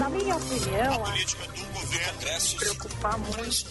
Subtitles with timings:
[0.00, 3.68] Na minha opinião, a política do governo se preocupar muito.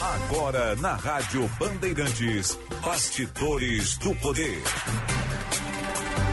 [0.00, 4.60] Agora na Rádio Bandeirantes, Bastidores do Poder.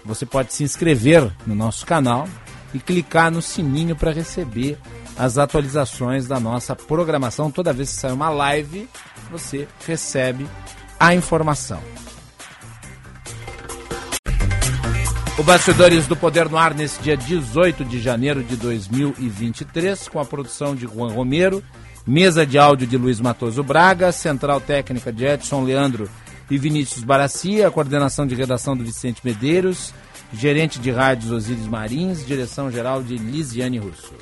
[0.04, 2.28] Você pode se inscrever no nosso canal
[2.74, 4.78] e clicar no sininho para receber
[5.18, 7.50] as atualizações da nossa programação.
[7.50, 8.88] Toda vez que sair uma live,
[9.32, 10.48] você recebe
[11.00, 11.82] a informação.
[15.38, 20.26] O Bastidores do Poder no Ar nesse dia 18 de janeiro de 2023, com a
[20.26, 21.64] produção de Juan Romero,
[22.08, 26.10] mesa de áudio de Luiz Matoso Braga, central técnica de Edson Leandro
[26.50, 29.94] e Vinícius Baracia, coordenação de redação do Vicente Medeiros,
[30.34, 34.14] gerente de rádios Osíris Marins, direção geral de Lisiane Russo.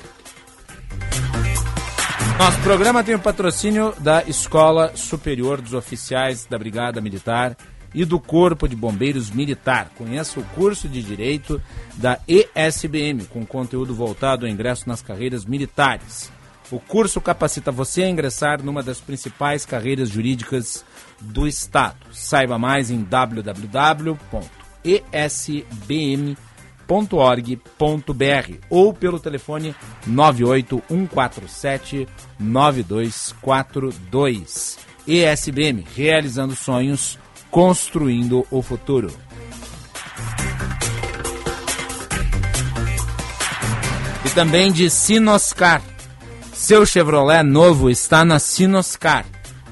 [2.38, 7.56] Nosso programa tem o patrocínio da Escola Superior dos Oficiais da Brigada Militar
[7.94, 9.90] e do Corpo de Bombeiros Militar.
[9.96, 11.60] Conheça o curso de Direito
[11.94, 16.30] da ESBM, com conteúdo voltado ao ingresso nas carreiras militares.
[16.70, 20.84] O curso capacita você a ingressar numa das principais carreiras jurídicas
[21.20, 21.96] do Estado.
[22.12, 23.02] Saiba mais em
[24.86, 26.36] www.esbm.org.br
[28.70, 29.74] ou pelo telefone
[30.06, 32.06] 98147
[32.38, 34.78] 9242.
[35.06, 37.18] ESBM, realizando sonhos
[37.50, 39.12] Construindo o Futuro.
[44.24, 45.82] E também de Sinoscar.
[46.52, 49.24] Seu Chevrolet novo está na Sinoscar.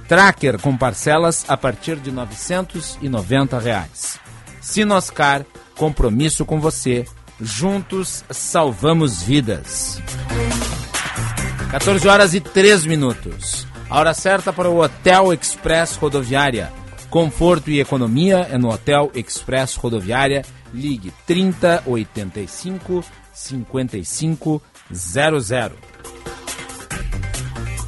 [0.07, 4.21] Tracker com parcelas a partir de 990 reais.
[4.65, 5.45] Sinoscar,
[5.77, 7.05] compromisso com você.
[7.41, 10.01] Juntos salvamos vidas.
[11.71, 13.67] 14 horas e 3 minutos.
[13.91, 16.73] A hora certa para o Hotel Express Rodoviária
[17.15, 20.45] Conforto e economia é no Hotel Express Rodoviária.
[20.73, 24.61] Ligue 30 85 55
[24.93, 25.77] 00.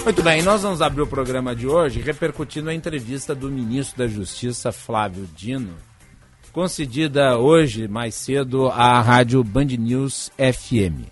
[0.04, 4.08] Muito bem, nós vamos abrir o programa de hoje repercutindo a entrevista do ministro da
[4.08, 5.74] Justiça, Flávio Dino,
[6.52, 11.06] concedida hoje, mais cedo, à rádio Band News FM.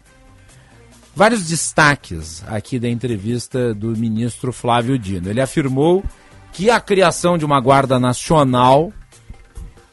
[1.14, 5.30] Vários destaques aqui da entrevista do ministro Flávio Dino.
[5.30, 6.04] Ele afirmou
[6.52, 8.92] que a criação de uma Guarda Nacional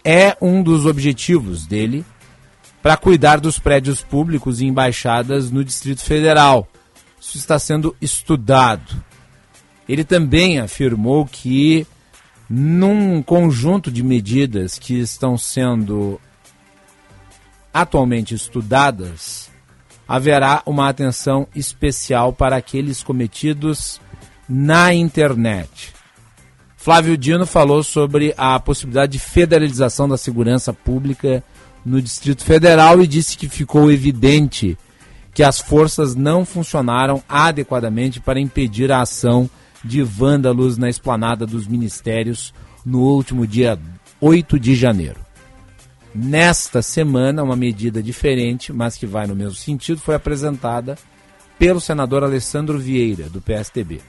[0.03, 2.03] é um dos objetivos dele
[2.81, 6.67] para cuidar dos prédios públicos e embaixadas no Distrito Federal.
[7.27, 9.03] Isso está sendo estudado.
[9.87, 11.85] Ele também afirmou que
[12.49, 16.21] num conjunto de medidas que estão sendo
[17.73, 19.49] atualmente estudadas,
[20.07, 23.99] haverá uma atenção especial para aqueles cometidos
[24.47, 25.93] na internet.
[26.77, 31.43] Flávio Dino falou sobre a possibilidade de federalização da segurança pública
[31.85, 34.77] no Distrito Federal e disse que ficou evidente
[35.37, 39.47] que as forças não funcionaram adequadamente para impedir a ação
[39.83, 42.51] de vândalos na esplanada dos ministérios
[42.83, 43.77] no último dia
[44.19, 45.19] 8 de janeiro.
[46.11, 50.97] Nesta semana, uma medida diferente, mas que vai no mesmo sentido, foi apresentada
[51.59, 54.01] pelo senador Alessandro Vieira, do PSTB,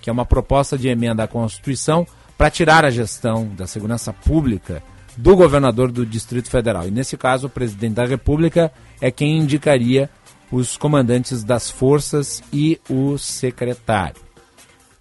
[0.00, 2.06] que é uma proposta de emenda à Constituição
[2.38, 4.80] para tirar a gestão da segurança pública
[5.16, 6.86] do governador do Distrito Federal.
[6.86, 10.08] E nesse caso, o presidente da República é quem indicaria
[10.50, 14.20] os comandantes das forças e o secretário.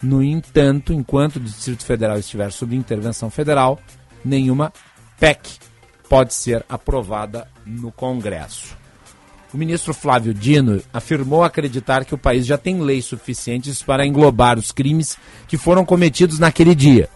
[0.01, 3.79] No entanto, enquanto o Distrito Federal estiver sob intervenção federal,
[4.23, 4.71] nenhuma
[5.19, 5.57] PEC
[6.09, 8.77] pode ser aprovada no Congresso.
[9.53, 14.59] O ministro Flávio Dino afirmou acreditar que o país já tem leis suficientes para englobar
[14.59, 17.09] os crimes que foram cometidos naquele dia,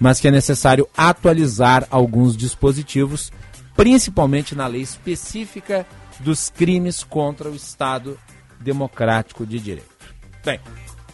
[0.00, 3.32] mas que é necessário atualizar alguns dispositivos,
[3.76, 5.86] principalmente na lei específica
[6.20, 8.18] dos crimes contra o Estado
[8.60, 10.14] Democrático de Direito.
[10.44, 10.60] Bem,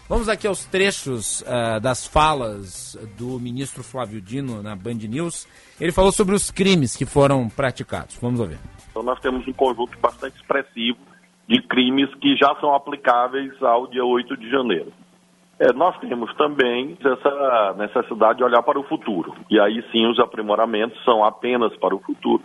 [0.08, 5.47] vamos aqui aos trechos uh, das falas do ministro Flávio Dino na Band News.
[5.81, 8.19] Ele falou sobre os crimes que foram praticados.
[8.20, 8.58] Vamos ouvir.
[8.91, 10.99] Então nós temos um conjunto bastante expressivo
[11.49, 14.93] de crimes que já são aplicáveis ao dia 8 de janeiro.
[15.58, 19.35] É, nós temos também essa necessidade de olhar para o futuro.
[19.50, 22.43] E aí sim os aprimoramentos são apenas para o futuro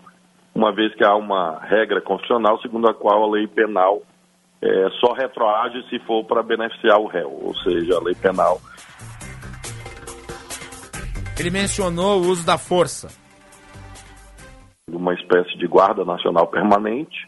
[0.56, 4.02] uma vez que há uma regra constitucional segundo a qual a lei penal
[4.62, 8.62] é, só retroage se for para beneficiar o réu, ou seja, a lei penal.
[11.38, 13.10] Ele mencionou o uso da força.
[14.90, 17.28] Uma espécie de guarda nacional permanente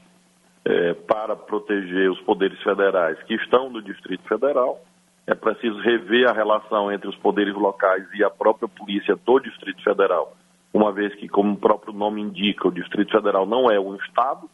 [0.64, 4.82] é, para proteger os poderes federais que estão no Distrito Federal.
[5.28, 9.84] É preciso rever a relação entre os poderes locais e a própria polícia do Distrito
[9.84, 10.34] Federal
[10.78, 14.48] uma vez que, como o próprio nome indica, o Distrito Federal não é um Estado,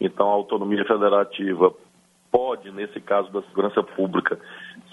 [0.00, 1.70] então a autonomia federativa
[2.32, 4.38] pode, nesse caso da segurança pública,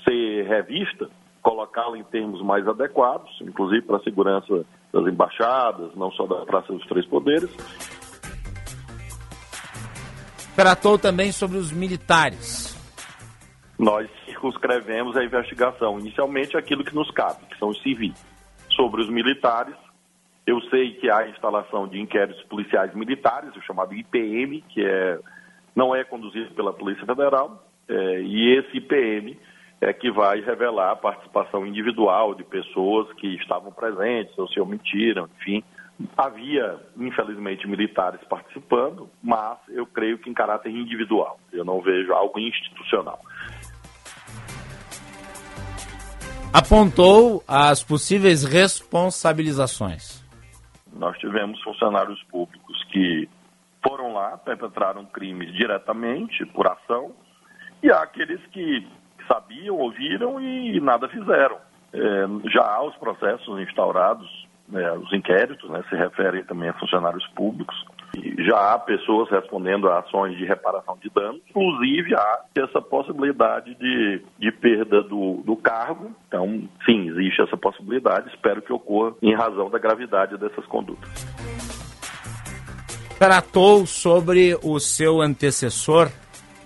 [0.04, 1.10] ser revista,
[1.42, 6.74] colocá-la em termos mais adequados, inclusive para a segurança das embaixadas, não só da Praça
[6.74, 7.50] dos Três Poderes.
[10.54, 12.74] Tratou também sobre os militares.
[13.80, 18.14] Nós circunscrevemos a investigação, inicialmente aquilo que nos cabe, que são os civis.
[18.76, 19.76] Sobre os militares,
[20.46, 25.18] eu sei que há instalação de inquéritos policiais militares, o chamado IPM, que é,
[25.76, 29.40] não é conduzido pela Polícia Federal, é, e esse IPM
[29.80, 35.30] é que vai revelar a participação individual de pessoas que estavam presentes ou se omitiram,
[35.40, 35.64] enfim.
[36.18, 41.40] Havia, infelizmente, militares participando, mas eu creio que em caráter individual.
[41.52, 43.20] Eu não vejo algo institucional.
[46.52, 50.23] Apontou as possíveis responsabilizações
[50.96, 53.30] nós tivemos funcionários públicos que
[53.86, 57.12] foram lá, perpetraram crimes diretamente, por ação,
[57.82, 58.88] e há aqueles que
[59.28, 61.58] sabiam, ouviram e nada fizeram.
[61.94, 67.26] É, já há os processos instaurados, né, os inquéritos né, se referem também a funcionários
[67.36, 67.76] públicos,
[68.46, 74.22] já há pessoas respondendo a ações de reparação de danos, inclusive há essa possibilidade de,
[74.38, 76.12] de perda do, do cargo.
[76.28, 81.10] Então, sim, existe essa possibilidade, espero que ocorra em razão da gravidade dessas condutas.
[83.18, 86.10] Tratou sobre o seu antecessor,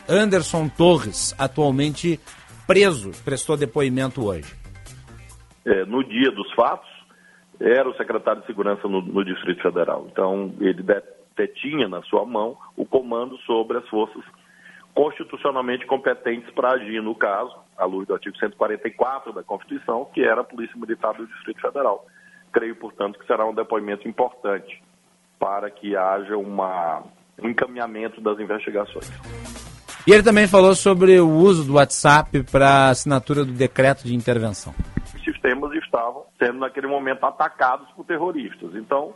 [0.10, 2.20] Anderson Torres, atualmente
[2.66, 4.56] preso, prestou depoimento hoje.
[5.66, 6.90] É, no dia dos fatos,
[7.60, 10.08] era o secretário de Segurança no, no Distrito Federal.
[10.12, 10.82] Então, ele
[11.46, 14.24] tinha na sua mão o comando sobre as forças
[14.96, 20.42] constitucionalmente competentes para agir no caso, à luz do artigo 144 da Constituição, que era
[20.42, 22.08] a Polícia Militar do Distrito Federal.
[22.52, 24.82] Creio, portanto, que será um depoimento importante
[25.38, 27.04] para que haja uma,
[27.40, 29.08] um encaminhamento das investigações.
[30.08, 34.74] E ele também falou sobre o uso do WhatsApp para assinatura do decreto de intervenção.
[35.14, 38.74] Os sistemas estavam sendo, naquele momento, atacados por terroristas.
[38.74, 39.14] Então,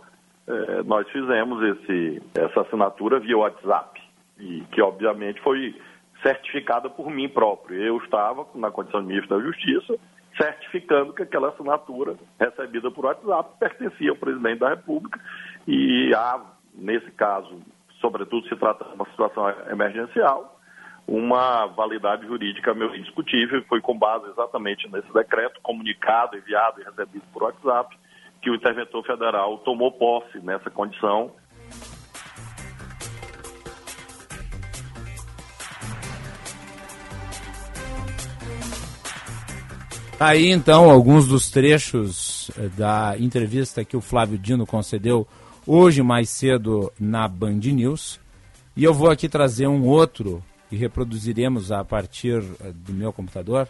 [0.48, 4.02] é, nós fizemos esse, essa assinatura via WhatsApp,
[4.40, 5.76] e que obviamente foi
[6.22, 7.82] certificada por mim próprio.
[7.82, 9.96] Eu estava, na condição de ministro da Justiça,
[10.38, 15.20] certificando que aquela assinatura recebida por WhatsApp pertencia ao presidente da República
[15.68, 16.42] e há,
[16.74, 17.60] nesse caso,
[18.00, 20.60] sobretudo se trata de uma situação emergencial,
[21.08, 27.24] uma validade jurídica meio indiscutível, foi com base exatamente nesse decreto, comunicado, enviado e recebido
[27.34, 27.98] por WhatsApp,
[28.42, 31.32] que o interventor federal tomou posse nessa condição.
[40.20, 45.28] Aí então alguns dos trechos eh, da entrevista que o Flávio Dino concedeu
[45.66, 48.20] hoje mais cedo na Band News.
[48.78, 53.68] E eu vou aqui trazer um outro e reproduziremos a partir eh, do meu computador,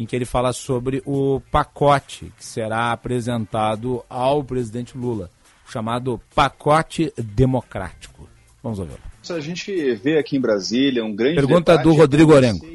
[0.00, 5.30] em que ele fala sobre o pacote que será apresentado ao presidente Lula,
[5.68, 8.26] chamado pacote democrático.
[8.62, 8.98] Vamos ouvi-lo.
[9.28, 12.66] A gente vê aqui em Brasília um grande pergunta do Rodrigo Orengo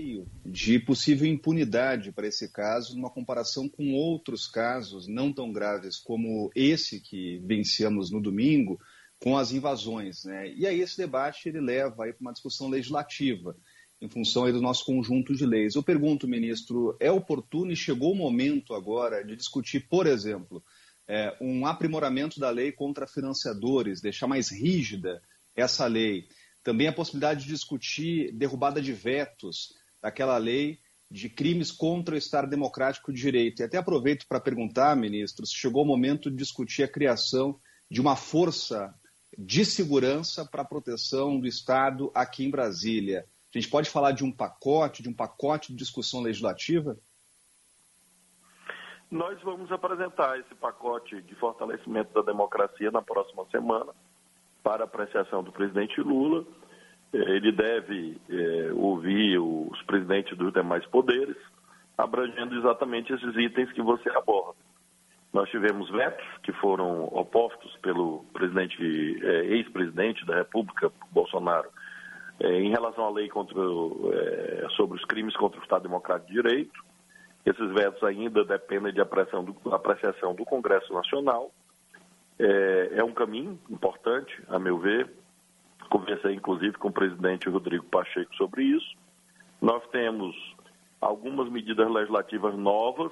[0.45, 6.51] de possível impunidade para esse caso, numa comparação com outros casos não tão graves como
[6.55, 8.79] esse que vencemos no domingo,
[9.19, 10.23] com as invasões.
[10.23, 10.53] Né?
[10.55, 13.57] E aí esse debate ele leva para uma discussão legislativa,
[14.05, 15.75] em função aí do nosso conjunto de leis.
[15.75, 20.63] Eu pergunto, ministro, é oportuno e chegou o momento agora de discutir, por exemplo,
[21.07, 25.21] é, um aprimoramento da lei contra financiadores, deixar mais rígida
[25.55, 26.27] essa lei.
[26.63, 32.49] Também a possibilidade de discutir derrubada de vetos daquela lei de crimes contra o Estado
[32.49, 33.61] Democrático de Direito.
[33.61, 37.59] E até aproveito para perguntar, ministro, se chegou o momento de discutir a criação
[37.89, 38.93] de uma força
[39.37, 43.25] de segurança para a proteção do Estado aqui em Brasília.
[43.55, 46.97] A gente pode falar de um pacote, de um pacote de discussão legislativa?
[49.09, 53.93] Nós vamos apresentar esse pacote de fortalecimento da democracia na próxima semana
[54.61, 56.45] para apreciação do presidente Lula
[57.13, 61.37] ele deve é, ouvir os presidentes dos demais poderes,
[61.97, 64.59] abrangendo exatamente esses itens que você aborda.
[65.31, 68.77] Nós tivemos vetos que foram opostos pelo presidente,
[69.23, 71.69] é, ex-presidente da República, Bolsonaro,
[72.39, 76.83] em relação à lei contra, é, sobre os crimes contra o Estado Democrático de Direito.
[77.45, 81.51] Esses vetos ainda dependem de apreciação do, apreciação do Congresso Nacional.
[82.37, 85.09] É, é um caminho importante, a meu ver,
[85.89, 88.95] Conversei, inclusive, com o presidente Rodrigo Pacheco sobre isso.
[89.61, 90.35] Nós temos
[90.99, 93.11] algumas medidas legislativas novas,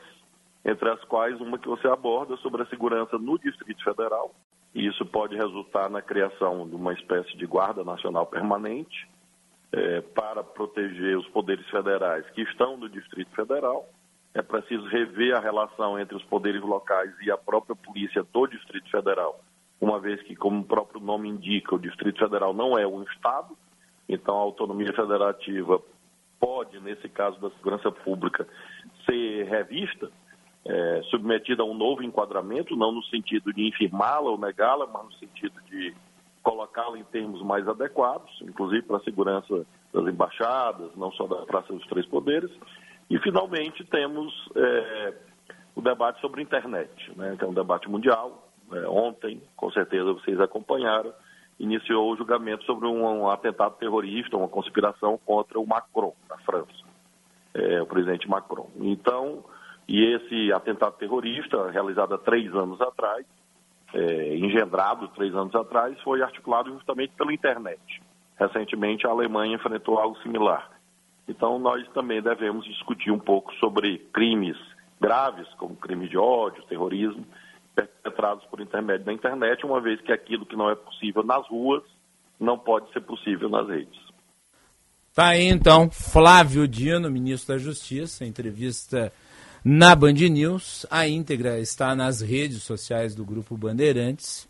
[0.65, 4.33] entre as quais uma que você aborda sobre a segurança no Distrito Federal.
[4.73, 9.07] E isso pode resultar na criação de uma espécie de Guarda Nacional Permanente
[9.73, 13.89] é, para proteger os poderes federais que estão no Distrito Federal.
[14.33, 18.89] É preciso rever a relação entre os poderes locais e a própria polícia do Distrito
[18.89, 19.39] Federal
[19.83, 23.55] uma vez que, como o próprio nome indica, o Distrito Federal não é um Estado,
[24.07, 25.81] então a autonomia federativa
[26.39, 28.47] pode, nesse caso da segurança pública,
[29.05, 30.09] ser revista,
[30.65, 35.13] é, submetida a um novo enquadramento, não no sentido de infirmá-la ou negá-la, mas no
[35.13, 35.93] sentido de
[36.43, 41.71] colocá-la em termos mais adequados, inclusive para a segurança das embaixadas, não só da Praça
[41.71, 42.51] dos Três Poderes.
[43.09, 45.13] E, finalmente, temos é,
[45.75, 50.13] o debate sobre a internet, né, que é um debate mundial, é, ontem, com certeza
[50.13, 51.13] vocês acompanharam,
[51.59, 56.83] iniciou o julgamento sobre um, um, atentado terrorista, uma conspiração contra o Macron, na França,
[57.53, 58.69] é, o presidente Macron.
[58.77, 59.43] Então,
[59.87, 63.25] e esse atentado terrorista, realizado há três anos atrás,
[63.93, 68.01] é, engendrado três anos atrás, foi articulado justamente pela internet.
[68.39, 70.71] Recentemente, a Alemanha enfrentou algo similar.
[71.27, 74.57] Então, nós também devemos discutir um pouco sobre crimes
[74.99, 77.25] graves, como crime de ódio, terrorismo,
[77.75, 81.83] perpetrados por intermédio da internet, uma vez que aquilo que não é possível nas ruas
[82.39, 83.99] não pode ser possível nas redes.
[85.13, 89.13] Tá aí então, Flávio Dino, ministro da Justiça, entrevista
[89.63, 90.85] na Band News.
[90.89, 94.47] A íntegra está nas redes sociais do Grupo Bandeirantes.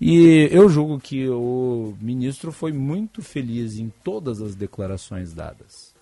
[0.00, 5.94] E eu julgo que o ministro foi muito feliz em todas as declarações dadas.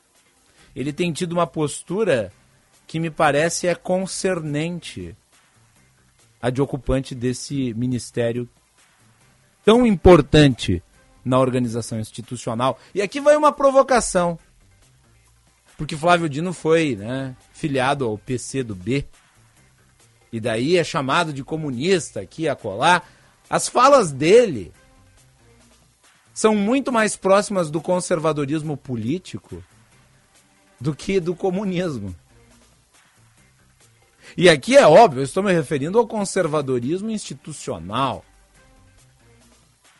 [0.74, 2.32] Ele tem tido uma postura
[2.86, 5.14] que me parece é concernente
[6.40, 8.48] a de ocupante desse ministério
[9.64, 10.82] tão importante
[11.24, 12.78] na organização institucional.
[12.94, 14.38] E aqui vai uma provocação.
[15.80, 19.02] Porque Flávio Dino foi né, filiado ao PC do B.
[20.30, 23.10] E daí é chamado de comunista aqui a colar.
[23.48, 24.74] As falas dele
[26.34, 29.64] são muito mais próximas do conservadorismo político
[30.78, 32.14] do que do comunismo.
[34.36, 38.22] E aqui é óbvio, eu estou me referindo ao conservadorismo institucional.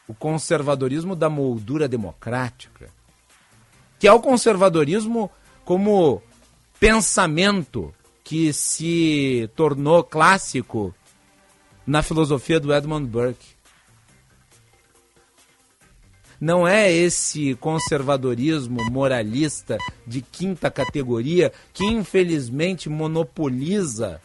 [0.07, 2.91] O conservadorismo da moldura democrática.
[3.99, 5.31] Que é o conservadorismo
[5.65, 6.23] como
[6.79, 10.95] pensamento que se tornou clássico
[11.87, 13.61] na filosofia do Edmund Burke.
[16.41, 19.77] Não é esse conservadorismo moralista
[20.07, 24.23] de quinta categoria que infelizmente monopoliza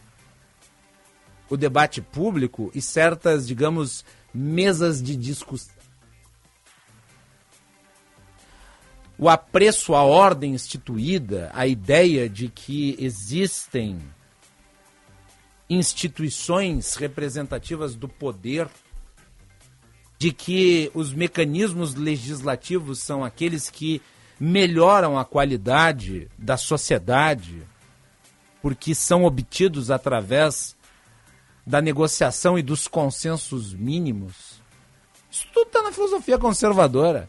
[1.50, 5.75] o debate público e certas, digamos, mesas de discussão.
[9.25, 14.00] O apreço à ordem instituída, a ideia de que existem
[15.67, 18.70] instituições representativas do poder
[20.20, 24.00] de que os mecanismos legislativos são aqueles que
[24.39, 27.63] melhoram a qualidade da sociedade
[28.62, 30.77] porque são obtidos através
[31.65, 34.62] da negociação e dos consensos mínimos.
[35.32, 37.27] Isso tudo está na filosofia conservadora.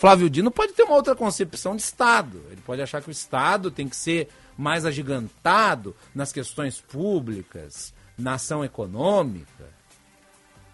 [0.00, 2.40] Flávio Dino pode ter uma outra concepção de Estado.
[2.50, 8.36] Ele pode achar que o Estado tem que ser mais agigantado nas questões públicas, na
[8.36, 9.68] ação econômica.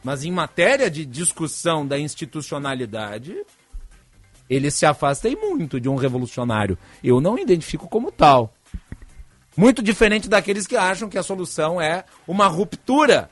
[0.04, 3.44] Mas em matéria de discussão da institucionalidade,
[4.48, 6.78] ele se afasta muito de um revolucionário.
[7.02, 8.54] Eu não identifico como tal.
[9.56, 13.28] Muito diferente daqueles que acham que a solução é uma ruptura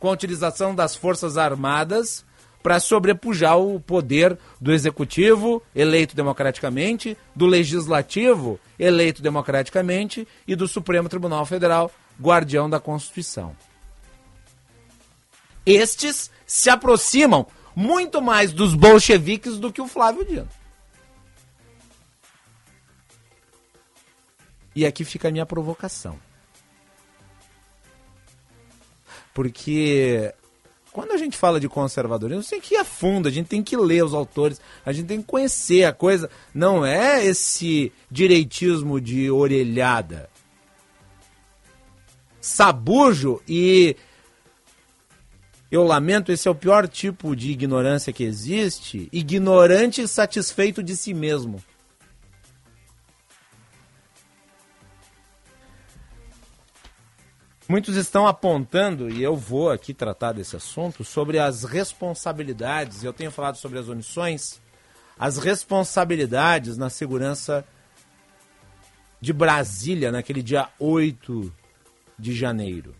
[0.00, 2.24] com a utilização das Forças Armadas
[2.62, 11.08] para sobrepujar o poder do executivo, eleito democraticamente, do legislativo, eleito democraticamente, e do Supremo
[11.08, 11.90] Tribunal Federal,
[12.20, 13.56] guardião da Constituição.
[15.64, 20.48] Estes se aproximam muito mais dos bolcheviques do que o Flávio Dino.
[24.74, 26.18] E aqui fica a minha provocação.
[29.34, 30.34] Porque
[30.92, 33.46] quando a gente fala de conservadorismo, a gente tem que ir a fundo, a gente
[33.46, 36.28] tem que ler os autores, a gente tem que conhecer a coisa.
[36.54, 40.28] Não é esse direitismo de orelhada.
[42.40, 43.96] Sabujo e.
[45.70, 49.08] Eu lamento, esse é o pior tipo de ignorância que existe.
[49.10, 51.62] Ignorante e satisfeito de si mesmo.
[57.68, 63.30] Muitos estão apontando, e eu vou aqui tratar desse assunto, sobre as responsabilidades, eu tenho
[63.30, 64.60] falado sobre as omissões,
[65.18, 67.64] as responsabilidades na segurança
[69.20, 71.52] de Brasília naquele dia 8
[72.18, 72.94] de janeiro.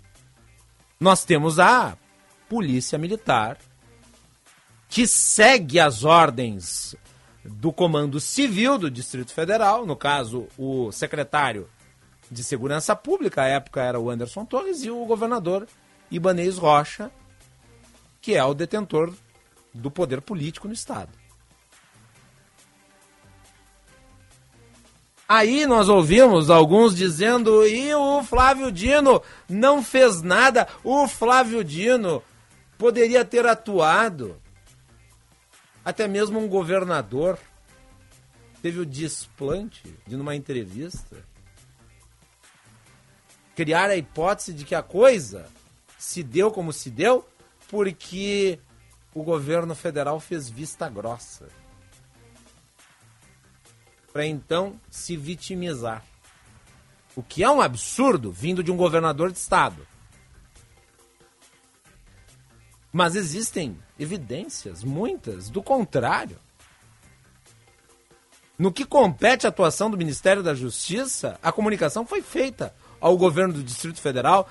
[1.00, 1.96] Nós temos a
[2.48, 3.58] Polícia Militar,
[4.88, 6.94] que segue as ordens
[7.44, 11.68] do Comando Civil do Distrito Federal, no caso, o secretário
[12.32, 15.68] de Segurança Pública, à época era o Anderson Torres, e o governador
[16.10, 17.10] Ibanez Rocha,
[18.22, 19.12] que é o detentor
[19.74, 21.10] do poder político no Estado.
[25.28, 32.22] Aí nós ouvimos alguns dizendo: e o Flávio Dino não fez nada, o Flávio Dino
[32.78, 34.40] poderia ter atuado.
[35.84, 37.38] Até mesmo um governador
[38.62, 41.16] teve o desplante de, numa entrevista,
[43.62, 45.46] criar a hipótese de que a coisa
[45.96, 47.24] se deu como se deu
[47.68, 48.58] porque
[49.14, 51.46] o governo federal fez vista grossa.
[54.12, 56.04] Para então se vitimizar.
[57.14, 59.86] O que é um absurdo vindo de um governador de estado.
[62.92, 66.36] Mas existem evidências, muitas, do contrário.
[68.58, 73.54] No que compete à atuação do Ministério da Justiça, a comunicação foi feita ao governo
[73.54, 74.48] do Distrito Federal.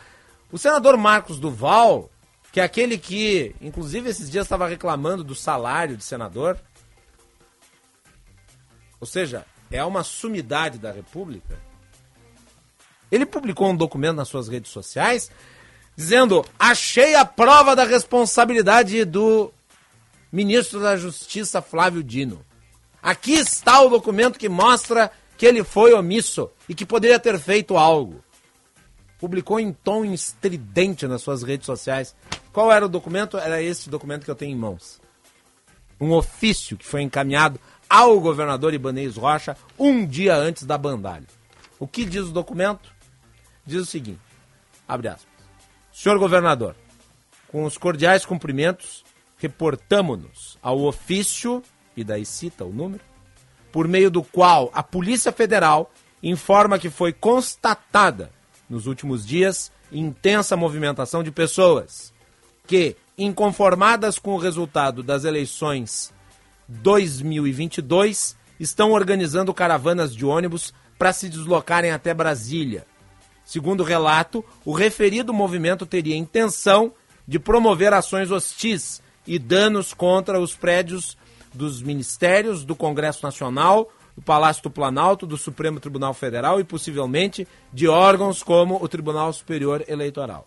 [0.52, 2.12] O senador Marcos Duval,
[2.52, 6.60] que é aquele que, inclusive, esses dias estava reclamando do salário de senador.
[9.00, 11.58] Ou seja, é uma sumidade da República.
[13.10, 15.32] Ele publicou um documento nas suas redes sociais
[15.96, 19.52] dizendo: Achei a prova da responsabilidade do
[20.30, 22.46] ministro da Justiça Flávio Dino.
[23.02, 27.78] Aqui está o documento que mostra que ele foi omisso e que poderia ter feito
[27.78, 28.22] algo
[29.22, 32.16] publicou em tom estridente nas suas redes sociais.
[32.52, 33.38] Qual era o documento?
[33.38, 35.00] Era esse documento que eu tenho em mãos.
[36.00, 41.28] Um ofício que foi encaminhado ao governador Ibanez Rocha um dia antes da bandalha.
[41.80, 42.92] O que diz o documento?
[43.64, 44.20] Diz o seguinte:
[44.88, 45.30] abre aspas.
[45.94, 46.76] Senhor governador,
[47.48, 49.06] com os cordiais cumprimentos,
[49.38, 51.62] reportamo-nos ao ofício,
[51.96, 53.04] e daí cita o número,
[53.72, 55.92] por meio do qual a Polícia Federal
[56.24, 58.32] informa que foi constatada
[58.72, 62.14] nos últimos dias, intensa movimentação de pessoas
[62.66, 66.14] que, inconformadas com o resultado das eleições
[66.70, 72.88] 2022, estão organizando caravanas de ônibus para se deslocarem até Brasília.
[73.44, 76.94] Segundo o relato, o referido movimento teria intenção
[77.28, 81.18] de promover ações hostis e danos contra os prédios
[81.54, 87.48] dos ministérios, do Congresso Nacional, do Palácio do Planalto, do Supremo Tribunal Federal e possivelmente
[87.74, 90.46] de órgãos como o Tribunal Superior Eleitoral.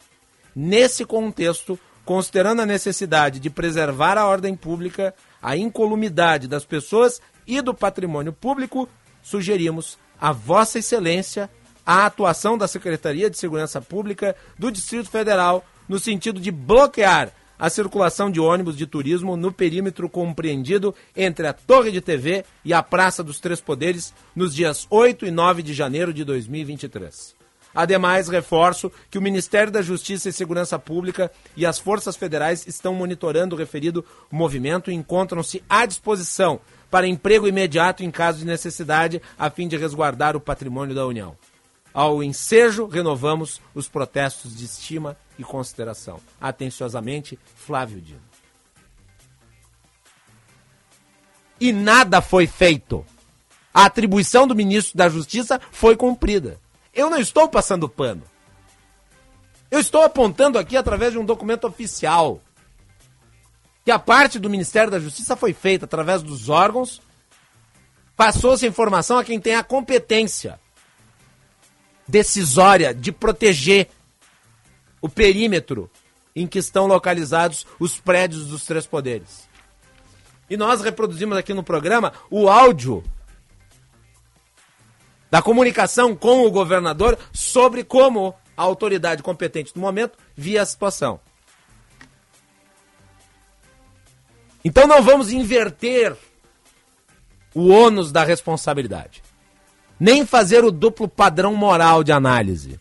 [0.54, 7.60] Nesse contexto, considerando a necessidade de preservar a ordem pública, a incolumidade das pessoas e
[7.60, 8.88] do patrimônio público,
[9.22, 11.50] sugerimos a Vossa Excelência
[11.86, 17.70] a atuação da Secretaria de Segurança Pública do Distrito Federal no sentido de bloquear a
[17.70, 22.82] circulação de ônibus de turismo no perímetro compreendido entre a Torre de TV e a
[22.82, 27.34] Praça dos Três Poderes nos dias 8 e 9 de janeiro de 2023.
[27.74, 32.94] Ademais, reforço que o Ministério da Justiça e Segurança Pública e as forças federais estão
[32.94, 39.20] monitorando o referido movimento e encontram-se à disposição para emprego imediato em caso de necessidade,
[39.36, 41.36] a fim de resguardar o patrimônio da União.
[41.94, 46.20] Ao ensejo, renovamos os protestos de estima e consideração.
[46.40, 48.20] Atenciosamente, Flávio Dino.
[51.60, 53.06] E nada foi feito.
[53.72, 56.58] A atribuição do ministro da Justiça foi cumprida.
[56.92, 58.24] Eu não estou passando pano.
[59.70, 62.40] Eu estou apontando aqui através de um documento oficial
[63.84, 67.02] que a parte do Ministério da Justiça foi feita através dos órgãos,
[68.16, 70.58] passou-se a informação a quem tem a competência
[72.06, 73.88] decisória de proteger
[75.00, 75.90] o perímetro
[76.34, 79.48] em que estão localizados os prédios dos três poderes.
[80.48, 83.02] E nós reproduzimos aqui no programa o áudio
[85.30, 91.20] da comunicação com o governador sobre como a autoridade competente no momento via a situação.
[94.64, 96.16] Então não vamos inverter
[97.54, 99.22] o ônus da responsabilidade,
[99.98, 102.80] nem fazer o duplo padrão moral de análise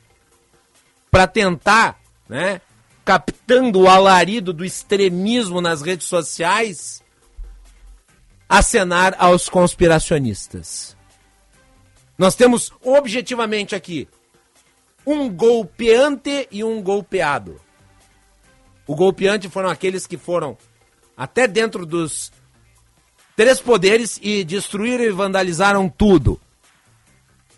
[1.12, 2.60] para tentar, né,
[3.06, 7.04] captando o alarido do extremismo nas redes sociais,
[8.49, 10.97] acenar aos conspiracionistas.
[12.17, 14.08] Nós temos objetivamente aqui
[15.06, 17.60] um golpeante e um golpeado.
[18.88, 20.58] O golpeante foram aqueles que foram
[21.15, 22.32] até dentro dos
[23.36, 26.39] três poderes e destruíram e vandalizaram tudo.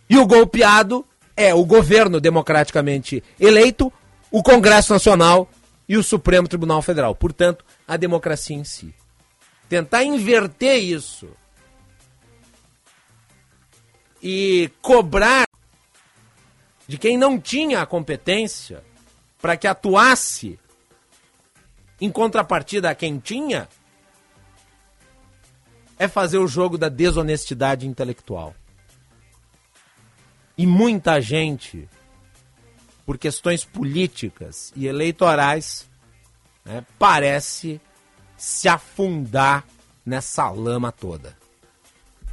[0.09, 3.91] E o golpeado é o governo democraticamente eleito,
[4.31, 5.49] o Congresso Nacional
[5.87, 7.15] e o Supremo Tribunal Federal.
[7.15, 8.93] Portanto, a democracia em si.
[9.67, 11.27] Tentar inverter isso
[14.21, 15.45] e cobrar
[16.87, 18.83] de quem não tinha a competência
[19.41, 20.59] para que atuasse
[21.99, 23.67] em contrapartida a quem tinha
[25.97, 28.53] é fazer o jogo da desonestidade intelectual.
[30.57, 31.87] E muita gente,
[33.05, 35.89] por questões políticas e eleitorais,
[36.63, 37.79] né, parece
[38.37, 39.65] se afundar
[40.05, 41.37] nessa lama toda.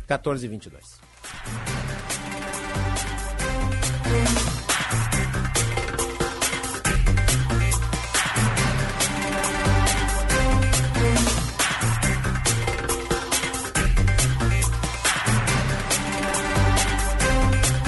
[0.06, 1.71] 14 e 22.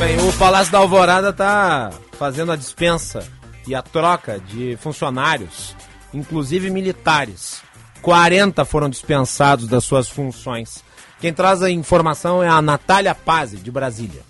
[0.04, 3.26] Bem, o Palácio da Alvorada está fazendo a dispensa
[3.66, 5.74] e a troca de funcionários,
[6.12, 7.62] inclusive militares.
[8.02, 10.84] 40 foram dispensados das suas funções.
[11.20, 14.20] Quem traz a informação é a Natália Pazzi, de Brasília.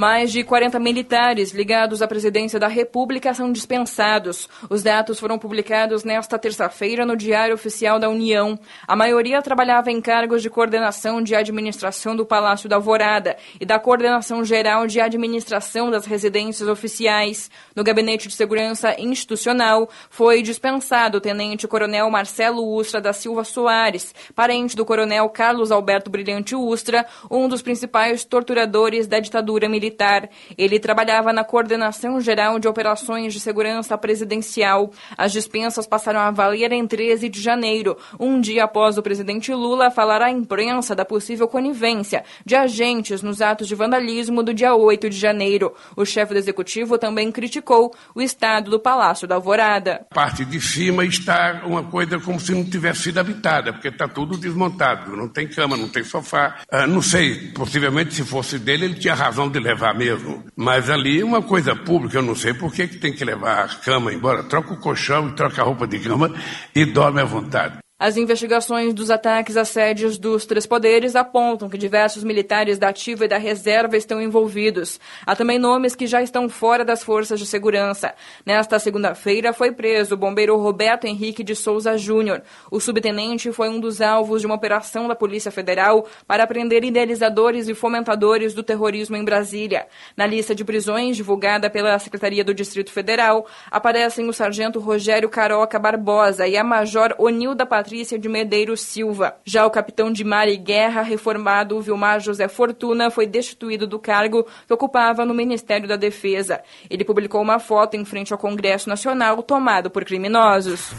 [0.00, 4.48] Mais de 40 militares ligados à presidência da República são dispensados.
[4.70, 8.58] Os dados foram publicados nesta terça-feira no Diário Oficial da União.
[8.88, 13.78] A maioria trabalhava em cargos de coordenação de administração do Palácio da Alvorada e da
[13.78, 17.50] coordenação geral de administração das residências oficiais.
[17.76, 24.74] No Gabinete de Segurança Institucional foi dispensado o tenente-coronel Marcelo Ustra da Silva Soares, parente
[24.74, 30.28] do coronel Carlos Alberto Brilhante Ustra, um dos principais torturadores da ditadura militar militar.
[30.56, 34.92] Ele trabalhava na Coordenação Geral de Operações de Segurança Presidencial.
[35.18, 39.90] As dispensas passaram a valer em 13 de janeiro, um dia após o presidente Lula
[39.90, 45.10] falar à imprensa da possível conivência de agentes nos atos de vandalismo do dia 8
[45.10, 45.74] de janeiro.
[45.96, 50.06] O chefe do executivo também criticou o estado do Palácio da Alvorada.
[50.10, 54.06] A parte de cima está uma coisa como se não tivesse sido habitada, porque está
[54.06, 56.58] tudo desmontado, não tem cama, não tem sofá.
[56.70, 60.44] Ah, não sei, possivelmente se fosse dele, ele tinha razão de levar levar mesmo.
[60.54, 63.68] Mas ali uma coisa pública, eu não sei por que, que tem que levar a
[63.68, 64.42] cama embora.
[64.42, 66.32] Troca o colchão e troca a roupa de cama
[66.74, 67.78] e dorme à vontade.
[68.00, 73.26] As investigações dos ataques a sedes dos três poderes apontam que diversos militares da ativa
[73.26, 74.98] e da reserva estão envolvidos.
[75.26, 78.14] Há também nomes que já estão fora das forças de segurança.
[78.46, 82.40] Nesta segunda-feira foi preso o bombeiro Roberto Henrique de Souza Júnior.
[82.70, 87.68] O subtenente foi um dos alvos de uma operação da Polícia Federal para prender idealizadores
[87.68, 89.86] e fomentadores do terrorismo em Brasília.
[90.16, 95.78] Na lista de prisões divulgada pela Secretaria do Distrito Federal aparecem o sargento Rogério Caroca
[95.78, 99.34] Barbosa e a major Onilda Patrícia Patrícia de Medeiros Silva.
[99.44, 104.46] Já o capitão de mar e guerra reformado Vilmar José Fortuna foi destituído do cargo
[104.64, 106.62] que ocupava no Ministério da Defesa.
[106.88, 110.92] Ele publicou uma foto em frente ao Congresso Nacional tomado por criminosos.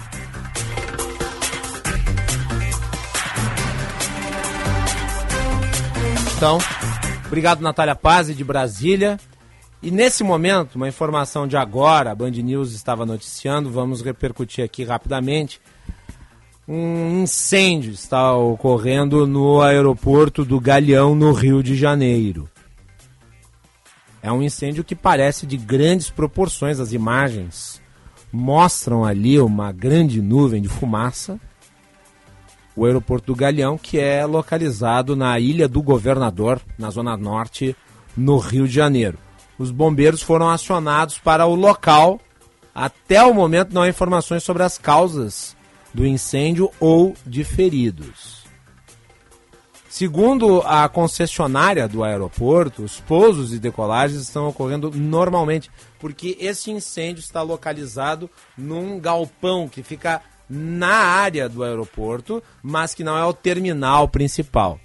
[6.35, 6.57] Então,
[7.25, 9.17] obrigado Natália Paz de Brasília.
[9.81, 14.83] E nesse momento, uma informação de agora, a Band News estava noticiando, vamos repercutir aqui
[14.83, 15.61] rapidamente.
[16.67, 22.49] Um incêndio está ocorrendo no aeroporto do Galeão, no Rio de Janeiro.
[24.21, 26.79] É um incêndio que parece de grandes proporções.
[26.79, 27.81] As imagens
[28.31, 31.39] mostram ali uma grande nuvem de fumaça.
[32.75, 37.75] O aeroporto do Galeão, que é localizado na Ilha do Governador, na zona norte,
[38.15, 39.17] no Rio de Janeiro
[39.61, 42.19] os bombeiros foram acionados para o local.
[42.73, 45.55] Até o momento não há informações sobre as causas
[45.93, 48.41] do incêndio ou de feridos.
[49.89, 57.19] Segundo a concessionária do aeroporto, os pousos e decolagens estão ocorrendo normalmente, porque esse incêndio
[57.19, 63.33] está localizado num galpão que fica na área do aeroporto, mas que não é o
[63.33, 64.79] terminal principal.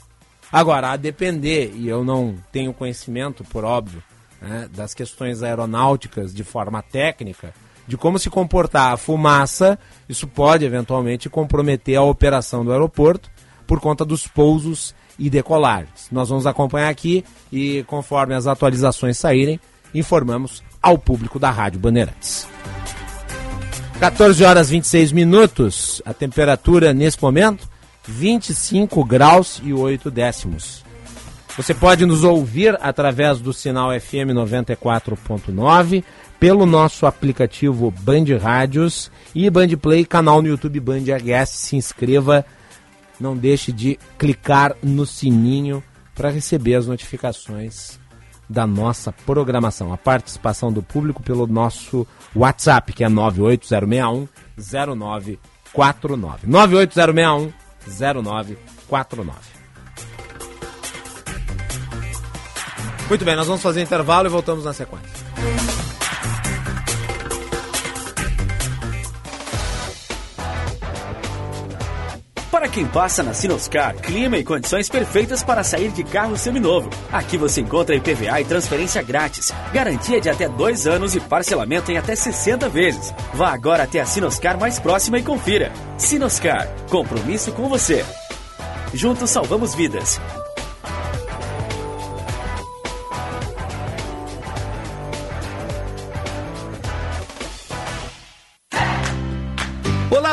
[0.51, 4.03] Agora, a depender, e eu não tenho conhecimento, por óbvio,
[4.41, 7.55] né, das questões aeronáuticas de forma técnica,
[7.87, 13.31] de como se comportar a fumaça, isso pode eventualmente comprometer a operação do aeroporto
[13.67, 16.09] por conta dos pousos e decolagens.
[16.11, 19.61] Nós vamos acompanhar aqui e, conforme as atualizações saírem,
[19.95, 22.47] informamos ao público da Rádio Bandeirantes.
[23.99, 27.67] 14 horas 26 minutos, a temperatura nesse momento
[28.07, 30.85] 25 graus e 8 décimos.
[31.57, 36.05] Você pode nos ouvir através do sinal FM 94.9,
[36.39, 41.51] pelo nosso aplicativo Band Rádios e Band Play, canal no YouTube Band RS.
[41.51, 42.45] Se inscreva,
[43.19, 45.83] não deixe de clicar no sininho
[46.15, 47.99] para receber as notificações
[48.49, 49.93] da nossa programação.
[49.93, 56.47] A participação do público pelo nosso WhatsApp, que é 98061 0949.
[56.47, 57.53] 98061
[57.87, 59.57] 0949.
[63.09, 65.56] Muito bem, nós vamos fazer intervalo e voltamos na sequência.
[72.51, 76.89] Para quem passa na Sinoscar, clima e condições perfeitas para sair de carro seminovo.
[77.13, 81.99] Aqui você encontra IPVA e transferência grátis, garantia de até dois anos e parcelamento em
[81.99, 83.13] até 60 vezes.
[83.35, 85.73] Vá agora até a Sinoscar mais próxima e confira.
[85.99, 88.05] Sinoscar, compromisso com você.
[88.95, 90.21] Juntos salvamos vidas.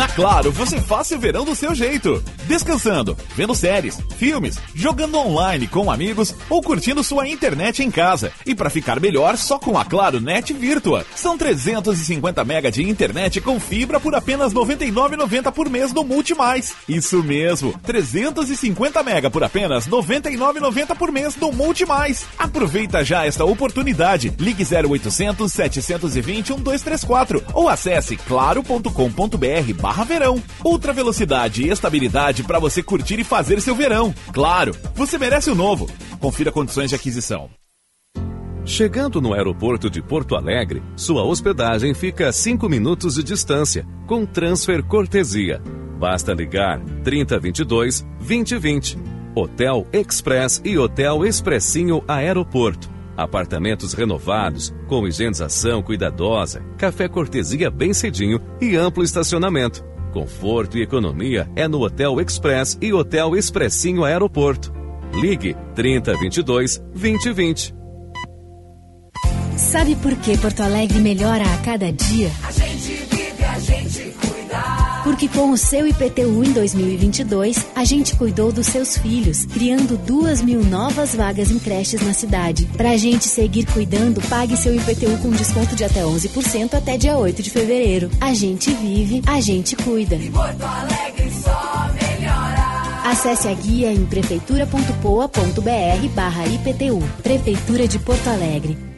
[0.00, 2.24] Na Claro, você faz seu verão do seu jeito.
[2.46, 8.32] Descansando, vendo séries, filmes, jogando online com amigos ou curtindo sua internet em casa.
[8.46, 11.04] E para ficar melhor, só com a Claro Net Virtua.
[11.14, 16.74] São 350 mega de internet com fibra por apenas R$ 99,90 por mês no Multimais.
[16.88, 22.24] Isso mesmo, 350 mega por apenas R$ 99,90 por mês no Multimais.
[22.38, 24.32] Aproveita já esta oportunidade.
[24.38, 30.40] Ligue 0800 720 1234 ou acesse claro.com.br barra verão.
[30.64, 34.14] Ultra velocidade e estabilidade para você curtir e fazer seu verão.
[34.32, 35.90] Claro, você merece o novo.
[36.20, 37.50] Confira condições de aquisição.
[38.64, 44.24] Chegando no aeroporto de Porto Alegre, sua hospedagem fica a 5 minutos de distância, com
[44.24, 45.60] transfer cortesia.
[45.98, 48.96] Basta ligar 3022 2020.
[49.34, 52.99] Hotel Express e Hotel Expressinho Aeroporto.
[53.16, 59.84] Apartamentos renovados, com higienização cuidadosa, café cortesia bem cedinho e amplo estacionamento.
[60.12, 64.72] Conforto e economia é no Hotel Express e Hotel Expressinho Aeroporto.
[65.14, 67.74] Ligue 3022 2020.
[69.56, 72.30] Sabe por que Porto Alegre melhora a cada dia?
[72.42, 72.50] A
[75.10, 80.40] Porque com o seu IPTU em 2022, a gente cuidou dos seus filhos, criando duas
[80.40, 82.66] mil novas vagas em creches na cidade.
[82.76, 87.42] Pra gente seguir cuidando, pague seu IPTU com desconto de até 11% até dia 8
[87.42, 88.08] de fevereiro.
[88.20, 90.14] A gente vive, a gente cuida.
[90.14, 93.02] E Porto Alegre só melhora.
[93.04, 97.02] Acesse a guia em prefeitura.poa.br barra IPTU.
[97.20, 98.89] Prefeitura de Porto Alegre.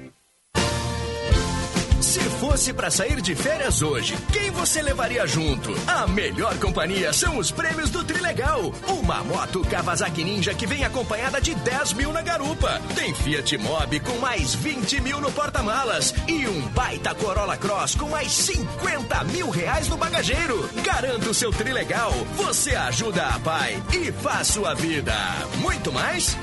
[2.42, 5.72] Se fosse para sair de férias hoje, quem você levaria junto?
[5.86, 8.74] A melhor companhia são os prêmios do Trilegal.
[8.88, 12.80] Uma moto Kawasaki Ninja que vem acompanhada de 10 mil na garupa.
[12.96, 16.12] Tem Fiat Mobi com mais 20 mil no porta-malas.
[16.26, 20.68] E um baita Corolla Cross com mais 50 mil reais no bagageiro.
[20.82, 22.10] Garanta o seu Trilegal.
[22.34, 25.14] Você ajuda a pai e faz sua vida.
[25.60, 26.36] Muito mais?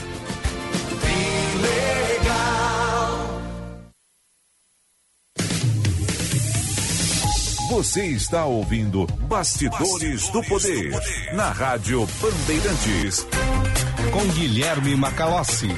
[1.02, 2.79] Trilegal.
[7.70, 10.92] Você está ouvindo Bastidores, do, Poder,
[11.34, 13.28] na Rádio Bandeirantes.
[14.12, 15.70] Com Guilherme Macalossi.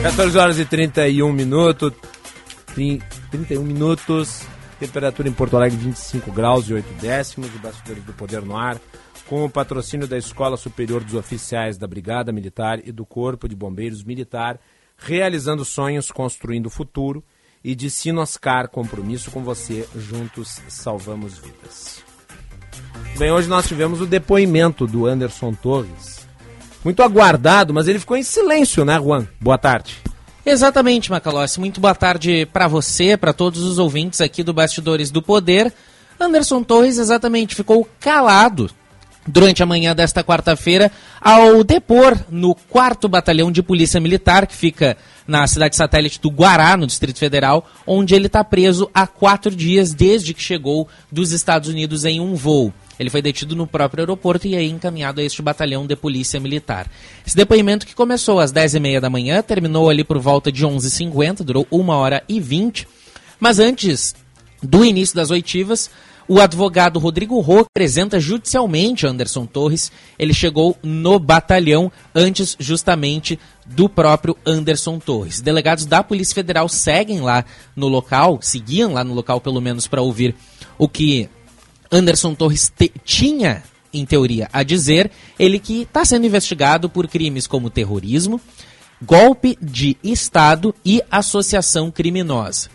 [0.00, 1.92] Quatorze horas e 31 minutos.
[2.78, 4.42] 31 minutos.
[4.78, 7.52] Temperatura em Porto Alegre 25 graus e 8 décimos.
[7.52, 8.78] E bastidores do Poder no ar.
[9.26, 13.54] Com o patrocínio da Escola Superior dos Oficiais da Brigada Militar e do Corpo de
[13.54, 14.58] Bombeiros Militar,
[14.96, 17.22] realizando sonhos, construindo o futuro.
[17.62, 22.04] E de Sinoscar, compromisso com você, juntos salvamos vidas.
[23.18, 26.26] Bem, hoje nós tivemos o depoimento do Anderson Torres.
[26.84, 29.26] Muito aguardado, mas ele ficou em silêncio, né, Juan?
[29.40, 30.00] Boa tarde.
[30.44, 31.60] Exatamente, Macalossi.
[31.60, 35.72] Muito boa tarde para você, para todos os ouvintes aqui do Bastidores do Poder.
[36.18, 38.70] Anderson Torres exatamente ficou calado
[39.26, 44.96] durante a manhã desta quarta-feira ao depor no 4 Batalhão de Polícia Militar, que fica
[45.26, 49.92] na cidade satélite do Guará, no Distrito Federal, onde ele está preso há quatro dias
[49.92, 52.72] desde que chegou dos Estados Unidos em um voo.
[52.98, 56.90] Ele foi detido no próprio aeroporto e aí encaminhado a este batalhão de polícia militar.
[57.26, 61.66] Esse depoimento que começou às 10h30 da manhã, terminou ali por volta de 11h50, durou
[61.70, 62.88] uma hora e 20.
[63.38, 64.14] Mas antes
[64.62, 65.90] do início das oitivas,
[66.28, 69.90] o advogado Rodrigo Rô apresenta judicialmente Anderson Torres.
[70.18, 75.40] Ele chegou no batalhão antes justamente do próprio Anderson Torres.
[75.40, 80.02] Delegados da Polícia Federal seguem lá no local, seguiam lá no local pelo menos para
[80.02, 80.34] ouvir
[80.76, 81.30] o que
[81.90, 82.72] Anderson Torres
[83.04, 88.40] tinha, em teoria, a dizer, ele que está sendo investigado por crimes como terrorismo,
[89.02, 92.68] golpe de Estado e associação criminosa.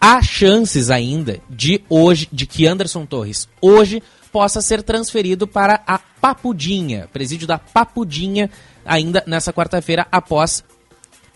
[0.00, 5.98] Há chances ainda de hoje, de que Anderson Torres hoje possa ser transferido para a
[5.98, 8.50] Papudinha, presídio da Papudinha,
[8.84, 10.62] ainda nessa quarta-feira, após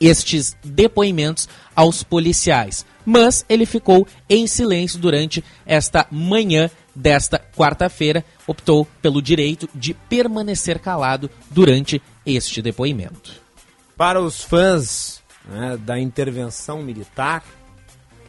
[0.01, 2.85] estes depoimentos aos policiais.
[3.05, 10.79] Mas ele ficou em silêncio durante esta manhã desta quarta-feira, optou pelo direito de permanecer
[10.79, 13.41] calado durante este depoimento.
[13.97, 17.45] Para os fãs né, da intervenção militar,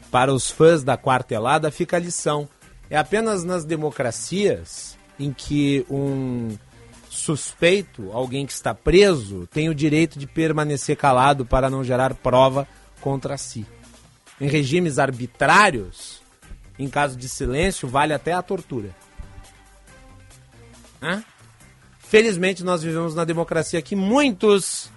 [0.10, 2.47] para os fãs da quartelada, fica a lição.
[2.89, 6.50] É apenas nas democracias em que um
[7.10, 12.67] suspeito, alguém que está preso, tem o direito de permanecer calado para não gerar prova
[13.00, 13.65] contra si.
[14.39, 16.21] Em regimes arbitrários,
[16.84, 18.96] em caso de silêncio, vale até a tortura.
[21.02, 21.24] Hã?
[22.00, 24.89] Felizmente, nós vivemos na democracia que muitos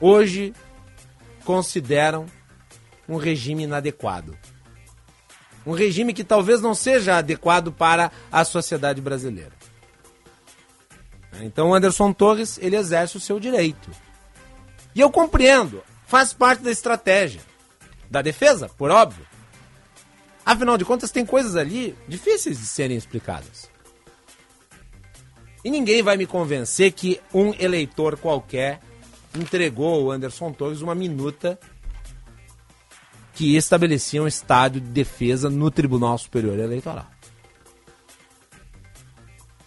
[0.00, 0.52] hoje
[1.44, 2.26] consideram
[3.08, 4.36] um regime inadequado.
[5.64, 9.52] Um regime que talvez não seja adequado para a sociedade brasileira.
[11.40, 13.90] Então, Anderson Torres, ele exerce o seu direito.
[14.94, 17.40] E eu compreendo, faz parte da estratégia
[18.10, 19.26] da defesa, por óbvio.
[20.48, 23.68] Afinal de contas, tem coisas ali difíceis de serem explicadas.
[25.62, 28.80] E ninguém vai me convencer que um eleitor qualquer
[29.34, 31.60] entregou ao Anderson Torres uma minuta
[33.34, 37.06] que estabelecia um estádio de defesa no Tribunal Superior Eleitoral.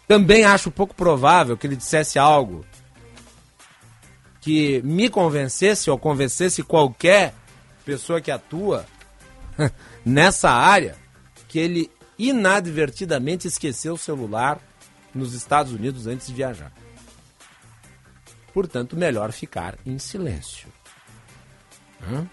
[0.07, 2.65] Também acho pouco provável que ele dissesse algo
[4.39, 7.35] que me convencesse ou convencesse qualquer
[7.85, 8.83] pessoa que atua
[10.05, 10.95] nessa área
[11.47, 14.59] que ele inadvertidamente esqueceu o celular
[15.13, 16.71] nos Estados Unidos antes de viajar.
[18.53, 20.67] Portanto, melhor ficar em silêncio.
[22.03, 22.27] Hã?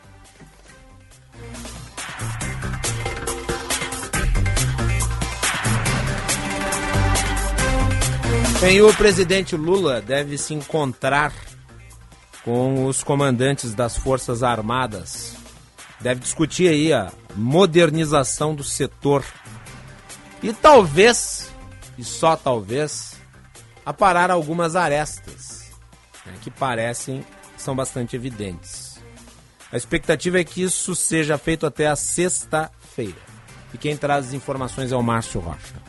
[8.61, 11.33] Bem, o presidente Lula deve se encontrar
[12.45, 15.38] com os comandantes das Forças Armadas
[16.01, 19.25] deve discutir aí a modernização do setor.
[20.43, 21.53] E talvez,
[21.97, 23.17] e só talvez,
[23.85, 25.71] aparar algumas arestas
[26.25, 27.25] né, que parecem
[27.57, 29.01] são bastante evidentes.
[29.71, 33.29] A expectativa é que isso seja feito até a sexta-feira.
[33.75, 35.88] E quem traz as informações é o Márcio Rocha.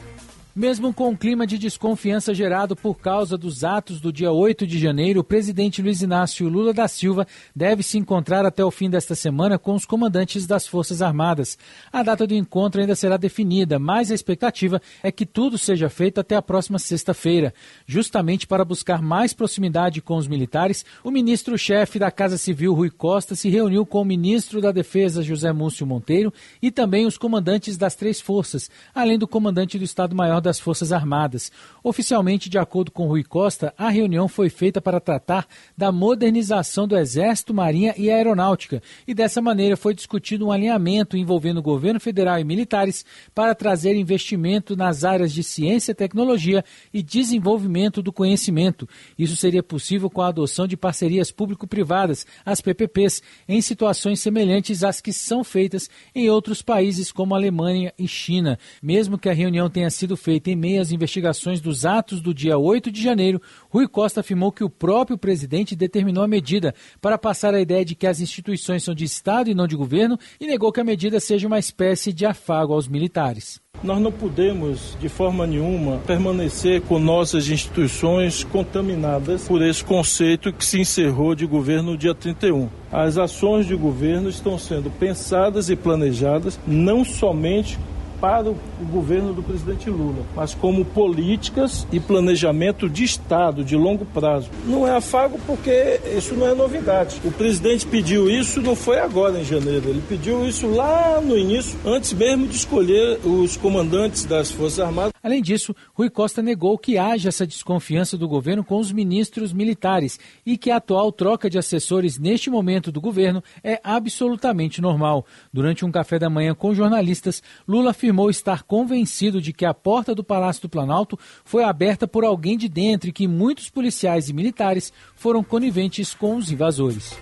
[0.55, 4.79] Mesmo com o clima de desconfiança gerado por causa dos atos do dia 8 de
[4.79, 9.13] janeiro, o presidente Luiz Inácio Lula da Silva deve se encontrar até o fim desta
[9.13, 11.55] semana com os comandantes das Forças Armadas.
[11.93, 16.19] A data do encontro ainda será definida, mas a expectativa é que tudo seja feito
[16.19, 17.53] até a próxima sexta-feira.
[17.85, 23.35] Justamente para buscar mais proximidade com os militares, o ministro-chefe da Casa Civil, Rui Costa,
[23.35, 27.93] se reuniu com o ministro da Defesa, José Múcio Monteiro, e também os comandantes das
[27.93, 31.51] três forças, além do comandante do Estado-Maior das Forças Armadas.
[31.83, 36.97] Oficialmente, de acordo com Rui Costa, a reunião foi feita para tratar da modernização do
[36.97, 42.39] Exército, Marinha e Aeronáutica, e dessa maneira foi discutido um alinhamento envolvendo o governo federal
[42.39, 46.63] e militares para trazer investimento nas áreas de ciência, tecnologia
[46.93, 48.87] e desenvolvimento do conhecimento.
[49.17, 55.01] Isso seria possível com a adoção de parcerias público-privadas, as PPPs, em situações semelhantes às
[55.01, 58.57] que são feitas em outros países como Alemanha e China.
[58.81, 62.35] Mesmo que a reunião tenha sido feita feita em meio às investigações dos atos do
[62.35, 66.71] dia 8 de janeiro, Rui Costa afirmou que o próprio presidente determinou a medida
[67.01, 70.19] para passar a ideia de que as instituições são de Estado e não de governo
[70.39, 73.59] e negou que a medida seja uma espécie de afago aos militares.
[73.81, 80.65] Nós não podemos, de forma nenhuma, permanecer com nossas instituições contaminadas por esse conceito que
[80.65, 82.69] se encerrou de governo no dia 31.
[82.91, 87.79] As ações de governo estão sendo pensadas e planejadas não somente
[88.19, 88.57] para o
[88.91, 94.49] governo do presidente Lula, mas como políticas e planejamento de Estado de longo prazo.
[94.65, 97.21] Não é afago porque isso não é novidade.
[97.23, 101.77] O presidente pediu isso, não foi agora em janeiro, ele pediu isso lá no início,
[101.85, 105.13] antes mesmo de escolher os comandantes das Forças Armadas.
[105.21, 110.19] Além disso, Rui Costa negou que haja essa desconfiança do governo com os ministros militares
[110.45, 115.25] e que a atual troca de assessores neste momento do governo é absolutamente normal.
[115.51, 120.15] Durante um café da manhã com jornalistas, Lula afirmou estar convencido de que a porta
[120.15, 124.33] do Palácio do Planalto foi aberta por alguém de dentro e que muitos policiais e
[124.33, 127.17] militares foram coniventes com os invasores.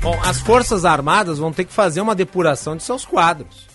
[0.00, 3.69] Bom, as Forças Armadas vão ter que fazer uma depuração de seus quadros.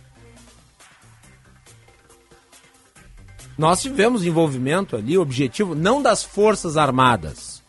[3.58, 7.64] Nós tivemos envolvimento ali, objetivo não das Forças Armadas,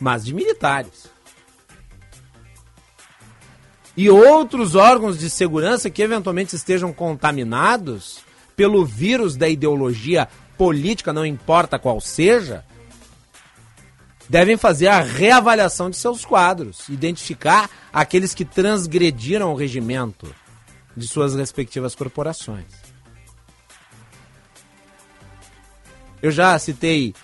[0.00, 1.08] mas de militares.
[3.96, 8.20] E outros órgãos de segurança que eventualmente estejam contaminados
[8.56, 12.64] pelo vírus da ideologia política, não importa qual seja,
[14.28, 20.32] devem fazer a reavaliação de seus quadros, identificar aqueles que transgrediram o regimento
[20.96, 22.87] de suas respectivas corporações.
[26.22, 27.14] Eu já citei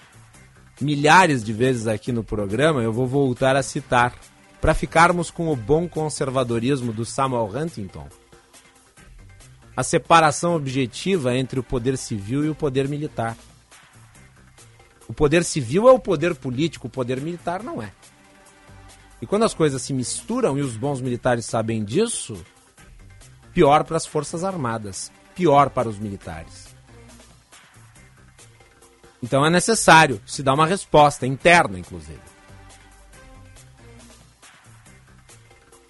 [0.81, 4.15] milhares de vezes aqui no programa, eu vou voltar a citar,
[4.61, 8.09] para ficarmos com o bom conservadorismo do Samuel Huntington.
[9.77, 13.37] A separação objetiva entre o poder civil e o poder militar.
[15.09, 17.93] O poder civil é o poder político, o poder militar não é.
[19.21, 22.43] E quando as coisas se misturam e os bons militares sabem disso,
[23.53, 26.64] pior para as Forças Armadas, pior para os militares.
[29.25, 32.21] Então é necessário se dar uma resposta interna, inclusive.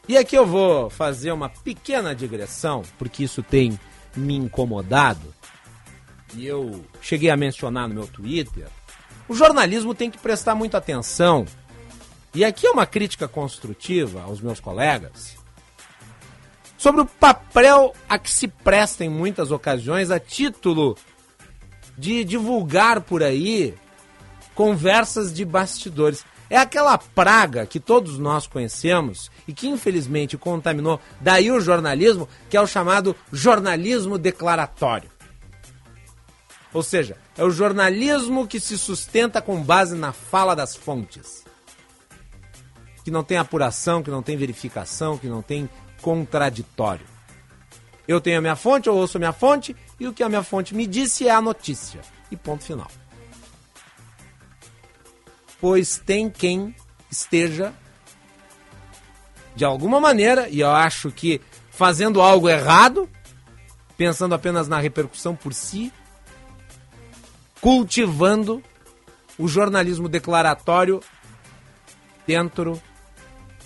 [0.09, 3.77] E aqui eu vou fazer uma pequena digressão, porque isso tem
[4.15, 5.35] me incomodado.
[6.37, 8.69] E eu cheguei a mencionar no meu Twitter.
[9.29, 11.45] O jornalismo tem que prestar muita atenção.
[12.33, 15.37] E aqui é uma crítica construtiva aos meus colegas
[16.79, 20.97] sobre o papel a que se presta em muitas ocasiões a título
[21.97, 23.75] de divulgar por aí
[24.55, 26.25] conversas de bastidores.
[26.49, 32.57] É aquela praga que todos nós conhecemos e que infelizmente contaminou daí o jornalismo, que
[32.57, 35.11] é o chamado jornalismo declaratório.
[36.73, 41.45] Ou seja, é o jornalismo que se sustenta com base na fala das fontes.
[43.05, 45.69] Que não tem apuração, que não tem verificação, que não tem
[46.03, 47.07] contraditório.
[48.07, 50.43] Eu tenho a minha fonte, eu ouço a minha fonte, e o que a minha
[50.43, 52.01] fonte me disse é a notícia.
[52.31, 52.91] E ponto final.
[55.61, 56.75] Pois tem quem
[57.11, 57.73] esteja,
[59.55, 61.41] de alguma maneira, e eu acho que
[61.71, 63.09] fazendo algo errado,
[63.97, 65.93] pensando apenas na repercussão por si,
[67.61, 68.63] cultivando
[69.39, 71.01] o jornalismo declaratório
[72.27, 72.81] dentro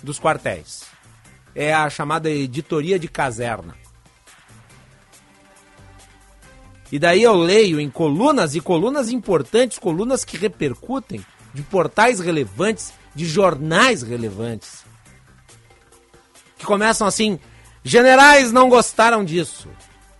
[0.01, 0.83] dos quartéis.
[1.53, 3.75] É a chamada editoria de caserna.
[6.91, 11.23] E daí eu leio em colunas e colunas importantes, colunas que repercutem,
[11.53, 14.83] de portais relevantes, de jornais relevantes,
[16.57, 17.39] que começam assim:
[17.83, 19.69] generais não gostaram disso,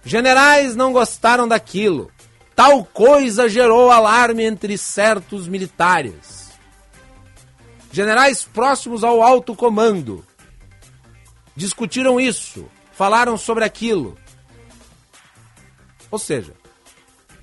[0.03, 2.11] generais não gostaram daquilo,
[2.55, 6.49] tal coisa gerou alarme entre certos militares.
[7.91, 10.23] Generais próximos ao alto comando
[11.55, 14.15] discutiram isso, falaram sobre aquilo.
[16.11, 16.53] Ou seja,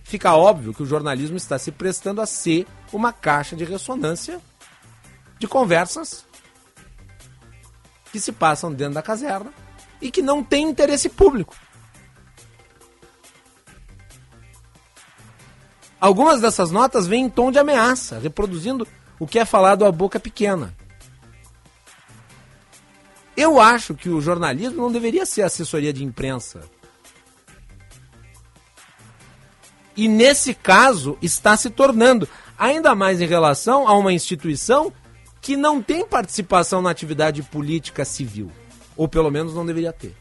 [0.06, 4.40] fica óbvio que o jornalismo está se prestando a ser uma caixa de ressonância
[5.36, 6.24] de conversas
[8.12, 9.52] que se passam dentro da caserna
[10.00, 11.56] e que não tem interesse público.
[16.00, 18.86] Algumas dessas notas vêm em tom de ameaça, reproduzindo
[19.18, 20.72] o que é falado à boca pequena.
[23.36, 26.62] Eu acho que o jornalismo não deveria ser assessoria de imprensa.
[29.96, 32.28] E nesse caso está se tornando,
[32.58, 34.92] ainda mais em relação a uma instituição
[35.40, 38.50] que não tem participação na atividade política civil.
[38.96, 40.14] Ou pelo menos não deveria ter.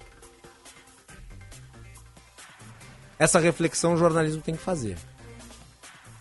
[3.17, 4.97] Essa reflexão o jornalismo tem que fazer.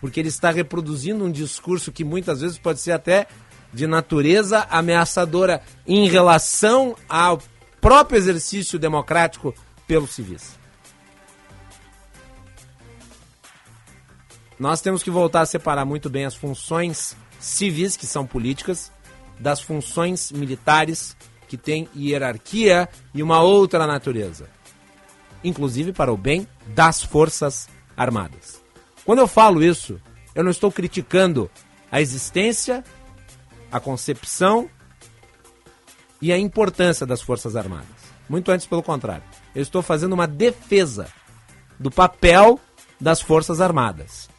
[0.01, 3.27] Porque ele está reproduzindo um discurso que muitas vezes pode ser até
[3.73, 7.41] de natureza ameaçadora em relação ao
[7.81, 9.53] próprio exercício democrático
[9.85, 10.57] pelos civis.
[14.57, 18.91] Nós temos que voltar a separar muito bem as funções civis, que são políticas,
[19.37, 21.15] das funções militares,
[21.47, 24.49] que têm hierarquia e uma outra natureza.
[25.43, 28.63] Inclusive para o bem das Forças Armadas.
[29.05, 30.01] Quando eu falo isso,
[30.33, 31.51] eu não estou criticando
[31.91, 32.83] a existência,
[33.71, 34.69] a concepção
[36.21, 37.85] e a importância das Forças Armadas.
[38.27, 39.23] Muito antes, pelo contrário.
[39.53, 41.07] Eu estou fazendo uma defesa
[41.77, 42.59] do papel
[42.99, 44.33] das Forças Armadas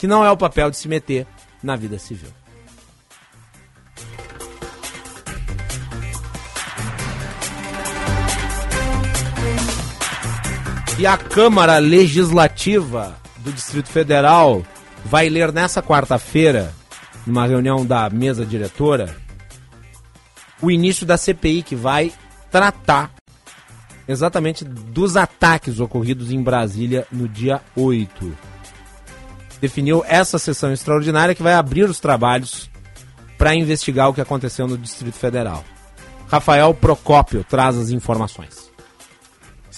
[0.00, 1.26] que não é o papel de se meter
[1.62, 2.30] na vida civil.
[10.98, 14.64] E a Câmara Legislativa do Distrito Federal
[15.04, 16.72] vai ler nessa quarta-feira,
[17.26, 19.14] numa reunião da mesa diretora,
[20.62, 22.10] o início da CPI que vai
[22.50, 23.12] tratar
[24.08, 28.50] exatamente dos ataques ocorridos em Brasília no dia 8
[29.60, 32.70] definiu essa sessão extraordinária que vai abrir os trabalhos
[33.36, 35.64] para investigar o que aconteceu no Distrito Federal.
[36.28, 38.69] Rafael Procópio traz as informações.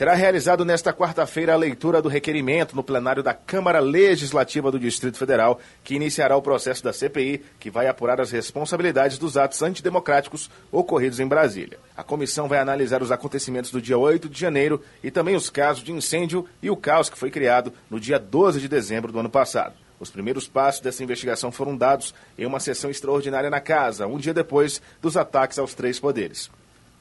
[0.02, 5.16] Será realizado nesta quarta-feira a leitura do requerimento no plenário da Câmara Legislativa do Distrito
[5.16, 10.50] Federal, que iniciará o processo da CPI, que vai apurar as responsabilidades dos atos antidemocráticos
[10.72, 11.78] ocorridos em Brasília.
[11.96, 15.84] A comissão vai analisar os acontecimentos do dia 8 de janeiro e também os casos
[15.84, 19.30] de incêndio e o caos que foi criado no dia 12 de dezembro do ano
[19.30, 19.76] passado.
[20.00, 24.34] Os primeiros passos dessa investigação foram dados em uma sessão extraordinária na casa, um dia
[24.34, 26.50] depois dos ataques aos três poderes.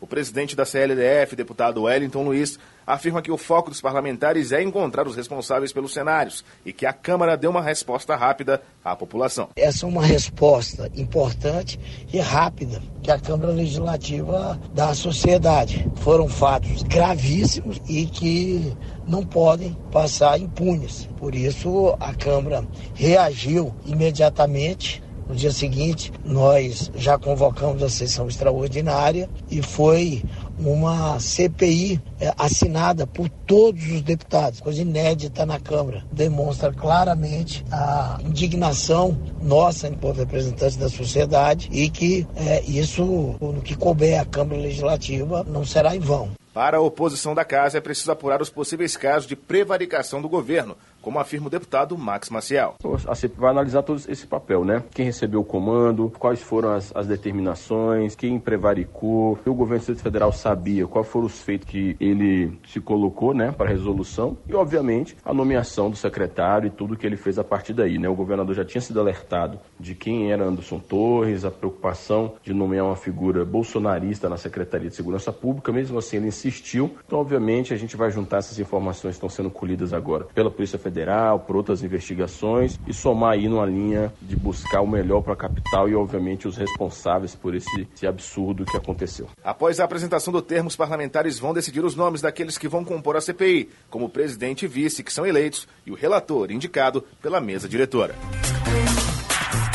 [0.02, 5.08] O presidente da CLDF, deputado Wellington Luiz, afirma que o foco dos parlamentares é encontrar
[5.08, 9.50] os responsáveis pelos cenários e que a Câmara deu uma resposta rápida à população.
[9.56, 11.80] Essa é uma resposta importante
[12.12, 15.90] e rápida que a Câmara Legislativa dá à sociedade.
[15.98, 18.76] Foram fatos gravíssimos e que
[19.08, 21.10] não podem passar impunes.
[21.18, 22.66] Por isso, a Câmara
[22.96, 25.02] reagiu imediatamente
[25.32, 30.22] no dia seguinte, nós já convocamos a sessão extraordinária e foi
[30.70, 36.04] uma CPI é, assinada por todos os deputados, coisa inédita na Câmara.
[36.12, 43.04] Demonstra claramente a indignação nossa, enquanto representantes da sociedade, e que é, isso,
[43.40, 46.30] no que couber à Câmara Legislativa, não será em vão.
[46.54, 50.76] Para a oposição da casa, é preciso apurar os possíveis casos de prevaricação do governo,
[51.02, 52.76] como afirma o deputado Max Maciel.
[53.08, 54.84] A CPI vai analisar todo esse papel, né?
[54.94, 60.32] Quem recebeu o comando, quais foram as, as determinações, quem prevaricou, o governo do Federal
[60.32, 65.34] sabia, quais foram os feitos que ele se colocou, né, para resolução e, obviamente, a
[65.34, 68.08] nomeação do secretário e tudo que ele fez a partir daí, né?
[68.08, 72.86] O governador já tinha sido alertado de quem era Anderson Torres, a preocupação de nomear
[72.86, 76.96] uma figura bolsonarista na Secretaria de Segurança Pública, mesmo assim ele insistiu.
[77.06, 80.78] Então, obviamente, a gente vai juntar essas informações que estão sendo colhidas agora pela Polícia
[80.78, 85.34] Federal Federal, por outras investigações e somar aí numa linha de buscar o melhor para
[85.34, 89.30] a capital e, obviamente, os responsáveis por esse, esse absurdo que aconteceu.
[89.42, 93.16] Após a apresentação do termo, os parlamentares vão decidir os nomes daqueles que vão compor
[93.16, 97.40] a CPI, como o presidente e vice, que são eleitos, e o relator, indicado pela
[97.40, 98.14] mesa diretora.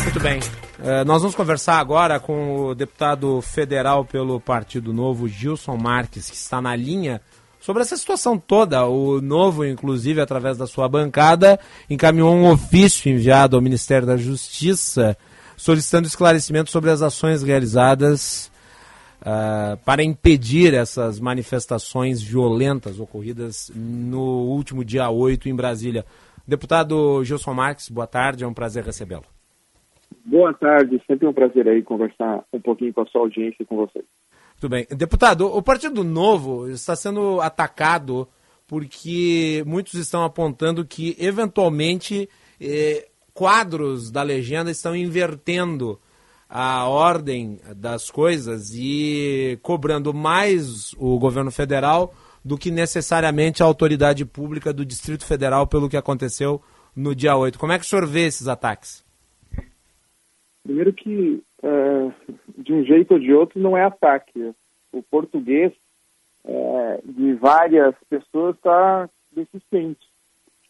[0.02, 0.38] Muito bem.
[0.78, 6.36] Uh, nós vamos conversar agora com o deputado federal pelo Partido Novo, Gilson Marques, que
[6.36, 7.20] está na linha
[7.66, 8.86] sobre essa situação toda.
[8.86, 11.58] O Novo, inclusive, através da sua bancada,
[11.90, 15.18] encaminhou um ofício enviado ao Ministério da Justiça
[15.56, 18.52] solicitando esclarecimento sobre as ações realizadas
[19.20, 26.04] uh, para impedir essas manifestações violentas ocorridas no último dia 8 em Brasília.
[26.46, 29.24] Deputado Gilson Marques, boa tarde, é um prazer recebê-lo.
[30.24, 33.74] Boa tarde, sempre um prazer aí conversar um pouquinho com a sua audiência e com
[33.74, 34.04] vocês.
[34.60, 34.86] Muito bem.
[34.90, 38.26] Deputado, o Partido Novo está sendo atacado
[38.66, 42.28] porque muitos estão apontando que, eventualmente,
[42.60, 46.00] eh, quadros da legenda estão invertendo
[46.48, 54.24] a ordem das coisas e cobrando mais o governo federal do que necessariamente a autoridade
[54.24, 56.62] pública do Distrito Federal pelo que aconteceu
[56.94, 57.58] no dia 8.
[57.58, 59.04] Como é que o senhor vê esses ataques?
[60.66, 62.12] Primeiro que, é,
[62.58, 64.52] de um jeito ou de outro, não é ataque.
[64.92, 65.72] O português
[66.44, 70.04] é, de várias pessoas está deficiente.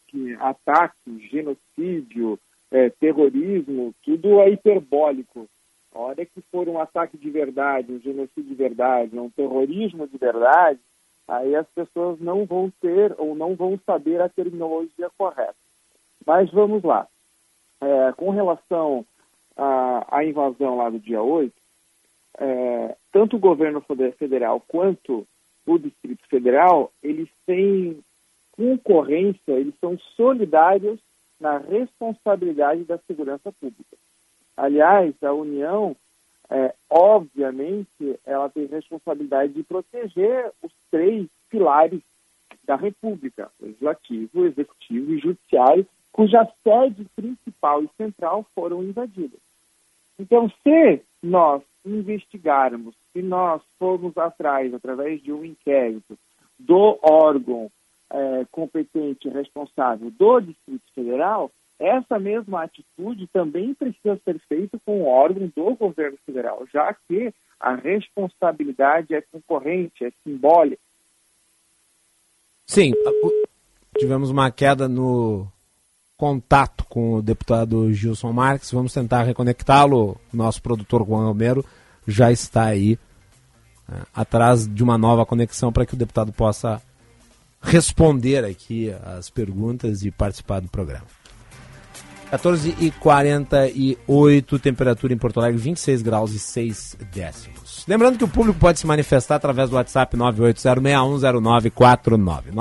[0.09, 2.39] Que ataque, genocídio,
[2.71, 5.49] é, terrorismo, tudo é hiperbólico.
[5.95, 10.19] A hora que for um ataque de verdade, um genocídio de verdade, um terrorismo de
[10.19, 10.79] verdade,
[11.27, 15.57] aí as pessoas não vão ter ou não vão saber a terminologia correta.
[16.27, 17.07] Mas vamos lá.
[17.81, 19.07] É, com relação
[19.57, 21.53] à, à, invasão lá do dia 8,
[22.39, 23.83] é, tanto o governo
[24.19, 25.27] federal quanto
[25.67, 27.99] o Distrito Federal, eles têm
[28.53, 30.99] concorrência, eles são solidários
[31.41, 33.97] na responsabilidade da segurança pública.
[34.57, 35.95] Aliás, a União,
[36.49, 42.01] é, obviamente, ela tem responsabilidade de proteger os três pilares
[42.65, 49.39] da República, legislativo, executivo e judiciário, cuja sede principal e central foram invadidas.
[50.19, 56.19] Então, se nós investigarmos, se nós formos atrás, através de um inquérito,
[56.59, 57.71] do órgão
[58.11, 65.07] é, competente responsável do Distrito Federal, essa mesma atitude também precisa ser feita com o
[65.07, 70.81] órgão do governo federal, já que a responsabilidade é concorrente, é simbólica.
[72.67, 72.93] Sim,
[73.99, 75.47] tivemos uma queda no
[76.17, 78.73] contato com o deputado Gilson Marques.
[78.73, 80.17] Vamos tentar reconectá-lo.
[80.33, 81.65] Nosso produtor Juan Romero
[82.07, 82.99] já está aí
[83.91, 86.81] é, atrás de uma nova conexão para que o deputado possa
[87.61, 91.07] responder aqui as perguntas e participar do programa.
[92.31, 97.85] 14 e 48, temperatura em Porto Alegre 26 graus e 6 décimos.
[97.87, 102.53] Lembrando que o público pode se manifestar através do WhatsApp 980610949.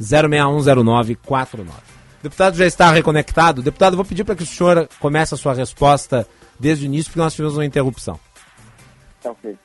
[0.00, 2.01] 980610949.
[2.22, 3.62] Deputado já está reconectado.
[3.62, 6.26] Deputado, vou pedir para que o senhor comece a sua resposta
[6.58, 8.18] desde o início, porque nós tivemos uma interrupção.
[9.20, 9.58] Tá ok.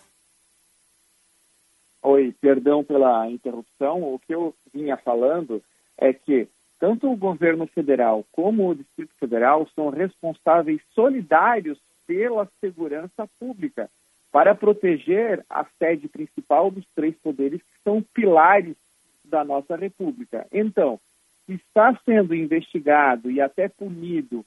[2.01, 4.01] Oi, perdão pela interrupção.
[4.01, 5.61] O que eu vinha falando
[5.97, 6.47] é que
[6.79, 11.77] tanto o governo federal como o Distrito Federal são responsáveis solidários
[12.07, 13.89] pela segurança pública
[14.31, 18.75] para proteger a sede principal dos três poderes que são pilares
[19.23, 20.47] da nossa República.
[20.51, 20.99] Então,
[21.47, 24.45] está sendo investigado e até punido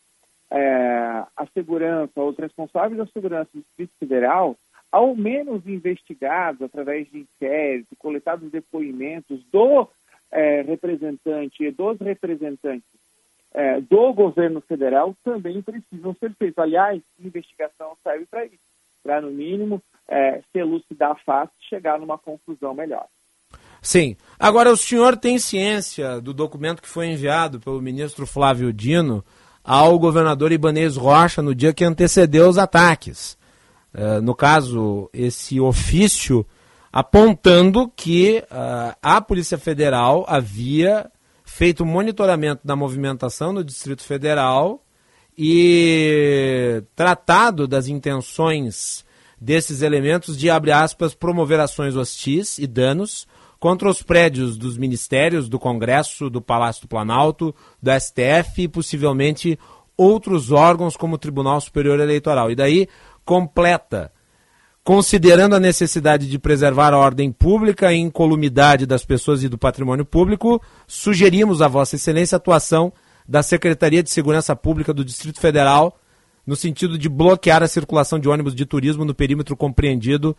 [0.50, 4.56] é, a segurança, os responsáveis da segurança do Distrito Federal,
[4.90, 9.88] ao menos investigados através de inquérito, coletados depoimentos do
[10.30, 12.88] é, representante e dos representantes
[13.52, 16.58] é, do governo federal também precisam ser feitos.
[16.58, 18.58] Aliás, investigação serve para isso,
[19.02, 23.06] para, no mínimo, é, se elucidar fácil e chegar numa conclusão melhor.
[23.82, 24.16] Sim.
[24.38, 29.24] Agora, o senhor tem ciência do documento que foi enviado pelo ministro Flávio Dino
[29.62, 33.38] ao governador Ibanez Rocha no dia que antecedeu os ataques.
[33.92, 36.46] Eh, no caso, esse ofício
[36.92, 41.10] apontando que uh, a Polícia Federal havia
[41.44, 44.82] feito monitoramento da movimentação no Distrito Federal
[45.38, 49.04] e tratado das intenções
[49.40, 53.26] desses elementos de, abre aspas, promover ações hostis e danos
[53.60, 59.58] contra os prédios dos ministérios, do Congresso, do Palácio do Planalto, do STF e possivelmente
[59.96, 62.50] outros órgãos como o Tribunal Superior Eleitoral.
[62.50, 62.88] E daí
[63.24, 64.10] completa.
[64.82, 70.06] Considerando a necessidade de preservar a ordem pública e incolumidade das pessoas e do patrimônio
[70.06, 72.90] público, sugerimos a Vossa Excelência a atuação
[73.28, 76.00] da Secretaria de Segurança Pública do Distrito Federal
[76.46, 80.34] no sentido de bloquear a circulação de ônibus de turismo no perímetro compreendido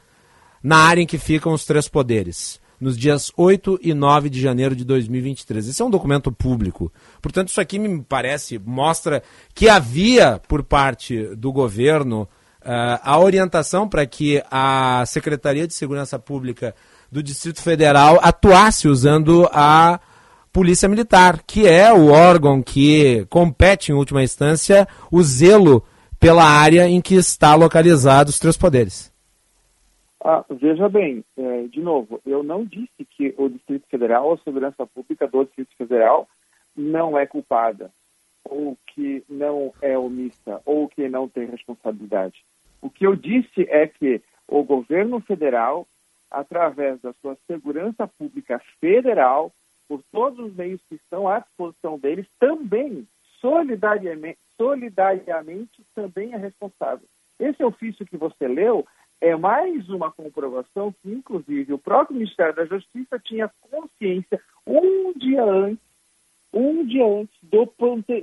[0.63, 4.75] na área em que ficam os três poderes, nos dias 8 e 9 de janeiro
[4.75, 5.69] de 2023.
[5.69, 6.91] Esse é um documento público.
[7.21, 9.21] Portanto, isso aqui me parece, mostra
[9.53, 12.27] que havia por parte do governo
[12.63, 16.75] Uh, a orientação para que a Secretaria de Segurança Pública
[17.11, 19.99] do Distrito Federal atuasse usando a
[20.53, 25.83] Polícia Militar, que é o órgão que compete, em última instância, o zelo
[26.19, 29.10] pela área em que está localizado os três poderes.
[30.23, 34.85] Ah, veja bem, é, de novo, eu não disse que o Distrito Federal, a segurança
[34.85, 36.27] pública do Distrito Federal,
[36.75, 37.91] não é culpada,
[38.43, 42.45] ou que não é omissa, ou que não tem responsabilidade.
[42.81, 45.87] O que eu disse é que o governo federal,
[46.29, 49.51] através da sua segurança pública federal,
[49.87, 53.07] por todos os meios que estão à disposição deles, também,
[53.39, 57.07] solidariamente, solidariamente também é responsável.
[57.39, 58.85] Esse ofício que você leu
[59.21, 65.43] é mais uma comprovação que, inclusive, o próprio Ministério da Justiça tinha consciência um dia
[65.43, 65.79] antes,
[66.51, 67.69] um dia antes do,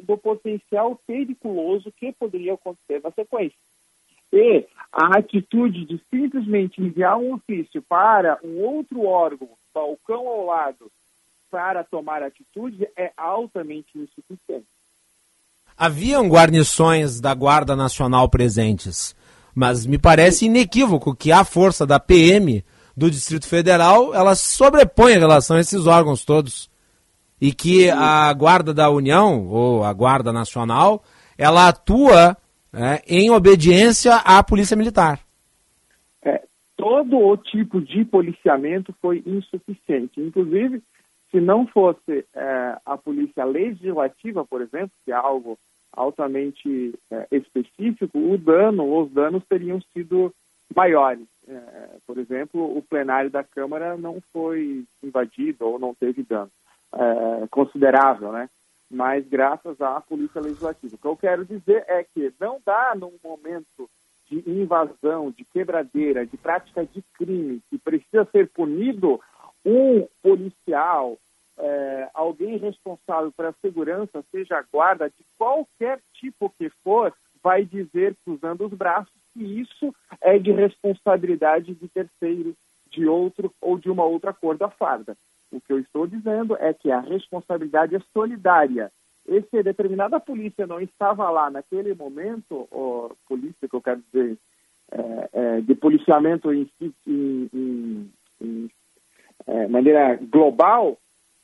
[0.02, 3.56] do potencial periculoso que poderia acontecer na sequência.
[4.32, 10.90] E a atitude de simplesmente enviar um ofício para um outro órgão, balcão ao lado,
[11.50, 14.66] para tomar atitude é altamente insuficiente.
[15.76, 19.16] Haviam guarnições da Guarda Nacional presentes.
[19.58, 22.64] Mas me parece inequívoco que a força da PM
[22.96, 26.70] do Distrito Federal ela sobrepõe em relação a esses órgãos todos.
[27.40, 31.02] E que a Guarda da União, ou a Guarda Nacional,
[31.36, 32.36] ela atua
[32.72, 35.18] é, em obediência à Polícia Militar.
[36.22, 36.40] É,
[36.76, 40.20] todo o tipo de policiamento foi insuficiente.
[40.20, 40.80] Inclusive,
[41.32, 45.58] se não fosse é, a Polícia Legislativa, por exemplo, que é algo
[45.98, 50.32] altamente é, específico, o dano, os danos teriam sido
[50.74, 51.26] maiores.
[51.46, 56.50] É, por exemplo, o plenário da Câmara não foi invadido ou não teve dano
[56.92, 58.48] é, considerável, né?
[58.90, 60.94] Mas graças à Polícia Legislativa.
[60.94, 63.88] O que eu quero dizer é que não dá num momento
[64.30, 69.20] de invasão, de quebradeira, de prática de crime, que precisa ser punido
[69.64, 71.18] um policial,
[71.58, 78.16] é, alguém responsável pela segurança, seja a guarda, de qualquer tipo que for, vai dizer,
[78.24, 82.54] cruzando os braços, que isso é de responsabilidade de terceiro,
[82.90, 85.16] de outro ou de uma outra cor da farda.
[85.50, 88.90] O que eu estou dizendo é que a responsabilidade é solidária.
[89.26, 94.38] E se determinada polícia não estava lá naquele momento, ou polícia que eu quero dizer,
[94.90, 96.94] é, é, de policiamento em, em,
[97.52, 98.70] em, em
[99.46, 100.98] é, maneira global,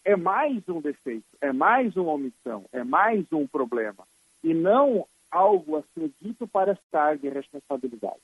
[0.05, 4.05] é mais um defeito, é mais uma omissão, é mais um problema.
[4.43, 8.21] E não algo a ser dito para estar de responsabilidade.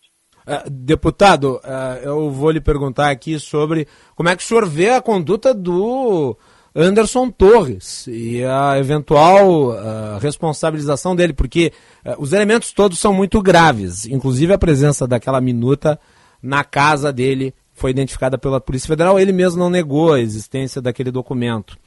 [0.46, 4.90] Uh, deputado, uh, eu vou lhe perguntar aqui sobre como é que o senhor vê
[4.90, 6.36] a conduta do
[6.74, 11.72] Anderson Torres e a eventual uh, responsabilização dele, porque
[12.18, 16.00] os elementos todos são muito graves, inclusive a presença daquela minuta
[16.42, 21.10] na casa dele foi identificada pela Polícia Federal, ele mesmo não negou a existência daquele
[21.10, 21.78] documento.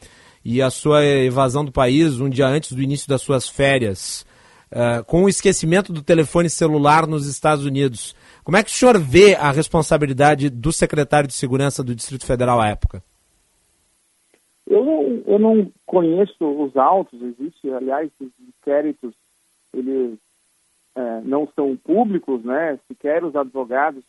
[0.44, 4.26] E a sua evasão do país um dia antes do início das suas férias,
[4.72, 8.16] uh, com o esquecimento do telefone celular nos Estados Unidos.
[8.44, 12.60] Como é que o senhor vê a responsabilidade do secretário de Segurança do Distrito Federal
[12.60, 13.04] à época?
[14.66, 19.14] Eu não, eu não conheço os autos, existe, aliás, os inquéritos,
[19.72, 20.18] eles
[20.96, 22.80] é, não são públicos, né?
[22.88, 24.04] Sequer os advogados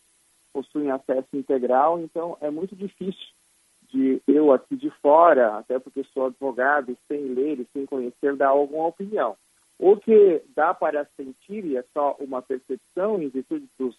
[0.55, 3.27] possuem acesso integral, então é muito difícil
[3.91, 8.47] de eu aqui de fora, até porque sou advogado, sem ler e sem conhecer, dar
[8.47, 9.35] alguma opinião.
[9.77, 13.97] O que dá para sentir, e é só uma percepção em virtude dos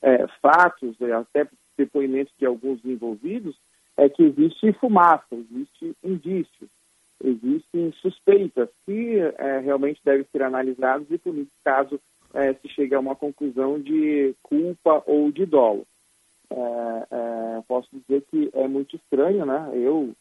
[0.00, 3.56] é, fatos, até depoimentos de alguns envolvidos,
[3.96, 6.68] é que existe fumaça, existe indício,
[7.22, 12.00] existem suspeitas que é, realmente devem ser analisados e punidos caso
[12.34, 15.86] é, se chegue a uma conclusão de culpa ou de dolo.
[16.50, 19.70] É, é, posso dizer que é muito estranho, né?
[19.74, 20.12] Eu,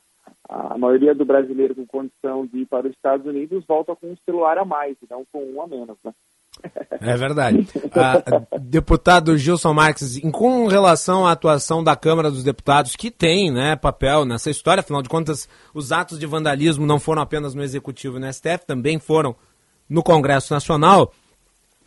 [0.49, 4.17] a maioria do brasileiro com condição de ir para os Estados Unidos volta com um
[4.25, 6.13] celular a mais, não com um a menos, né?
[6.99, 7.67] É verdade.
[8.59, 14.25] Deputado Gilson Marques, com relação à atuação da Câmara dos Deputados, que tem né, papel
[14.25, 18.19] nessa história, afinal de contas, os atos de vandalismo não foram apenas no Executivo e
[18.19, 19.35] no STF, também foram
[19.89, 21.13] no Congresso Nacional.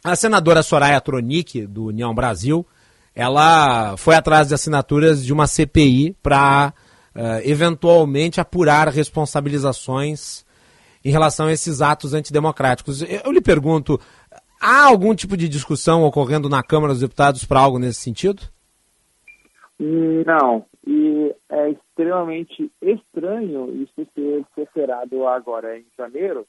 [0.03, 2.67] A senadora Soraya Tronic, do União Brasil,
[3.15, 6.73] ela foi atrás de assinaturas de uma CPI para
[7.15, 10.45] uh, eh, eventualmente apurar responsabilizações
[11.05, 13.03] em relação a esses atos antidemocráticos.
[13.03, 14.01] Eu lhe pergunto,
[14.61, 18.43] há algum tipo de discussão ocorrendo na Câmara dos Deputados para algo nesse sentido?
[19.79, 26.47] Não, e é extremamente estranho isso ser referado agora em janeiro,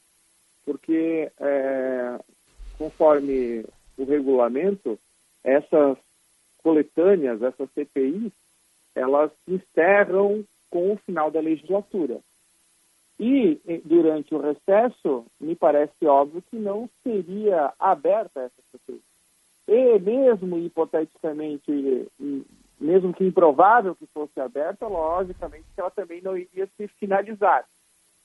[0.65, 2.19] porque é,
[2.81, 3.63] conforme
[3.95, 4.97] o regulamento,
[5.43, 5.97] essas
[6.63, 8.31] coletâneas, essas CPIs,
[8.95, 12.19] elas encerram com o final da legislatura.
[13.19, 18.99] E durante o recesso, me parece óbvio que não seria aberta essa CPI.
[19.67, 22.43] E mesmo hipoteticamente, e-
[22.79, 27.63] mesmo que improvável que fosse aberta, logicamente que ela também não iria se finalizar.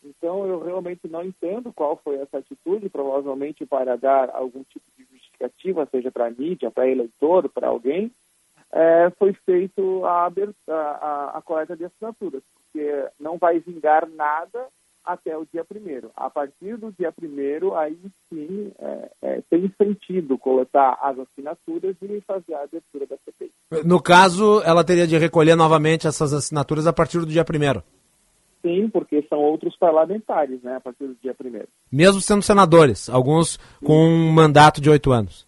[0.05, 5.05] Então eu realmente não entendo qual foi essa atitude, provavelmente para dar algum tipo de
[5.13, 8.13] justificativa, seja para a mídia, para eleitor, para alguém,
[8.73, 10.27] eh, foi feito a,
[10.69, 14.67] a, a- coleta de assinaturas, porque não vai vingar nada
[15.05, 16.11] até o dia primeiro.
[16.17, 22.21] A partir do dia primeiro, aí sim eh, eh, tem sentido coletar as assinaturas e
[22.27, 23.53] fazer a abertura da CPI.
[23.85, 27.96] No caso, ela teria de recolher novamente essas assinaturas a partir do dia 1
[28.67, 31.69] Sim, porque são outros parlamentares, né, a partir do dia primeiro.
[31.91, 35.47] Mesmo sendo senadores, alguns com um mandato de oito anos.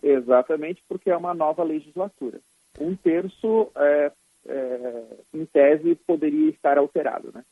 [0.00, 2.38] Exatamente, porque é uma nova legislatura.
[2.80, 4.12] Um terço, é,
[4.46, 5.02] é,
[5.34, 7.42] em tese, poderia estar alterado, né?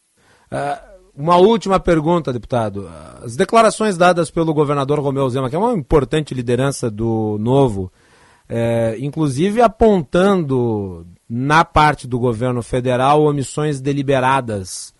[0.48, 0.80] Ah,
[1.12, 2.88] uma última pergunta, deputado.
[3.20, 7.92] As declarações dadas pelo governador Romeu Zema, que é uma importante liderança do Novo,
[8.48, 14.94] eh, inclusive apontando na parte do governo federal omissões deliberadas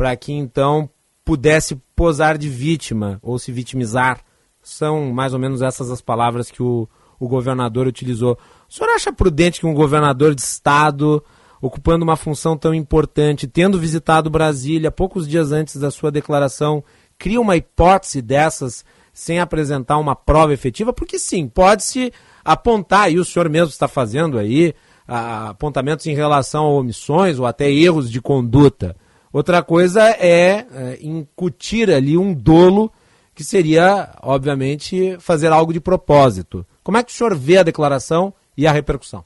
[0.00, 0.88] para que então
[1.22, 4.24] pudesse posar de vítima ou se vitimizar.
[4.62, 6.88] São mais ou menos essas as palavras que o,
[7.18, 8.38] o governador utilizou.
[8.66, 11.22] O senhor acha prudente que um governador de estado,
[11.60, 16.82] ocupando uma função tão importante, tendo visitado Brasília poucos dias antes da sua declaração,
[17.18, 20.94] cria uma hipótese dessas sem apresentar uma prova efetiva?
[20.94, 22.10] Porque sim, pode-se
[22.42, 24.72] apontar, e o senhor mesmo está fazendo aí,
[25.06, 28.96] apontamentos em relação a omissões ou até erros de conduta.
[29.32, 32.92] Outra coisa é, é incutir ali um dolo
[33.34, 36.66] que seria, obviamente, fazer algo de propósito.
[36.82, 39.24] Como é que o senhor vê a declaração e a repercussão?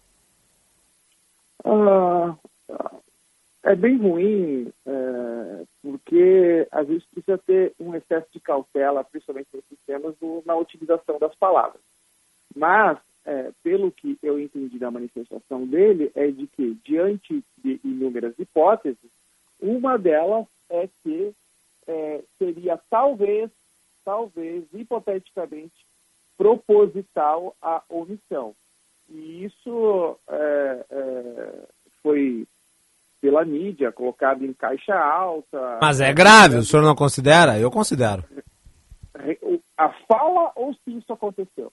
[1.65, 2.37] Ah,
[3.63, 9.79] é bem ruim, é, porque às vezes precisa ter um excesso de cautela, principalmente nesses
[9.87, 11.81] temas, do- na utilização das palavras.
[12.55, 18.35] Mas, é, pelo que eu entendi da manifestação dele, é de que, diante de inúmeras
[18.39, 18.99] hipóteses,
[19.65, 21.33] uma delas é que
[21.89, 23.51] é, seria talvez,
[24.05, 25.73] talvez, hipoteticamente,
[26.37, 28.55] proposital a omissão.
[29.09, 31.53] E isso é, é,
[32.03, 32.47] foi
[33.23, 35.79] pela mídia colocado em caixa alta.
[35.81, 37.59] Mas é grave, o senhor não considera?
[37.59, 38.23] Eu considero.
[39.79, 41.73] A fala ou se isso aconteceu?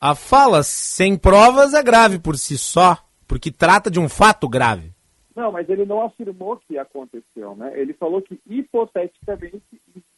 [0.00, 4.93] A fala sem provas é grave por si só, porque trata de um fato grave.
[5.34, 7.72] Não, mas ele não afirmou que aconteceu, né?
[7.78, 9.62] Ele falou que hipoteticamente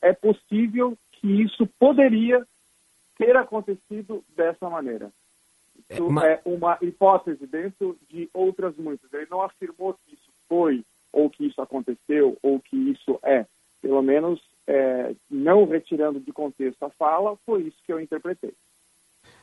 [0.02, 2.46] é possível que isso poderia
[3.16, 5.10] ter acontecido dessa maneira.
[5.88, 9.12] Isso ma- é uma hipótese dentro de outras muitas.
[9.12, 13.46] Ele não afirmou que isso foi, ou que isso aconteceu, ou que isso é.
[13.80, 18.52] Pelo menos, é, não retirando de contexto a fala, foi isso que eu interpretei.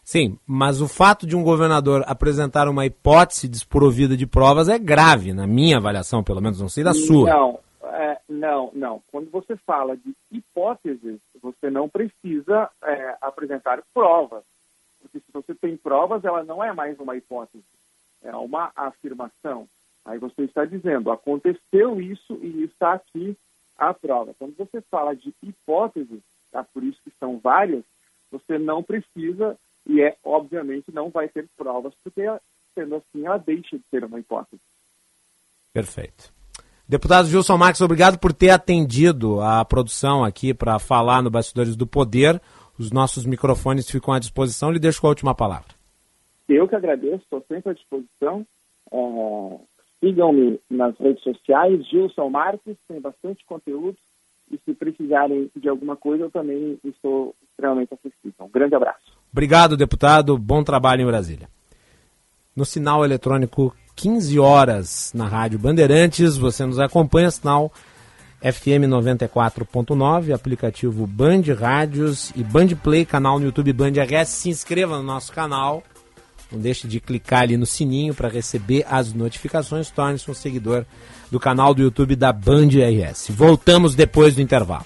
[0.04, 5.34] Sim, mas o fato de um governador apresentar uma hipótese desprovida de provas é grave,
[5.34, 7.30] na minha avaliação, pelo menos, não sei da sua.
[7.30, 9.02] Não, é, não, não.
[9.10, 14.44] Quando você fala de hipóteses, você não precisa é, apresentar provas.
[15.02, 17.64] Porque se você tem provas, ela não é mais uma hipótese,
[18.24, 19.68] é uma afirmação.
[20.06, 23.38] Aí você está dizendo, aconteceu isso e está aqui
[23.78, 24.34] a prova.
[24.38, 26.20] Quando você fala de hipóteses,
[26.52, 26.64] tá?
[26.74, 27.84] por isso que são várias,
[28.30, 29.58] você não precisa
[29.88, 32.24] e é obviamente não vai ter provas, porque
[32.74, 34.62] sendo assim ela deixa de ser uma hipótese.
[35.74, 36.32] Perfeito.
[36.88, 41.88] Deputado Gilson Marques, obrigado por ter atendido a produção aqui para falar no Bastidores do
[41.88, 42.42] Poder.
[42.78, 44.72] Os nossos microfones ficam à disposição.
[44.72, 45.74] Lhe deixo com a última palavra.
[46.48, 48.46] Eu que agradeço, estou sempre à disposição.
[48.92, 49.60] É,
[50.04, 53.98] Sigam-me nas redes sociais, Gilson Marques, tem bastante conteúdo.
[54.52, 58.46] E se precisarem de alguma coisa, eu também estou extremamente acessível.
[58.46, 59.23] Um grande abraço.
[59.34, 60.38] Obrigado, deputado.
[60.38, 61.50] Bom trabalho em Brasília.
[62.56, 66.38] No sinal eletrônico, 15 horas na Rádio Bandeirantes.
[66.38, 67.74] Você nos acompanha, sinal
[68.40, 74.30] FM 94.9, aplicativo Band Rádios e Band Play, canal no YouTube Band RS.
[74.30, 75.82] Se inscreva no nosso canal.
[76.52, 79.90] Não deixe de clicar ali no sininho para receber as notificações.
[79.90, 80.86] Torne-se um seguidor
[81.32, 83.30] do canal do YouTube da Band RS.
[83.32, 84.86] Voltamos depois do intervalo.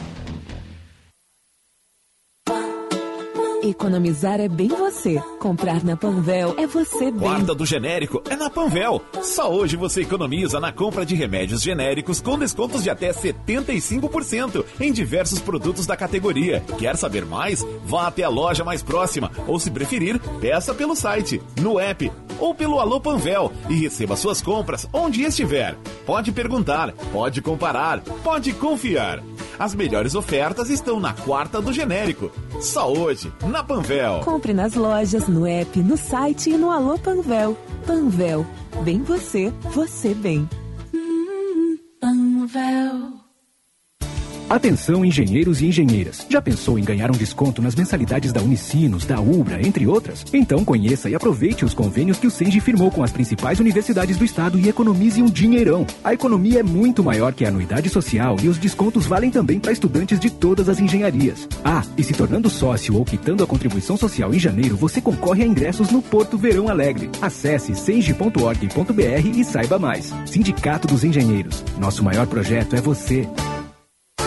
[3.63, 5.21] Economizar é bem você.
[5.39, 7.19] Comprar na Panvel é você bem.
[7.19, 9.01] Quarta do genérico é na Panvel.
[9.21, 14.91] Só hoje você economiza na compra de remédios genéricos com descontos de até 75% em
[14.91, 16.63] diversos produtos da categoria.
[16.79, 17.63] Quer saber mais?
[17.85, 22.55] Vá até a loja mais próxima ou, se preferir, peça pelo site, no app ou
[22.55, 25.77] pelo Alô Panvel e receba suas compras onde estiver.
[26.05, 29.21] Pode perguntar, pode comparar, pode confiar.
[29.57, 32.31] As melhores ofertas estão na quarta do genérico.
[32.59, 34.21] Só hoje, na Panvel.
[34.23, 37.57] Compre nas lojas, no app, no site e no Alô Panvel.
[37.85, 38.45] Panvel.
[38.83, 40.49] Bem você, você bem.
[41.99, 43.20] Panvel.
[44.51, 46.25] Atenção, engenheiros e engenheiras.
[46.29, 50.25] Já pensou em ganhar um desconto nas mensalidades da Unicinos, da Ubra, entre outras?
[50.33, 54.25] Então conheça e aproveite os convênios que o Sengi firmou com as principais universidades do
[54.25, 55.87] estado e economize um dinheirão.
[56.03, 59.71] A economia é muito maior que a anuidade social e os descontos valem também para
[59.71, 61.47] estudantes de todas as engenharias.
[61.63, 65.47] Ah, e se tornando sócio ou quitando a contribuição social em janeiro, você concorre a
[65.47, 67.09] ingressos no Porto Verão Alegre.
[67.21, 70.13] Acesse sengi.org.br e saiba mais.
[70.25, 71.63] Sindicato dos Engenheiros.
[71.79, 73.25] Nosso maior projeto é você.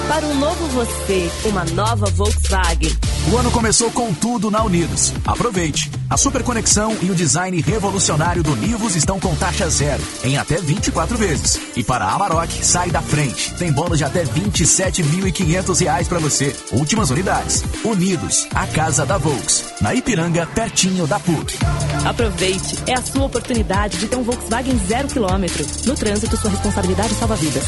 [0.08, 2.90] Para um novo você, uma nova Volkswagen.
[3.32, 5.12] O ano começou com tudo na Unidos.
[5.24, 5.90] Aproveite!
[6.10, 10.56] A super conexão e o design revolucionário do Nivus estão com taxa zero, em até
[10.58, 11.58] 24 vezes.
[11.74, 13.54] E para a Amarok, sai da frente.
[13.54, 16.54] Tem bônus de até R$ 27.500 para você.
[16.72, 17.64] Últimas unidades.
[17.82, 19.64] Unidos, a casa da Volks.
[19.80, 21.56] Na Ipiranga, pertinho da PUC.
[22.04, 22.76] Aproveite!
[22.86, 25.64] É a sua oportunidade de ter um Volkswagen zero quilômetro.
[25.86, 27.64] No trânsito, sua responsabilidade salva vidas.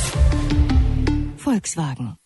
[1.39, 2.26] Volkswagen.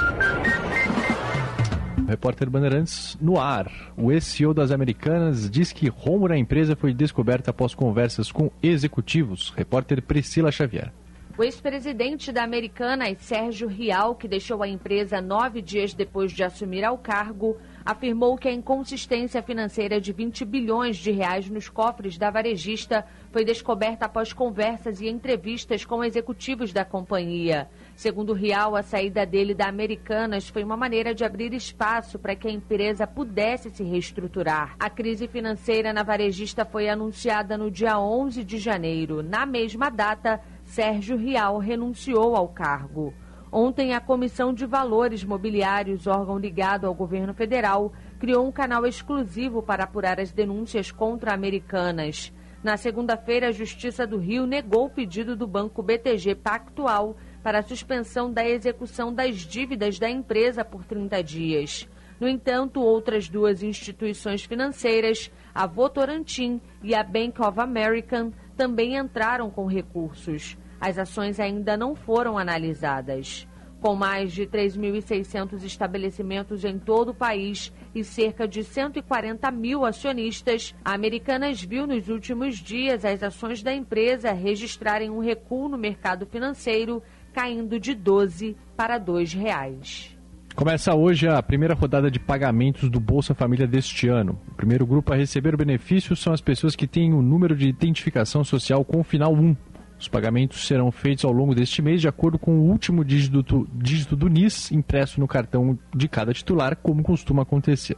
[2.06, 3.70] Repórter Bandeirantes no ar.
[3.96, 9.52] O ex-CEO das Americanas diz que rombo na empresa foi descoberto após conversas com executivos.
[9.56, 10.92] Repórter Priscila Xavier.
[11.36, 16.84] O ex-presidente da Americanas, Sérgio Rial, que deixou a empresa nove dias depois de assumir
[16.84, 22.30] ao cargo, afirmou que a inconsistência financeira de 20 bilhões de reais nos cofres da
[22.30, 27.68] varejista foi descoberta após conversas e entrevistas com executivos da companhia.
[27.96, 32.48] Segundo Rial, a saída dele da Americanas foi uma maneira de abrir espaço para que
[32.48, 34.74] a empresa pudesse se reestruturar.
[34.80, 39.22] A crise financeira na varejista foi anunciada no dia 11 de janeiro.
[39.22, 43.14] Na mesma data, Sérgio Rial renunciou ao cargo.
[43.50, 49.62] Ontem, a Comissão de Valores Mobiliários, órgão ligado ao governo federal, criou um canal exclusivo
[49.62, 52.32] para apurar as denúncias contra Americanas.
[52.64, 57.14] Na segunda-feira, a Justiça do Rio negou o pedido do banco BTG Pactual
[57.44, 61.86] para a suspensão da execução das dívidas da empresa por 30 dias.
[62.18, 69.50] No entanto, outras duas instituições financeiras a Votorantim e a Bank of American também entraram
[69.50, 70.56] com recursos.
[70.80, 73.46] As ações ainda não foram analisadas.
[73.84, 80.74] Com mais de 3.600 estabelecimentos em todo o país e cerca de 140 mil acionistas,
[80.82, 86.24] a Americanas viu nos últimos dias as ações da empresa registrarem um recuo no mercado
[86.24, 87.02] financeiro,
[87.34, 90.16] caindo de 12 para 2 reais.
[90.54, 94.38] Começa hoje a primeira rodada de pagamentos do Bolsa Família deste ano.
[94.52, 97.66] O primeiro grupo a receber o benefício são as pessoas que têm o número de
[97.66, 99.56] identificação social com o final 1.
[99.98, 104.14] Os pagamentos serão feitos ao longo deste mês de acordo com o último dígito, dígito
[104.14, 107.96] do NIS impresso no cartão de cada titular, como costuma acontecer.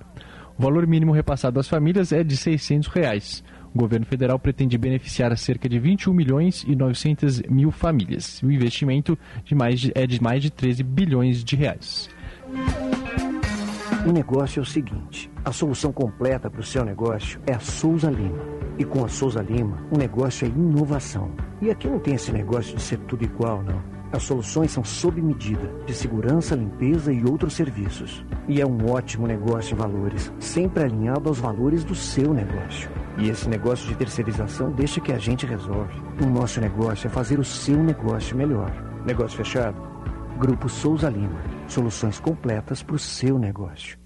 [0.59, 3.45] O valor mínimo repassado às famílias é de 600 reais.
[3.77, 8.43] O governo federal pretende beneficiar cerca de 21 milhões e 900 mil famílias.
[8.43, 12.09] O investimento de mais de, é de mais de 13 bilhões de reais.
[14.07, 18.11] O negócio é o seguinte: a solução completa para o seu negócio é a Souza
[18.11, 18.43] Lima.
[18.79, 21.31] E com a Souza Lima, o negócio é inovação.
[21.61, 23.83] E aqui não tem esse negócio de ser tudo igual, não.
[24.11, 28.25] As soluções são sob medida, de segurança, limpeza e outros serviços.
[28.49, 32.89] E é um ótimo negócio em valores, sempre alinhado aos valores do seu negócio.
[33.19, 35.95] E esse negócio de terceirização deixa que a gente resolve.
[36.23, 38.71] O nosso negócio é fazer o seu negócio melhor.
[39.07, 39.77] Negócio fechado?
[40.39, 41.41] Grupo Souza Lima.
[41.67, 44.06] Soluções completas para o seu negócio.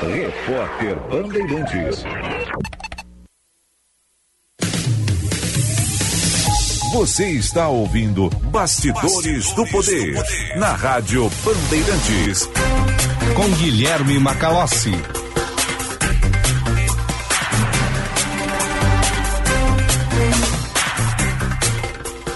[0.00, 2.04] Repórter Bandeirantes.
[6.92, 10.14] Você está ouvindo Bastidores, do, poder,
[10.56, 12.48] na Rádio Bandeirantes.
[13.34, 14.92] Com Guilherme Macalossi.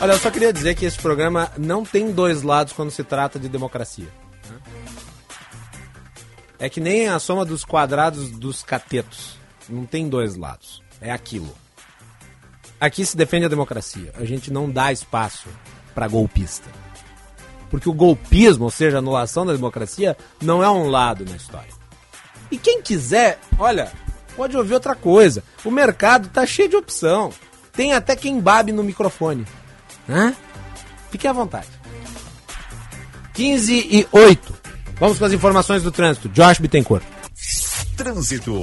[0.00, 3.38] Olha, eu só queria dizer que esse programa não tem dois lados quando se trata
[3.38, 4.08] de democracia.
[6.58, 9.38] É que nem a soma dos quadrados dos catetos.
[9.68, 10.82] Não tem dois lados.
[11.00, 11.52] É aquilo.
[12.80, 14.12] Aqui se defende a democracia.
[14.16, 15.48] A gente não dá espaço
[15.94, 16.68] para golpista.
[17.70, 21.72] Porque o golpismo, ou seja, a anulação da democracia, não é um lado na história.
[22.50, 23.92] E quem quiser, olha,
[24.36, 25.42] pode ouvir outra coisa.
[25.64, 27.32] O mercado tá cheio de opção.
[27.72, 29.44] Tem até quem babe no microfone.
[30.06, 30.34] Né?
[31.10, 31.68] Fique à vontade.
[33.34, 34.55] 15 e 8.
[34.98, 36.28] Vamos com as informações do trânsito.
[36.28, 37.04] Josh Bittencourt.
[37.96, 38.54] Trânsito.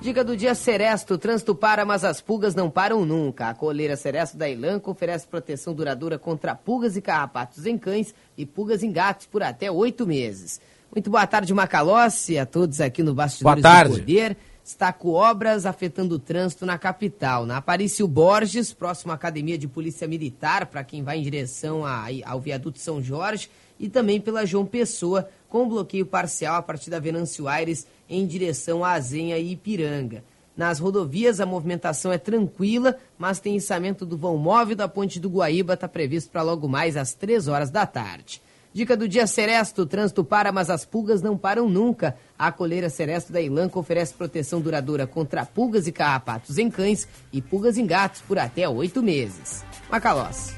[0.00, 3.48] Dica do dia Seresto, o trânsito para, mas as pulgas não param nunca.
[3.48, 8.46] A coleira Seresto da Elanco oferece proteção duradoura contra pulgas e carrapatos em cães e
[8.46, 10.58] pulgas em gatos por até oito meses.
[10.94, 13.92] Muito boa tarde, Macalossi, a todos aqui no Bastidores Boa tarde.
[13.94, 14.36] do Poder.
[14.64, 17.44] Está com obras afetando o trânsito na capital.
[17.44, 22.06] Na Aparício Borges, próximo à Academia de Polícia Militar, para quem vai em direção a-
[22.24, 23.50] ao viaduto São Jorge,
[23.80, 28.84] e também pela João Pessoa, com bloqueio parcial a partir da Venâncio Aires em direção
[28.84, 30.22] a Azenha e Ipiranga.
[30.56, 35.30] Nas rodovias, a movimentação é tranquila, mas tem içamento do vão móvel da Ponte do
[35.30, 38.42] Guaíba, está previsto para logo mais às três horas da tarde.
[38.72, 42.16] Dica do dia Seresto, o trânsito para, mas as pulgas não param nunca.
[42.38, 47.42] A coleira Seresto da Ilanco oferece proteção duradoura contra pulgas e carrapatos em cães e
[47.42, 49.64] pulgas em gatos por até oito meses.
[49.90, 50.54] Macalós.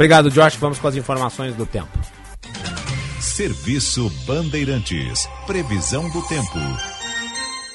[0.00, 0.56] Obrigado, Josh.
[0.56, 1.90] Vamos com as informações do tempo.
[3.20, 5.28] Serviço Bandeirantes.
[5.46, 6.58] Previsão do tempo.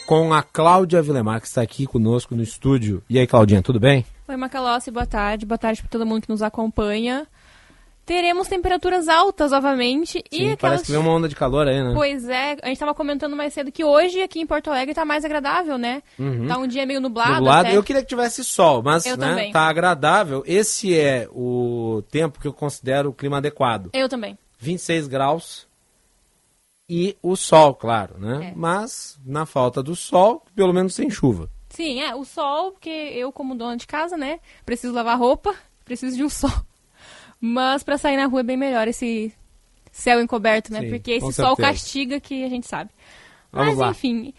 [0.07, 3.03] Com a Cláudia Vilemar, que está aqui conosco no estúdio.
[3.07, 4.03] E aí, Claudinha, tudo bem?
[4.27, 5.45] Oi, Macalossi, boa tarde.
[5.45, 7.27] Boa tarde para todo mundo que nos acompanha.
[8.05, 10.59] Teremos temperaturas altas novamente e Sim, aquelas...
[10.59, 11.91] parece que vem uma onda de calor aí, né?
[11.95, 15.03] Pois é, a gente estava comentando mais cedo que hoje aqui em Porto Alegre tá
[15.03, 16.03] mais agradável, né?
[16.19, 16.47] Uhum.
[16.47, 17.33] Tá um dia meio nublado.
[17.33, 17.67] Nublado.
[17.67, 17.77] até.
[17.77, 19.51] Eu queria que tivesse sol, mas Eu né, também.
[19.51, 20.43] tá agradável.
[20.45, 23.89] Esse é o tempo que eu considero o clima adequado.
[23.91, 24.37] Eu também.
[24.59, 25.67] 26 graus
[26.87, 28.51] e o sol, claro, né?
[28.51, 28.53] É.
[28.55, 31.49] Mas na falta do sol, pelo menos sem chuva.
[31.69, 36.15] Sim, é, o sol, porque eu, como dona de casa, né, preciso lavar roupa, preciso
[36.15, 36.51] de um sol.
[37.39, 39.33] Mas pra sair na rua é bem melhor esse
[39.91, 40.81] céu encoberto, né?
[40.81, 42.89] Sim, porque esse sol castiga que a gente sabe.
[43.51, 43.89] Vamos Mas lá.
[43.91, 44.33] enfim,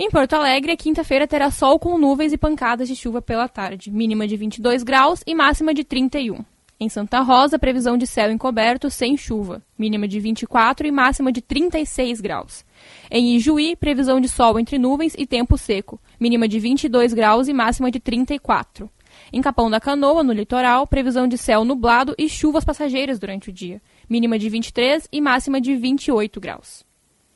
[0.00, 4.28] em Porto Alegre, quinta-feira terá sol com nuvens e pancadas de chuva pela tarde, mínima
[4.28, 6.44] de 22 graus e máxima de 31.
[6.80, 11.42] Em Santa Rosa, previsão de céu encoberto sem chuva, mínima de 24 e máxima de
[11.42, 12.64] 36 graus.
[13.10, 17.52] Em Ijuí, previsão de sol entre nuvens e tempo seco, mínima de 22 graus e
[17.52, 18.88] máxima de 34.
[19.32, 23.52] Em Capão da Canoa, no litoral, previsão de céu nublado e chuvas passageiras durante o
[23.52, 26.84] dia, mínima de 23 e máxima de 28 graus.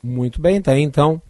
[0.01, 1.21] Muito bem, tá aí então.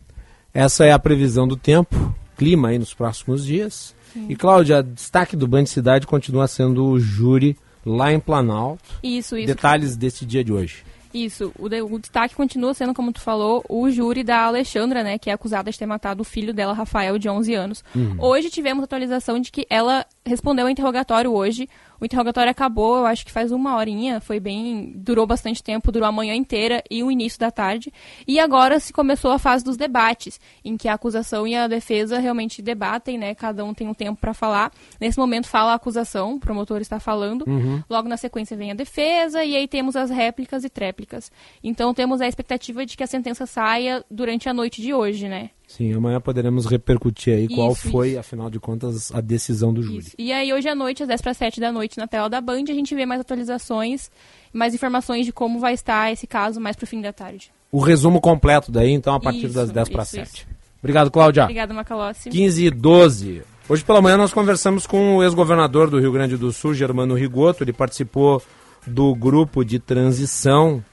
[0.53, 3.95] Essa é a previsão do tempo, clima aí nos próximos dias.
[4.13, 4.27] Sim.
[4.29, 8.99] E Cláudia, destaque do Band Cidade continua sendo o júri lá em Planalto.
[9.03, 9.47] Isso, isso.
[9.47, 10.83] Detalhes desse dia de hoje.
[11.13, 15.17] Isso, o, de- o destaque continua sendo, como tu falou, o júri da Alexandra, né,
[15.19, 17.83] que é acusada de ter matado o filho dela, Rafael, de 11 anos.
[17.95, 18.15] Uhum.
[18.19, 21.69] Hoje tivemos atualização de que ela respondeu ao interrogatório hoje.
[22.03, 26.05] O interrogatório acabou, eu acho que faz uma horinha, foi bem, durou bastante tempo, durou
[26.05, 27.93] a manhã inteira e o início da tarde.
[28.27, 32.19] E agora se começou a fase dos debates, em que a acusação e a defesa
[32.19, 34.69] realmente debatem, né, cada um tem um tempo para falar.
[34.99, 37.45] Nesse momento fala a acusação, o promotor está falando.
[37.47, 37.81] Uhum.
[37.89, 41.31] Logo na sequência vem a defesa e aí temos as réplicas e tréplicas.
[41.63, 45.51] Então temos a expectativa de que a sentença saia durante a noite de hoje, né?
[45.75, 48.19] Sim, amanhã poderemos repercutir aí qual Isso, foi, isso.
[48.19, 50.05] afinal de contas, a decisão do júri.
[50.19, 52.65] E aí hoje à noite, às 10 para 7 da noite, na tela da Band,
[52.69, 54.11] a gente vê mais atualizações,
[54.53, 57.51] mais informações de como vai estar esse caso mais pro fim da tarde.
[57.71, 60.27] O resumo completo daí, então, a partir Isso, das 10 para isso, 7.
[60.27, 60.45] isso.
[60.77, 61.41] Obrigado, Cláudia.
[61.41, 62.29] Obrigada, Macalossi.
[62.29, 63.41] 15 e 12.
[63.67, 67.63] Hoje pela manhã nós conversamos com o ex-governador do Rio Grande do Sul, Germano Rigoto.
[67.63, 68.43] Ele participou
[68.85, 70.85] do grupo de transição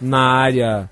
[0.00, 0.88] na área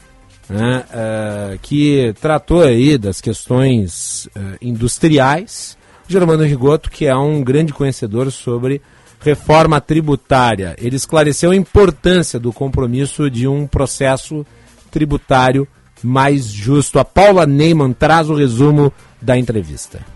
[0.48, 5.76] né, eh, que tratou aí das questões eh, industriais.
[6.08, 8.80] Germano Rigoto, que é um grande conhecedor sobre
[9.20, 10.76] reforma tributária.
[10.78, 14.46] Ele esclareceu a importância do compromisso de um processo
[14.90, 15.66] tributário
[16.02, 16.98] mais justo.
[16.98, 20.15] A Paula Neyman traz o resumo da entrevista.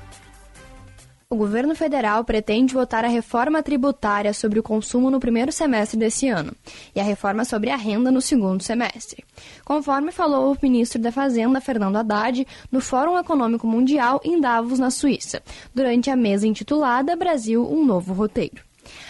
[1.32, 6.26] O governo federal pretende votar a reforma tributária sobre o consumo no primeiro semestre desse
[6.26, 6.52] ano
[6.92, 9.24] e a reforma sobre a renda no segundo semestre.
[9.64, 14.90] Conforme falou o ministro da Fazenda, Fernando Haddad, no Fórum Econômico Mundial em Davos, na
[14.90, 15.40] Suíça,
[15.72, 18.64] durante a mesa intitulada Brasil um novo roteiro.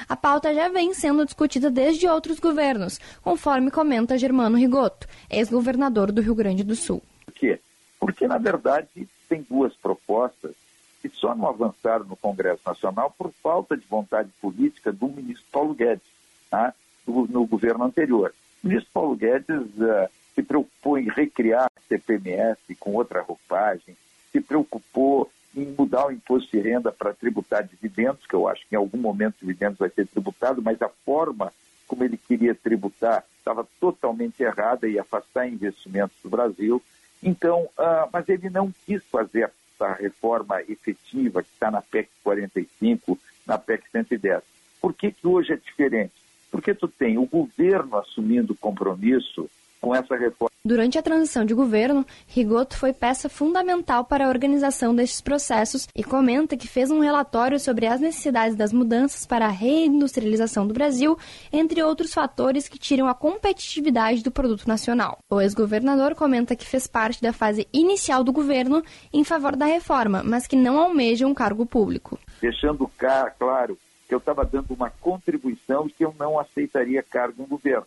[0.06, 6.20] A pauta já vem sendo discutida desde outros governos, conforme comenta Germano Rigoto, ex-governador do
[6.20, 7.02] Rio Grande do Sul.
[7.24, 7.58] Por quê?
[7.98, 10.52] Porque, na verdade, tem duas propostas
[11.00, 15.74] que só não avançaram no Congresso Nacional por falta de vontade política do ministro Paulo
[15.74, 16.02] Guedes,
[16.50, 16.74] tá?
[17.06, 18.34] do, no governo anterior.
[18.62, 23.96] O ministro Paulo Guedes ah, se preocupou em recriar a CPMF com outra roupagem,
[24.30, 28.74] se preocupou em mudar o imposto de renda para tributar dividendos, que eu acho que
[28.74, 31.52] em algum momento dividendos vai ser tributado, mas a forma
[31.88, 36.80] como ele queria tributar estava totalmente errada e afastar investimentos do Brasil.
[37.20, 43.18] Então, ah, mas ele não quis fazer essa reforma efetiva que está na PEC 45,
[43.46, 44.42] na PEC 110.
[44.80, 46.12] Por que, que hoje é diferente?
[46.50, 49.48] Porque tu tem o governo assumindo compromisso
[49.80, 50.49] com essa reforma.
[50.62, 56.04] Durante a transição de governo, Rigoto foi peça fundamental para a organização destes processos e
[56.04, 61.16] comenta que fez um relatório sobre as necessidades das mudanças para a reindustrialização do Brasil,
[61.50, 65.20] entre outros fatores que tiram a competitividade do produto nacional.
[65.30, 68.82] O ex-governador comenta que fez parte da fase inicial do governo
[69.14, 72.18] em favor da reforma, mas que não almeja um cargo público.
[72.38, 77.36] deixando ca- claro que eu estava dando uma contribuição e que eu não aceitaria cargo
[77.40, 77.86] no governo.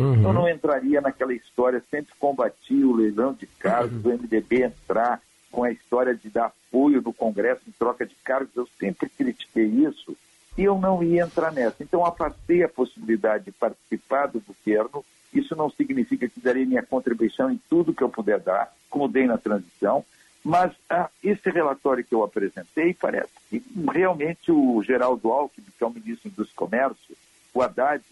[0.00, 0.22] Uhum.
[0.22, 5.20] Eu não entraria naquela história, sempre combati o leilão de cargos, o MDB entrar
[5.50, 9.66] com a história de dar apoio no Congresso em troca de cargos, eu sempre critiquei
[9.66, 10.16] isso
[10.56, 11.82] e eu não ia entrar nessa.
[11.82, 15.04] Então, afastei a possibilidade de participar do governo.
[15.32, 19.26] Isso não significa que darei minha contribuição em tudo que eu puder dar, como dei
[19.26, 20.04] na transição,
[20.42, 23.62] mas ah, esse relatório que eu apresentei parece que
[23.92, 27.18] realmente o Geraldo Alckmin, que é o ministro dos Comércios,
[27.52, 28.02] o Haddad,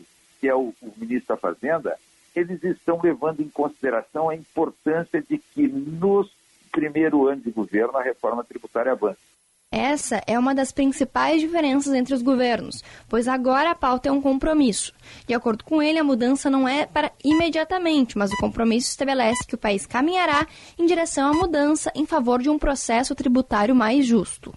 [0.40, 1.96] que é o, o ministro da Fazenda,
[2.34, 6.30] eles estão levando em consideração a importância de que nos
[6.70, 9.18] primeiro ano de governo a reforma tributária avance.
[9.70, 14.20] Essa é uma das principais diferenças entre os governos, pois agora a pauta é um
[14.20, 14.94] compromisso.
[15.26, 19.54] De acordo com ele, a mudança não é para imediatamente, mas o compromisso estabelece que
[19.54, 20.46] o país caminhará
[20.78, 24.54] em direção à mudança em favor de um processo tributário mais justo.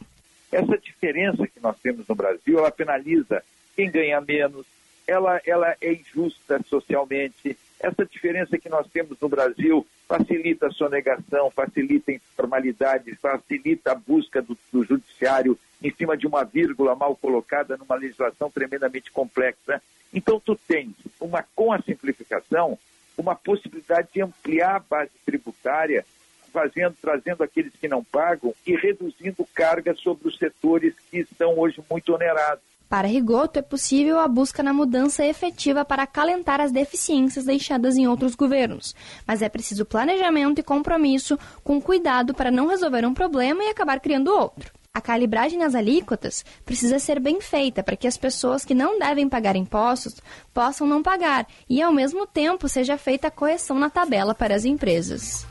[0.49, 3.43] Essa diferença que nós temos no Brasil, ela penaliza
[3.75, 4.65] quem ganha menos,
[5.07, 7.57] ela, ela é injusta socialmente.
[7.79, 13.95] Essa diferença que nós temos no Brasil facilita a sonegação, facilita a informalidade, facilita a
[13.95, 19.81] busca do, do judiciário em cima de uma vírgula mal colocada numa legislação tremendamente complexa.
[20.13, 22.77] Então, tu tens, uma, com a simplificação,
[23.17, 26.05] uma possibilidade de ampliar a base tributária,
[26.51, 31.81] fazendo, trazendo aqueles que não pagam e reduzindo cargas sobre os setores que estão hoje
[31.89, 32.70] muito onerados.
[32.91, 38.05] Para Rigoto, é possível a busca na mudança efetiva para acalentar as deficiências deixadas em
[38.05, 38.93] outros governos,
[39.25, 44.01] mas é preciso planejamento e compromisso com cuidado para não resolver um problema e acabar
[44.01, 44.73] criando outro.
[44.93, 49.29] A calibragem nas alíquotas precisa ser bem feita para que as pessoas que não devem
[49.29, 50.17] pagar impostos
[50.53, 54.65] possam não pagar e, ao mesmo tempo, seja feita a correção na tabela para as
[54.65, 55.47] empresas.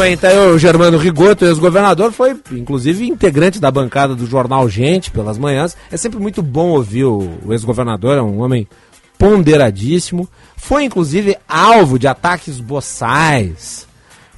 [0.00, 5.36] Bem, tá o Germano Rigoto, ex-governador, foi inclusive integrante da bancada do jornal Gente pelas
[5.36, 5.76] manhãs.
[5.90, 8.66] É sempre muito bom ouvir o, o ex-governador, é um homem
[9.18, 10.26] ponderadíssimo.
[10.56, 13.86] Foi inclusive alvo de ataques boçais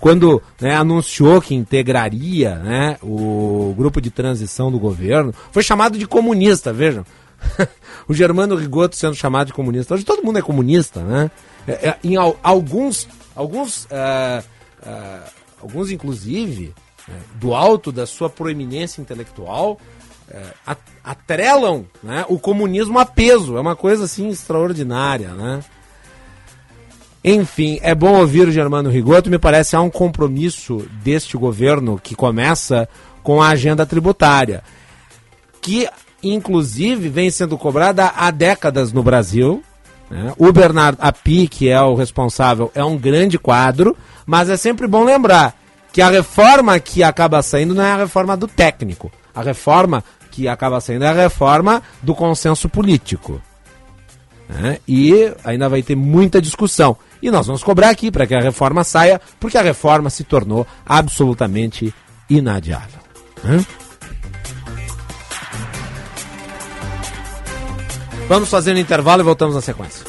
[0.00, 5.32] quando né, anunciou que integraria né, o grupo de transição do governo.
[5.52, 7.06] Foi chamado de comunista, vejam.
[8.08, 9.94] o Germano Rigoto sendo chamado de comunista.
[9.94, 11.30] Hoje todo mundo é comunista, né?
[11.68, 13.06] É, é, em al, alguns,
[13.36, 14.42] alguns uh,
[14.84, 16.74] uh, alguns inclusive,
[17.08, 19.78] né, do alto da sua proeminência intelectual,
[20.28, 20.42] é,
[21.04, 23.56] atrelam né, o comunismo a peso.
[23.56, 25.60] É uma coisa assim extraordinária, né?
[27.24, 29.30] Enfim, é bom ouvir o Germano Rigoto.
[29.30, 32.88] Me parece há um compromisso deste governo que começa
[33.22, 34.64] com a agenda tributária,
[35.60, 35.88] que
[36.20, 39.62] inclusive vem sendo cobrada há décadas no Brasil.
[40.12, 40.34] Né?
[40.36, 45.04] O Bernardo Api, que é o responsável, é um grande quadro, mas é sempre bom
[45.04, 45.56] lembrar
[45.90, 49.10] que a reforma que acaba saindo não é a reforma do técnico.
[49.34, 53.40] A reforma que acaba saindo é a reforma do consenso político.
[54.46, 54.78] Né?
[54.86, 56.94] E ainda vai ter muita discussão.
[57.22, 60.66] E nós vamos cobrar aqui para que a reforma saia, porque a reforma se tornou
[60.84, 61.94] absolutamente
[62.28, 63.00] inadiável.
[63.42, 63.64] Né?
[68.32, 70.06] Vamos fazer um intervalo e voltamos na sequência.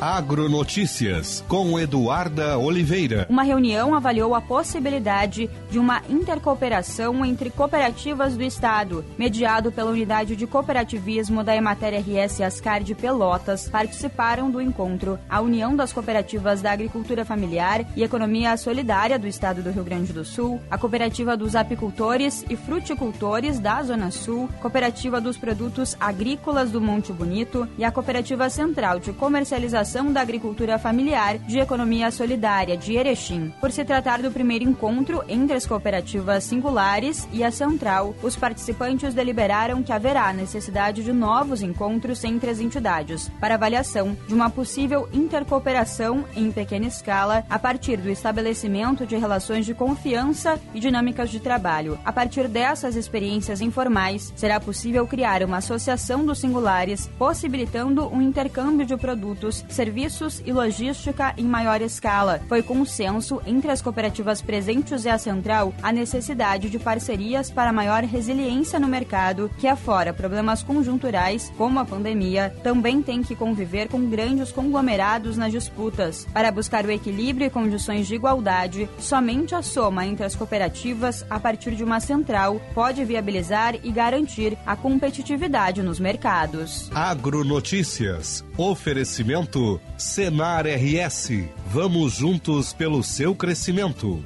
[0.00, 3.28] Agronotícias, com Eduarda Oliveira.
[3.30, 10.34] Uma reunião avaliou a possibilidade de uma intercooperação entre cooperativas do Estado, mediado pela Unidade
[10.34, 13.68] de Cooperativismo da Emater RS Ascar de Pelotas.
[13.68, 19.62] Participaram do encontro a União das Cooperativas da Agricultura Familiar e Economia Solidária do Estado
[19.62, 25.20] do Rio Grande do Sul, a Cooperativa dos Apicultores e Fruticultores da Zona Sul, Cooperativa
[25.20, 31.38] dos Produtos Agrícolas do Monte Bonito e a Cooperativa Central de Comercialização da Agricultura Familiar
[31.38, 33.52] de Economia Solidária de Erechim.
[33.60, 39.12] Por se tratar do primeiro encontro entre as cooperativas singulares e a central, os participantes
[39.12, 45.06] deliberaram que haverá necessidade de novos encontros entre as entidades para avaliação de uma possível
[45.12, 51.40] intercooperação em pequena escala a partir do estabelecimento de relações de confiança e dinâmicas de
[51.40, 51.98] trabalho.
[52.06, 58.86] A partir dessas experiências informais, será possível criar uma associação dos singulares, possibilitando um intercâmbio
[58.86, 62.40] de produtos, serviços e logística em maior escala.
[62.48, 65.49] Foi consenso entre as cooperativas presentes e a central
[65.82, 71.84] a necessidade de parcerias para maior resiliência no mercado, que afora problemas conjunturais, como a
[71.84, 76.26] pandemia, também tem que conviver com grandes conglomerados nas disputas.
[76.32, 81.40] Para buscar o equilíbrio e condições de igualdade, somente a soma entre as cooperativas a
[81.40, 86.90] partir de uma central pode viabilizar e garantir a competitividade nos mercados.
[86.94, 88.44] Agronotícias.
[88.56, 91.30] Oferecimento Senar RS.
[91.66, 94.22] Vamos juntos pelo seu crescimento.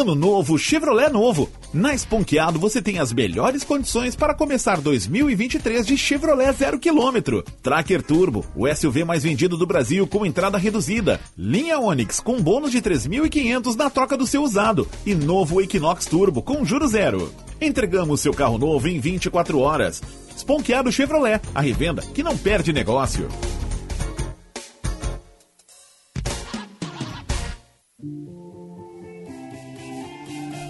[0.00, 1.46] Ano novo, Chevrolet novo.
[1.74, 7.44] Na Esponqueado você tem as melhores condições para começar 2023 de Chevrolet zero quilômetro.
[7.62, 11.20] Tracker Turbo, o SUV mais vendido do Brasil com entrada reduzida.
[11.36, 14.88] Linha Onix com bônus de 3.500 na troca do seu usado.
[15.04, 17.30] E novo Equinox Turbo com juro zero.
[17.60, 20.02] Entregamos seu carro novo em 24 horas.
[20.34, 23.28] Esponqueado Chevrolet, a revenda que não perde negócio.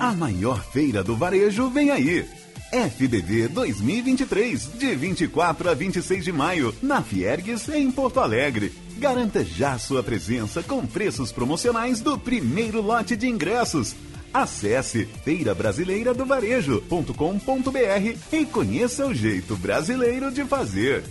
[0.01, 2.27] A maior feira do varejo vem aí.
[2.73, 8.73] FBV 2023, de 24 a 26 de maio, na Fiergues, em Porto Alegre.
[8.97, 13.95] Garanta já sua presença com preços promocionais do primeiro lote de ingressos.
[14.33, 21.05] Acesse feirabrasileiradovarejo.com.br e conheça o jeito brasileiro de fazer.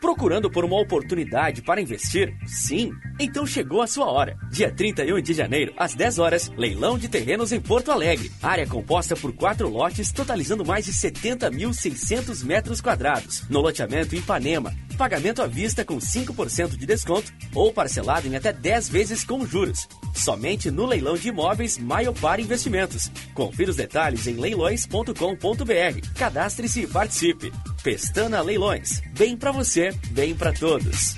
[0.00, 2.32] Procurando por uma oportunidade para investir?
[2.46, 2.92] Sim?
[3.18, 4.36] Então chegou a sua hora.
[4.50, 8.30] Dia 31 de janeiro, às 10 horas, leilão de terrenos em Porto Alegre.
[8.40, 13.42] Área composta por quatro lotes, totalizando mais de 70.600 metros quadrados.
[13.48, 14.72] No loteamento Ipanema.
[14.98, 19.88] Pagamento à vista com 5% de desconto ou parcelado em até 10 vezes com juros.
[20.12, 23.08] Somente no leilão de imóveis Maiopar Investimentos.
[23.32, 26.14] Confira os detalhes em leilões.com.br.
[26.16, 27.52] Cadastre-se e participe.
[27.84, 29.00] Pestana Leilões.
[29.16, 31.14] Bem para você, bem para todos.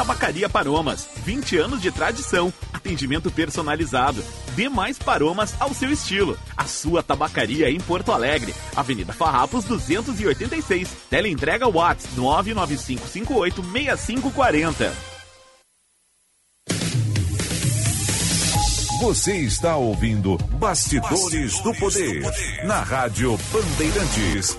[0.00, 4.24] Tabacaria Paromas, 20 anos de tradição, atendimento personalizado.
[4.56, 6.38] Dê mais paromas ao seu estilo.
[6.56, 10.88] A sua tabacaria em Porto Alegre, Avenida Farrapos 286.
[11.10, 14.90] Teleentrega Watts 995586540.
[19.02, 22.22] Você está ouvindo Bastidores, do, Poder,
[22.64, 24.56] na Rádio Bandeirantes.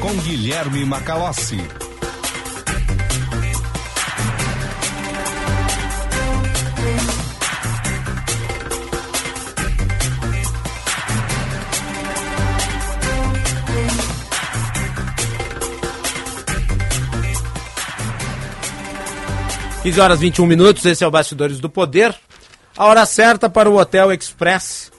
[0.00, 1.58] Com Guilherme Macalossi.
[19.88, 22.14] Quinze horas 21 minutos, esse é o Bastidores do Poder.
[22.76, 24.92] A hora certa para o Hotel Express.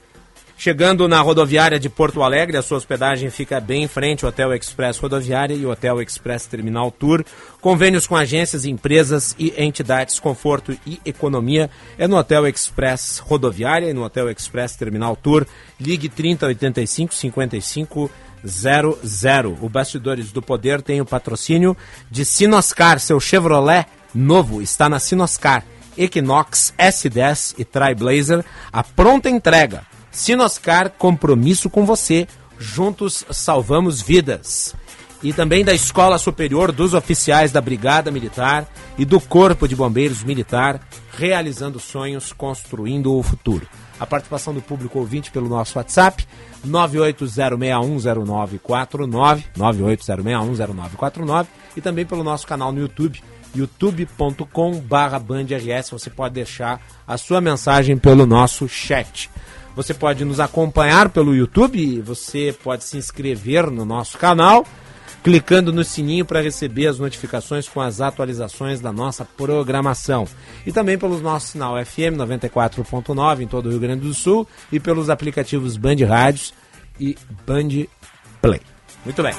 [0.58, 4.52] Chegando na rodoviária de Porto Alegre, a sua hospedagem fica bem em frente ao Hotel
[4.52, 7.24] Express Rodoviária e Hotel Express Terminal Tour.
[7.62, 13.94] Convênios com agências, empresas e entidades, conforto e economia é no Hotel Express Rodoviária e
[13.94, 15.46] no Hotel Express Terminal Tour.
[15.80, 18.10] Ligue 3085 55
[18.44, 19.58] 00.
[19.62, 21.78] O Bastidores do Poder tem o patrocínio
[22.10, 25.64] de Sinoscar, seu Chevrolet novo está na Sinoscar.
[25.98, 29.84] Equinox, S10 e Trailblazer, a pronta entrega.
[30.12, 32.28] Sinoscar, compromisso com você.
[32.58, 34.76] Juntos salvamos vidas.
[35.22, 38.66] E também da Escola Superior dos Oficiais da Brigada Militar
[38.98, 40.80] e do Corpo de Bombeiros Militar,
[41.12, 43.68] realizando sonhos, construindo o futuro.
[44.00, 46.26] A participação do público ouvinte pelo nosso WhatsApp,
[46.66, 53.22] 980610949, 980610949 e também pelo nosso canal no YouTube,
[53.56, 59.30] youtube.com bandrs você pode deixar a sua mensagem pelo nosso chat.
[59.76, 64.66] Você pode nos acompanhar pelo YouTube, você pode se inscrever no nosso canal,
[65.24, 70.28] clicando no sininho para receber as notificações com as atualizações da nossa programação.
[70.66, 74.80] E também pelo nosso sinal FM 94.9 em todo o Rio Grande do Sul e
[74.80, 76.54] pelos aplicativos Band Rádios
[77.00, 77.88] e Band
[78.42, 78.62] Play.
[79.06, 79.34] Muito bem.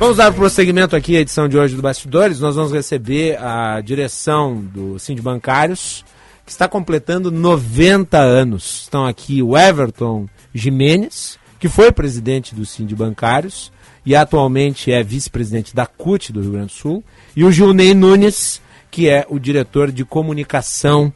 [0.00, 2.40] Vamos dar prosseguimento aqui à edição de hoje do Bastidores.
[2.40, 6.06] Nós vamos receber a direção do Sind Bancários,
[6.46, 8.84] que está completando 90 anos.
[8.84, 13.70] Estão aqui o Everton Jimenez, que foi presidente do Sind Bancários
[14.06, 17.04] e atualmente é vice-presidente da CUT do Rio Grande do Sul,
[17.36, 21.12] e o Gilney Nunes, que é o diretor de comunicação.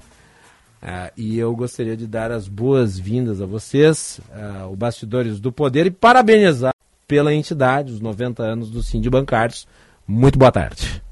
[0.82, 5.86] Uh, e eu gostaria de dar as boas-vindas a vocês, uh, o Bastidores do Poder,
[5.86, 6.74] e parabenizar
[7.06, 9.66] pela entidade, os 90 anos do Sind Bancários.
[10.06, 11.02] Muito boa tarde.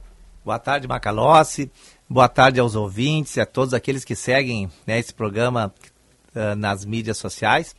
[0.44, 1.70] Boa tarde, Macalossi.
[2.08, 5.72] Boa tarde aos ouvintes e a todos aqueles que seguem né, esse programa
[6.34, 7.74] uh, nas mídias sociais.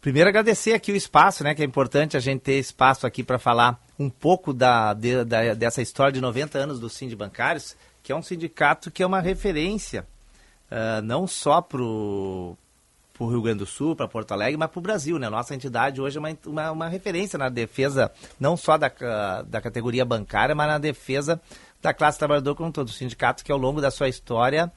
[0.00, 1.54] Primeiro agradecer aqui o espaço, né?
[1.54, 5.54] Que é importante a gente ter espaço aqui para falar um pouco da, de, da,
[5.54, 9.20] dessa história de 90 anos do Sind Bancários, que é um sindicato que é uma
[9.20, 10.04] referência
[10.70, 12.56] uh, não só para o
[13.28, 15.28] Rio Grande do Sul, para Porto Alegre, mas para o Brasil, né?
[15.28, 18.90] Nossa entidade hoje é uma, uma, uma, referência na defesa não só da,
[19.46, 21.40] da categoria bancária, mas na defesa
[21.80, 22.88] da classe trabalhadora como todo.
[22.88, 24.72] O sindicato que ao longo da sua história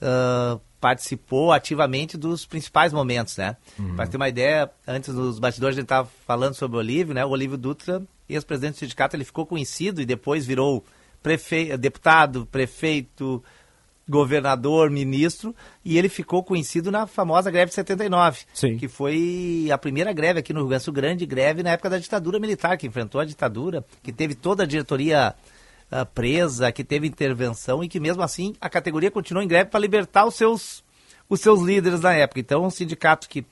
[0.00, 3.56] uh, participou ativamente dos principais momentos, né?
[3.78, 3.96] Uhum.
[3.96, 7.24] Para ter uma ideia, antes dos bastidores a gente estava falando sobre o Olívio, né?
[7.24, 10.84] O Olívio Dutra, ex-presidente do sindicato, ele ficou conhecido e depois virou
[11.22, 11.76] prefe...
[11.76, 13.44] deputado, prefeito,
[14.10, 15.54] governador, ministro,
[15.84, 18.76] e ele ficou conhecido na famosa greve de 79, Sim.
[18.76, 21.88] que foi a primeira greve aqui no Rio Grande do Sul, grande greve na época
[21.88, 25.34] da ditadura militar, que enfrentou a ditadura, que teve toda a diretoria
[25.90, 29.80] uh, presa, que teve intervenção e que mesmo assim a categoria continuou em greve para
[29.80, 30.82] libertar os seus,
[31.28, 32.40] os seus líderes na época.
[32.40, 33.46] Então, um sindicato que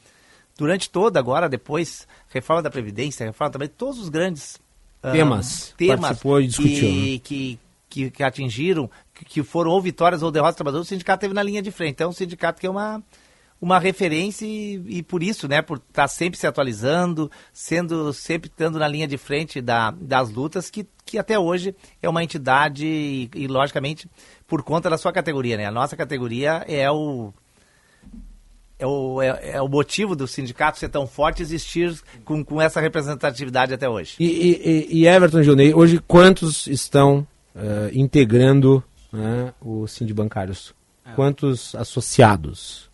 [0.59, 4.57] durante toda agora, depois, reforma da Previdência, reforma também, todos os grandes
[5.05, 7.19] uh, temas, temas e discutiu, que, né?
[7.23, 7.59] que,
[7.89, 11.43] que, que, atingiram, que, que foram ou vitórias ou derrotas trabalhadores, o sindicato teve na
[11.43, 11.93] linha de frente.
[11.93, 13.03] Então, um sindicato que é uma
[13.61, 18.49] uma referência e, e, por isso, né, por estar tá sempre se atualizando, sendo sempre
[18.49, 22.87] estando na linha de frente da, das lutas, que, que até hoje é uma entidade
[22.87, 24.09] e, e, logicamente,
[24.47, 25.67] por conta da sua categoria, né?
[25.67, 27.33] A nossa categoria é o
[28.79, 32.81] é o, é, é, o motivo do sindicato ser tão forte existir com, com essa
[32.81, 34.15] representatividade até hoje.
[34.21, 37.27] E, e, e Everton Gilney, hoje quantos estão
[37.59, 38.83] uh, integrando
[39.13, 40.75] né, o Sindibancários?
[41.05, 41.13] É.
[41.13, 42.89] Quantos associados?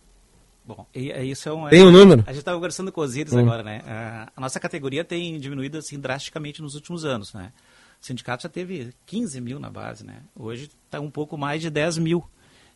[0.65, 1.67] Bom, e, isso é um...
[1.69, 2.23] Tem um número?
[2.25, 3.39] A gente estava conversando com os íris hum.
[3.39, 3.81] agora, né?
[3.85, 7.53] A, a, nossa categoria tem diminuído assim drasticamente nos últimos anos, né?
[8.01, 10.21] O sindicato já teve 15 mil na base, né?
[10.35, 12.23] Hoje está um pouco mais de 10 mil.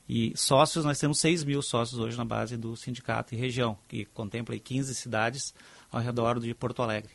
[0.07, 4.05] E sócios, nós temos 6 mil sócios hoje na base do sindicato e região, que
[4.05, 5.53] contempla 15 cidades
[5.91, 7.11] ao redor de Porto Alegre.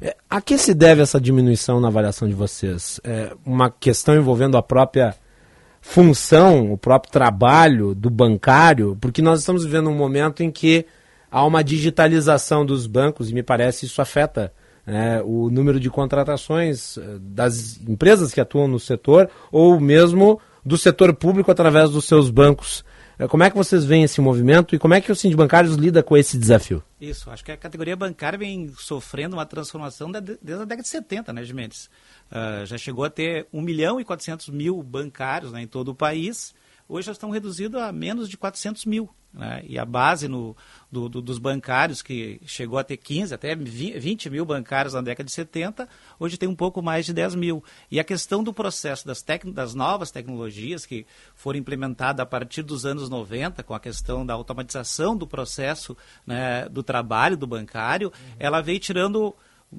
[0.00, 3.00] É, a que se deve essa diminuição na avaliação de vocês?
[3.04, 5.14] É uma questão envolvendo a própria
[5.80, 8.96] função, o próprio trabalho do bancário?
[9.00, 10.86] Porque nós estamos vivendo um momento em que
[11.30, 14.52] há uma digitalização dos bancos e me parece isso afeta
[14.86, 20.76] né, o número de contratações eh, das empresas que atuam no setor ou mesmo do
[20.76, 22.84] setor público através dos seus bancos.
[23.22, 26.02] Eh, como é que vocês veem esse movimento e como é que o Sindibancários lida
[26.02, 26.82] com esse desafio?
[27.00, 31.32] Isso, acho que a categoria bancária vem sofrendo uma transformação desde a década de 70,
[31.32, 31.88] né, Gimenez?
[32.30, 35.94] Uh, já chegou a ter 1 milhão e 400 mil bancários né, em todo o
[35.94, 36.52] país,
[36.92, 39.08] hoje já estão reduzidos a menos de 400 mil.
[39.32, 39.64] Né?
[39.66, 40.54] E a base no,
[40.90, 45.24] do, do, dos bancários, que chegou a ter 15, até 20 mil bancários na década
[45.24, 45.88] de 70,
[46.20, 47.64] hoje tem um pouco mais de 10 mil.
[47.90, 52.62] E a questão do processo das, tec, das novas tecnologias que foram implementadas a partir
[52.62, 55.96] dos anos 90, com a questão da automatização do processo
[56.26, 58.36] né, do trabalho do bancário, uhum.
[58.38, 59.34] ela veio tirando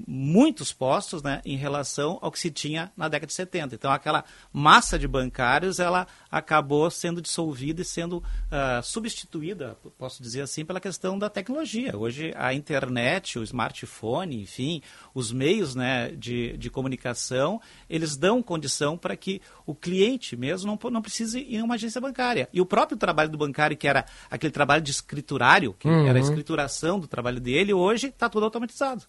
[0.07, 3.75] muitos postos né, em relação ao que se tinha na década de 70.
[3.75, 10.41] Então, aquela massa de bancários ela acabou sendo dissolvida e sendo uh, substituída, posso dizer
[10.41, 11.95] assim, pela questão da tecnologia.
[11.95, 14.81] Hoje, a internet, o smartphone, enfim,
[15.13, 20.91] os meios né, de, de comunicação, eles dão condição para que o cliente mesmo não,
[20.91, 22.49] não precise ir a uma agência bancária.
[22.51, 26.07] E o próprio trabalho do bancário, que era aquele trabalho de escriturário, que uhum.
[26.07, 29.03] era a escrituração do trabalho dele, hoje está tudo automatizado.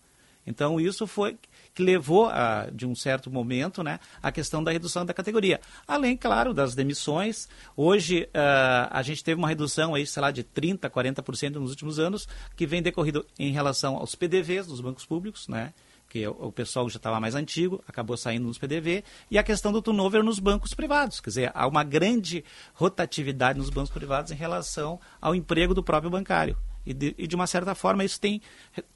[0.47, 1.39] Então, isso foi
[1.75, 5.61] que levou, a, de um certo momento, né, a questão da redução da categoria.
[5.87, 7.49] Além, claro, das demissões.
[7.77, 11.99] Hoje, uh, a gente teve uma redução, aí, sei lá, de 30%, 40% nos últimos
[11.99, 15.75] anos, que vem decorrido em relação aos PDVs dos bancos públicos, né,
[16.09, 19.83] que o pessoal já estava mais antigo, acabou saindo nos PDV, e a questão do
[19.83, 21.19] turnover nos bancos privados.
[21.19, 26.11] Quer dizer, há uma grande rotatividade nos bancos privados em relação ao emprego do próprio
[26.11, 26.57] bancário.
[26.87, 28.41] E de, e de, uma certa forma isso tem,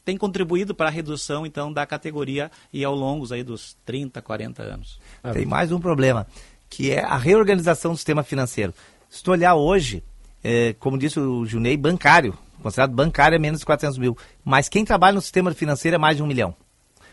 [0.05, 4.63] tem contribuído para a redução então da categoria e ao longo aí dos 30, 40
[4.63, 5.01] anos.
[5.33, 6.27] Tem mais um problema,
[6.69, 8.75] que é a reorganização do sistema financeiro.
[9.09, 10.03] Se tu olhar hoje,
[10.45, 14.85] é, como disse o Junei, bancário, considerado bancário é menos de 400 mil, mas quem
[14.85, 16.55] trabalha no sistema financeiro é mais de um milhão.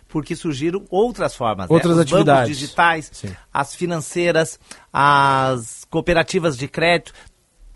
[0.07, 1.67] Porque surgiram outras formas.
[1.69, 1.73] Né?
[1.73, 2.03] Outras né?
[2.03, 2.41] Os atividades.
[2.41, 3.35] bancos digitais, Sim.
[3.51, 4.59] as financeiras,
[4.93, 7.13] as cooperativas de crédito,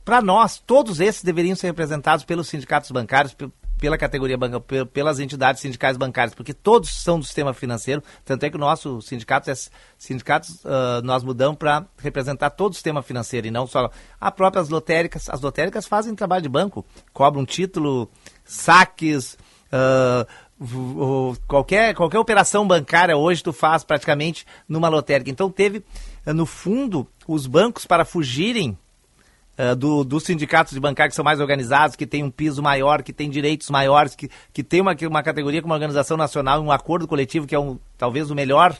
[0.09, 3.35] para nós, todos esses deveriam ser representados pelos sindicatos bancários,
[3.77, 8.49] pela categoria banca, pelas entidades sindicais bancárias, porque todos são do sistema financeiro, tanto é
[8.49, 9.53] que o nosso sindicato, é,
[9.99, 14.67] sindicatos uh, nós mudamos para representar todo o sistema financeiro e não só as próprias
[14.69, 15.29] lotéricas.
[15.29, 16.83] As lotéricas fazem trabalho de banco,
[17.13, 18.09] cobram título,
[18.43, 19.37] saques,
[19.71, 25.29] uh, qualquer, qualquer operação bancária hoje tu faz praticamente numa lotérica.
[25.29, 25.83] Então teve,
[26.25, 28.75] no fundo, os bancos para fugirem
[29.59, 33.03] uh, do, dos sindicatos de bancários que são mais organizados, que tem um piso maior,
[33.03, 36.71] que tem direitos maiores, que, que tem uma, uma categoria com uma organização nacional, um
[36.71, 38.75] acordo coletivo que é um, talvez o melhor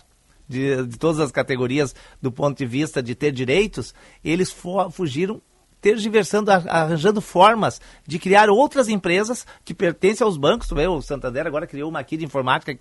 [0.47, 3.93] de, de todas as categorias do ponto de vista de ter direitos,
[4.23, 4.55] eles
[4.91, 5.41] fugiram
[5.81, 10.67] tergiversando, arranjando formas de criar outras empresas que pertencem aos bancos.
[10.67, 12.77] Tu vê, o Santander agora criou uma aqui de informática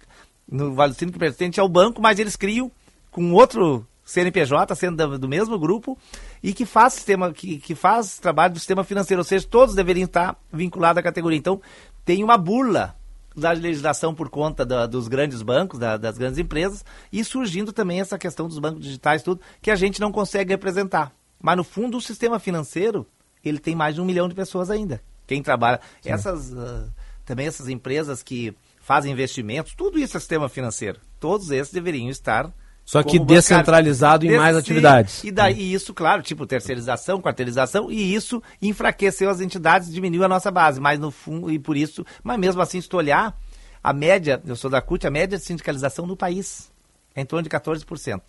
[0.51, 2.73] no Vale do Sino que pertence ao banco, mas eles criam
[3.11, 5.99] com outro CNPJ, sendo do mesmo grupo,
[6.43, 10.07] e que faz sistema, que, que faz trabalho do sistema financeiro, ou seja, todos deveriam
[10.07, 11.39] estar vinculados à categoria.
[11.39, 11.61] Então,
[12.07, 12.97] tem uma burla
[13.37, 16.83] da legislação por conta da, dos grandes bancos, da, das grandes empresas,
[17.13, 21.13] e surgindo também essa questão dos bancos digitais, tudo, que a gente não consegue representar.
[21.39, 23.07] Mas, no fundo, o sistema financeiro,
[23.45, 25.03] ele tem mais de um milhão de pessoas ainda.
[25.27, 25.83] Quem trabalha.
[26.01, 26.13] Sim.
[26.13, 26.91] Essas, uh,
[27.27, 30.99] também essas empresas que fazem investimentos, tudo isso é sistema financeiro.
[31.21, 32.51] Todos esses deveriam estar
[32.89, 35.23] só que descentralizado em mais atividades.
[35.23, 40.51] E daí isso, claro, tipo terceirização, quarteirização, e isso enfraqueceu as entidades, diminuiu a nossa
[40.51, 40.81] base.
[40.81, 43.39] Mas no fundo, e por isso, mas mesmo assim, se tu olhar,
[43.85, 46.73] a média, eu sou da CUT, a média de sindicalização no país
[47.15, 48.23] é em torno de 14%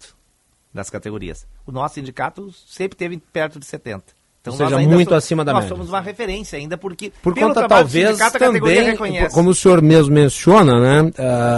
[0.74, 1.48] das categorias.
[1.66, 4.02] O nosso sindicato sempre teve perto de 70%.
[4.42, 5.78] Então, Ou seja, muito acima da nós média.
[5.78, 8.98] Nós somos uma referência ainda, porque por conta talvez também,
[9.32, 11.12] como o senhor mesmo menciona, né,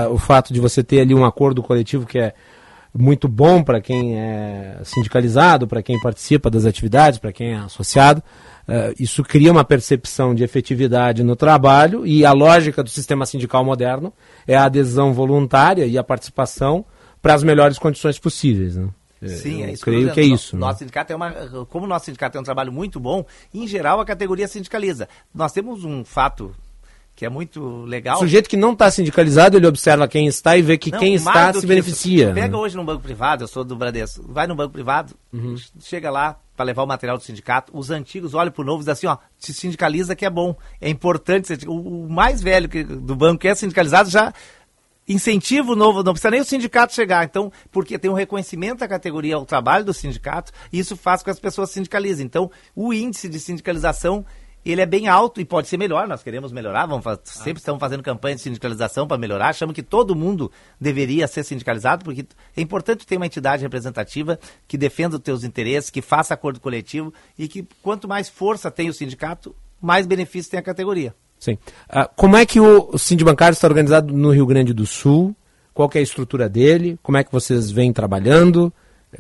[0.07, 2.33] uh, o fato de você ter ali um acordo coletivo que é
[2.93, 8.21] muito bom para quem é sindicalizado, para quem participa das atividades, para quem é associado.
[8.67, 13.65] Uh, isso cria uma percepção de efetividade no trabalho e a lógica do sistema sindical
[13.65, 14.13] moderno
[14.47, 16.85] é a adesão voluntária e a participação
[17.21, 18.75] para as melhores condições possíveis.
[18.75, 18.89] Né?
[19.27, 20.57] Sim, é isso creio que, que é isso.
[20.57, 20.79] Nosso né?
[20.79, 21.31] sindicato é uma,
[21.69, 25.07] como o nosso sindicato é um trabalho muito bom, em geral a categoria sindicaliza.
[25.33, 26.55] Nós temos um fato
[27.21, 28.17] que é muito legal.
[28.17, 31.13] O sujeito que não está sindicalizado, ele observa quem está e vê que não, quem
[31.13, 32.25] está se beneficia.
[32.25, 35.53] Isso, pega hoje num banco privado, eu sou do Bradesco, vai no banco privado, uhum.
[35.79, 38.81] chega lá para levar o material do sindicato, os antigos olham para o novo e
[38.81, 42.83] dizem assim, ó, se sindicaliza que é bom, é importante, o, o mais velho que,
[42.83, 44.33] do banco que é sindicalizado já
[45.07, 48.87] incentiva o novo, não precisa nem o sindicato chegar, então, porque tem um reconhecimento da
[48.87, 52.25] categoria ao trabalho do sindicato, e isso faz com que as pessoas sindicalizem.
[52.25, 54.25] Então, o índice de sindicalização
[54.65, 56.07] ele é bem alto e pode ser melhor.
[56.07, 57.19] Nós queremos melhorar, vamos ah.
[57.23, 59.49] sempre estamos fazendo campanha de sindicalização para melhorar.
[59.49, 62.25] Achamos que todo mundo deveria ser sindicalizado, porque
[62.55, 67.13] é importante ter uma entidade representativa que defenda os teus interesses, que faça acordo coletivo
[67.37, 71.15] e que quanto mais força tem o sindicato, mais benefícios tem a categoria.
[71.39, 71.53] Sim.
[71.89, 75.35] Uh, como é que o, o Bancário está organizado no Rio Grande do Sul?
[75.73, 76.99] Qual é a estrutura dele?
[77.01, 78.71] Como é que vocês vêm trabalhando?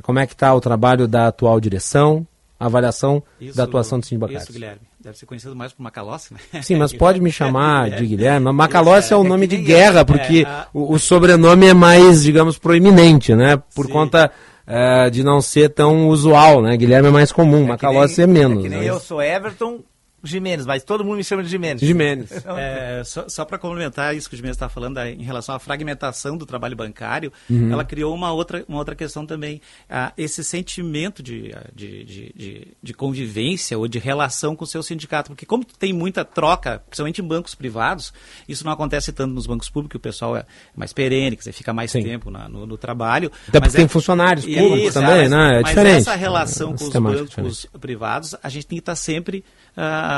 [0.03, 2.27] Como é que está o trabalho da atual direção?
[2.59, 4.43] A avaliação isso, da atuação do Bancário?
[4.43, 4.90] Isso, Guilherme.
[5.01, 6.39] Deve ser conhecido mais por Macalossi, né?
[6.61, 8.51] Sim, mas pode me chamar de Guilherme.
[8.51, 13.57] Macalossi é o nome de guerra, porque o, o sobrenome é mais, digamos, proeminente, né?
[13.73, 13.91] Por Sim.
[13.91, 14.31] conta
[14.67, 16.77] uh, de não ser tão usual, né?
[16.77, 18.59] Guilherme é mais comum, é Macalossi é menos.
[18.59, 18.89] É que nem né?
[18.89, 19.79] eu sou Everton,
[20.23, 21.81] Jimenez, mas todo mundo me chama de Jimenez.
[21.81, 22.31] Jimenez.
[22.61, 25.59] É, só, só para complementar isso que o Jimenez está falando da, em relação à
[25.59, 27.71] fragmentação do trabalho bancário, uhum.
[27.71, 29.61] ela criou uma outra, uma outra questão também.
[29.89, 34.83] Ah, esse sentimento de, de, de, de, de convivência ou de relação com o seu
[34.83, 35.29] sindicato.
[35.29, 38.13] Porque como tem muita troca, principalmente em bancos privados,
[38.47, 40.45] isso não acontece tanto nos bancos públicos, o pessoal é
[40.75, 42.03] mais perene, quer dizer, fica mais Sim.
[42.03, 43.31] tempo na, no, no, trabalho.
[43.47, 45.59] Até porque é, tem funcionários públicos isso, também, né?
[45.59, 45.97] É mas diferente.
[45.97, 49.43] essa relação é, com os bancos privados, a gente tem que estar sempre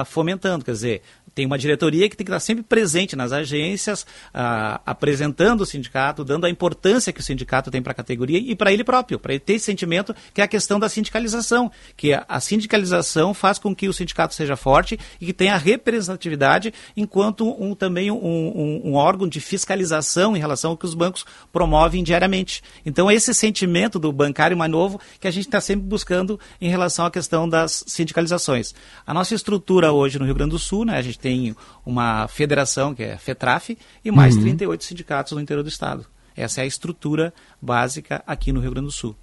[0.01, 0.65] uh, fomentando.
[0.65, 1.01] Quer dizer,
[1.35, 6.23] tem uma diretoria que tem que estar sempre presente nas agências, ah, apresentando o sindicato,
[6.23, 9.33] dando a importância que o sindicato tem para a categoria e para ele próprio, para
[9.33, 13.57] ele ter esse sentimento que é a questão da sindicalização, que a, a sindicalização faz
[13.57, 18.81] com que o sindicato seja forte e que tenha representatividade enquanto um, também um, um,
[18.85, 22.61] um órgão de fiscalização em relação ao que os bancos promovem diariamente.
[22.85, 27.05] Então, esse sentimento do bancário mais novo que a gente está sempre buscando em relação
[27.05, 28.73] à questão das sindicalizações.
[29.05, 31.55] A nossa estrutura hoje no Rio Grande do Sul, né, a gente tem
[31.85, 34.41] uma federação, que é a FETRAF, e mais uhum.
[34.41, 36.05] 38 sindicatos no interior do estado.
[36.35, 39.15] Essa é a estrutura básica aqui no Rio Grande do Sul.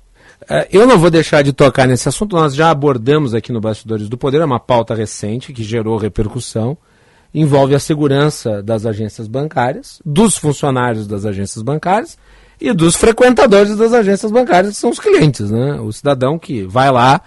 [0.48, 4.08] É, eu não vou deixar de tocar nesse assunto, nós já abordamos aqui no Bastidores
[4.08, 6.78] do Poder, é uma pauta recente que gerou repercussão,
[7.34, 12.16] envolve a segurança das agências bancárias, dos funcionários das agências bancárias
[12.58, 15.78] e dos frequentadores das agências bancárias, que são os clientes, né?
[15.80, 17.20] O cidadão que vai lá,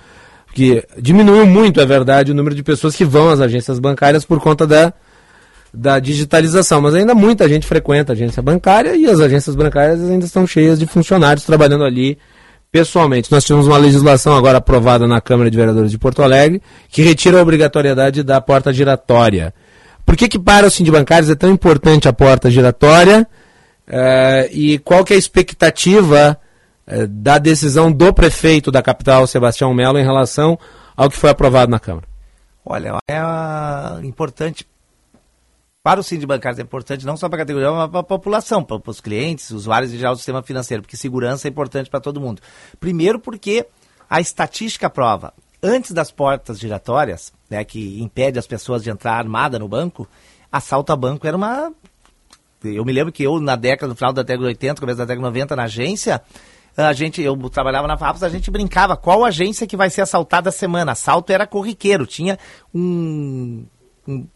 [0.53, 4.39] que diminuiu muito, é verdade, o número de pessoas que vão às agências bancárias por
[4.39, 4.93] conta da,
[5.73, 10.25] da digitalização, mas ainda muita gente frequenta a agência bancária e as agências bancárias ainda
[10.25, 12.19] estão cheias de funcionários trabalhando ali
[12.71, 13.31] pessoalmente.
[13.31, 17.39] Nós tivemos uma legislação agora aprovada na Câmara de Vereadores de Porto Alegre que retira
[17.39, 19.53] a obrigatoriedade da porta giratória.
[20.05, 23.27] Por que, que para os sindibancários é tão importante a porta giratória?
[23.87, 26.37] Uh, e qual que é a expectativa
[26.85, 30.57] é, da decisão do prefeito da capital, Sebastião Melo, em relação
[30.95, 32.07] ao que foi aprovado na Câmara?
[32.65, 34.65] Olha, é uh, importante
[35.83, 38.79] para os sindicatos é importante não só para a categoria, mas para a população, para,
[38.79, 42.21] para os clientes, usuários em geral do sistema financeiro, porque segurança é importante para todo
[42.21, 42.41] mundo.
[42.79, 43.65] Primeiro porque
[44.09, 49.59] a estatística prova, antes das portas giratórias, né, que impede as pessoas de entrar armada
[49.59, 50.07] no banco,
[50.49, 51.73] assalto a banco era uma...
[52.63, 55.03] Eu me lembro que eu, na década, no final da década de 80, começo da
[55.03, 56.21] década de 90, na agência,
[56.75, 60.49] a gente, eu trabalhava na FAPS, a gente brincava qual agência que vai ser assaltada
[60.49, 60.93] a semana.
[60.93, 62.37] Assalto era corriqueiro, tinha
[62.73, 63.65] um,
[64.07, 64.27] um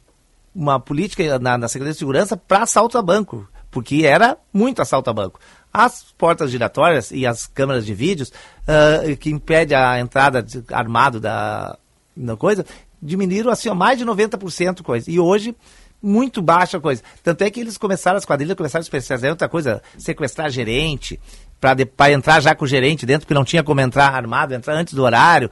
[0.57, 5.07] uma política na, na Secretaria de Segurança para assalto a banco, porque era muito assalto
[5.07, 5.39] a banco.
[5.71, 11.19] As portas giratórias e as câmeras de vídeos uh, que impede a entrada de, armado
[11.19, 11.77] da,
[12.15, 12.65] da coisa
[12.99, 15.11] diminuíram assim, ó, mais de 90% coisa.
[15.11, 15.55] E hoje
[16.01, 17.03] muito baixa coisa.
[17.23, 21.19] Tanto é que eles começaram, as quadrilhas começaram a especializar em outra coisa, sequestrar gerente,
[21.59, 24.93] para entrar já com o gerente dentro, porque não tinha como entrar armado, entrar antes
[24.93, 25.49] do horário.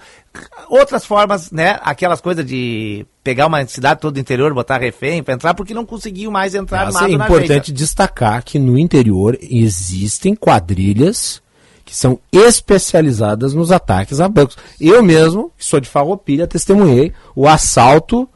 [0.69, 1.79] Outras formas, né?
[1.81, 5.85] Aquelas coisas de pegar uma cidade toda do interior, botar refém para entrar, porque não
[5.85, 11.41] conseguiam mais entrar Mas armado É importante destacar que no interior existem quadrilhas
[11.83, 14.57] que são especializadas nos ataques a bancos.
[14.81, 18.27] Eu mesmo, que sou de Farroupilha, testemunhei o assalto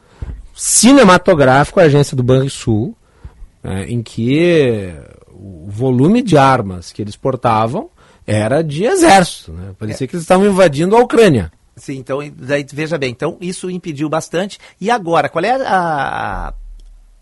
[0.55, 2.95] cinematográfico à agência do Banco Sul,
[3.63, 4.93] é, em que
[5.39, 7.89] o volume de armas que eles portavam
[8.27, 9.53] era de exército.
[9.53, 9.71] Né?
[9.77, 10.07] Parecia é.
[10.07, 11.51] que eles estavam invadindo a Ucrânia.
[11.77, 14.59] Sim, então, daí, veja bem, então isso impediu bastante.
[14.81, 16.53] E agora, qual é a, a,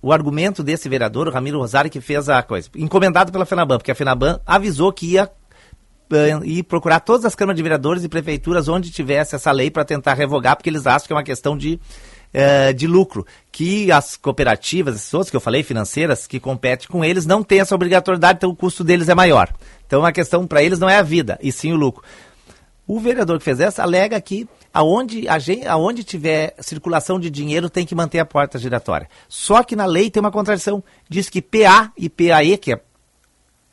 [0.02, 2.68] o argumento desse vereador, o Ramiro Rosário, que fez a coisa?
[2.76, 5.30] Encomendado pela FENABAN, porque a FENABAN avisou que ia
[6.12, 9.86] uh, ir procurar todas as câmaras de vereadores e prefeituras onde tivesse essa lei para
[9.86, 11.80] tentar revogar, porque eles acham que é uma questão de,
[12.34, 13.26] uh, de lucro.
[13.52, 17.60] Que as cooperativas, essas outras que eu falei, financeiras, que competem com eles, não têm
[17.60, 19.52] essa obrigatoriedade, então o custo deles é maior.
[19.86, 22.04] Então a questão para eles não é a vida, e sim o lucro.
[22.88, 25.28] O vereador que fez essa alega que aonde,
[25.68, 29.10] aonde tiver circulação de dinheiro tem que manter a porta giratória.
[29.28, 30.84] Só que na lei tem uma contradição.
[31.10, 32.82] Diz que PA e PAE, que é,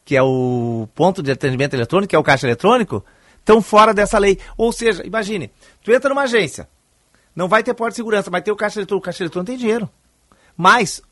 [0.05, 3.05] que é o ponto de atendimento eletrônico, que é o caixa eletrônico,
[3.39, 4.39] estão fora dessa lei.
[4.57, 5.51] Ou seja, imagine,
[5.83, 6.69] tu entra numa agência,
[7.35, 9.05] não vai ter porta de segurança, vai ter o caixa eletrônico.
[9.05, 9.89] O caixa eletrônico tem dinheiro.
[10.57, 11.03] Mas,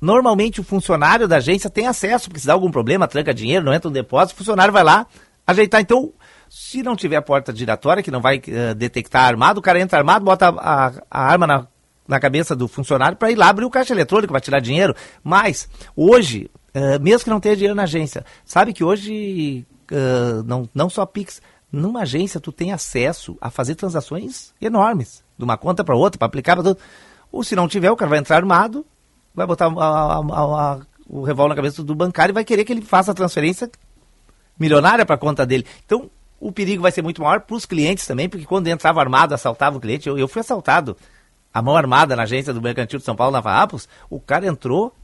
[0.00, 3.74] normalmente o funcionário da agência tem acesso, porque se dá algum problema, tranca dinheiro, não
[3.74, 5.06] entra no depósito, o funcionário vai lá
[5.46, 5.80] ajeitar.
[5.80, 6.12] Então,
[6.48, 10.24] se não tiver porta giratória, que não vai uh, detectar armado, o cara entra armado,
[10.24, 11.66] bota a, a arma na,
[12.08, 14.94] na cabeça do funcionário para ir lá abrir o caixa eletrônico para tirar dinheiro.
[15.22, 20.68] Mas, hoje, uh, mesmo que não tenha dinheiro na agência, sabe que hoje, uh, não,
[20.74, 25.84] não só Pix, numa agência tu tem acesso a fazer transações enormes, de uma conta
[25.84, 26.78] para outra, para aplicar para tudo.
[27.30, 28.84] Ou se não tiver, o cara vai entrar armado,
[29.34, 32.72] vai botar a, a, a, o revólver na cabeça do bancário e vai querer que
[32.72, 33.70] ele faça a transferência
[34.58, 35.66] milionária para a conta dele.
[35.84, 36.10] Então,
[36.40, 39.76] o perigo vai ser muito maior para os clientes também, porque quando entrava armado, assaltava
[39.76, 40.96] o cliente, eu, eu fui assaltado.
[41.52, 44.94] A mão armada na agência do Mercantil de São Paulo, na Farrapos, o cara entrou,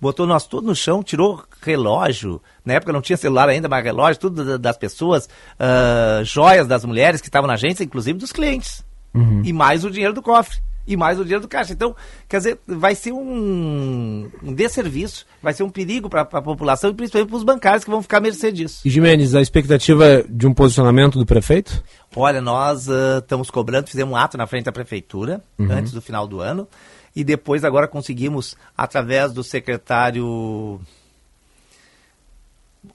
[0.00, 4.20] botou nós tudo no chão, tirou relógio, na época não tinha celular ainda, mas relógio,
[4.20, 8.84] tudo das pessoas, uh, joias das mulheres que estavam na agência, inclusive dos clientes.
[9.16, 9.42] Uhum.
[9.44, 11.72] E mais o dinheiro do cofre e mais o dinheiro do caixa.
[11.72, 11.96] Então,
[12.28, 16.94] quer dizer, vai ser um, um desserviço, vai ser um perigo para a população e
[16.94, 18.82] principalmente para os bancários que vão ficar à mercê disso.
[18.84, 21.82] E Jimenez, a expectativa é de um posicionamento do prefeito?
[22.14, 25.70] Olha, nós uh, estamos cobrando, fizemos um ato na frente da prefeitura uhum.
[25.70, 26.68] antes do final do ano
[27.14, 30.80] e depois agora conseguimos, através do secretário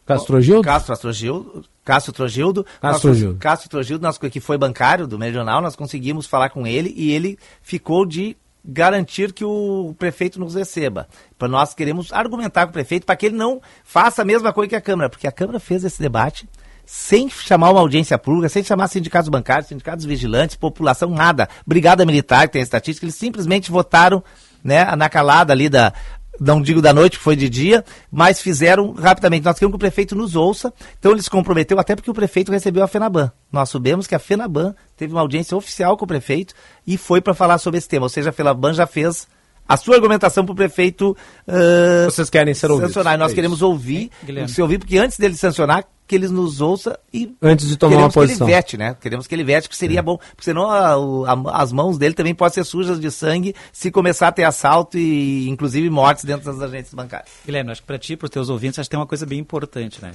[0.06, 0.64] Castro Gildo?
[0.64, 2.66] Castro Gildo, Cássio Trogildo.
[2.80, 3.40] Cássio Trogildo.
[3.40, 7.38] Cássio Trogildo, nós, que foi bancário do Meridional, nós conseguimos falar com ele e ele
[7.62, 11.08] ficou de garantir que o prefeito nos receba.
[11.38, 14.70] Para nós queremos argumentar com o prefeito para que ele não faça a mesma coisa
[14.70, 16.48] que a Câmara, porque a Câmara fez esse debate
[16.86, 21.48] sem chamar uma audiência pública, sem chamar sindicatos bancários, sindicatos vigilantes, população, nada.
[21.66, 24.24] Brigada Militar, que tem estatística, eles simplesmente votaram
[24.64, 25.94] né, na calada ali da,
[26.42, 29.46] não digo da noite, foi de dia, mas fizeram rapidamente.
[29.46, 32.52] Nós queremos que o prefeito nos ouça, então ele se comprometeu, até porque o prefeito
[32.52, 33.32] recebeu a FENABAN.
[33.52, 36.56] Nós soubemos que a FENABAN teve uma audiência oficial com o prefeito
[36.86, 39.28] e foi para falar sobre esse tema, ou seja, a FENABAN já fez
[39.70, 41.16] a sua argumentação para o prefeito
[41.48, 42.92] uh, Vocês querem ser ouvidos.
[42.92, 43.18] sancionar.
[43.20, 44.10] Nós é queremos ouvir,
[44.48, 48.12] se ouvir, porque antes dele sancionar, que ele nos ouça e antes de tomar uma
[48.12, 48.46] posição.
[48.46, 48.98] que ele vete, né?
[49.00, 50.02] Queremos que ele vete, que seria é.
[50.02, 53.90] bom, porque senão a, a, as mãos dele também podem ser sujas de sangue se
[53.90, 57.30] começar a ter assalto e inclusive mortes dentro das agências bancárias.
[57.46, 59.40] Guilherme, acho que para ti, para os teus ouvintes, acho que tem uma coisa bem
[59.40, 60.12] importante, né?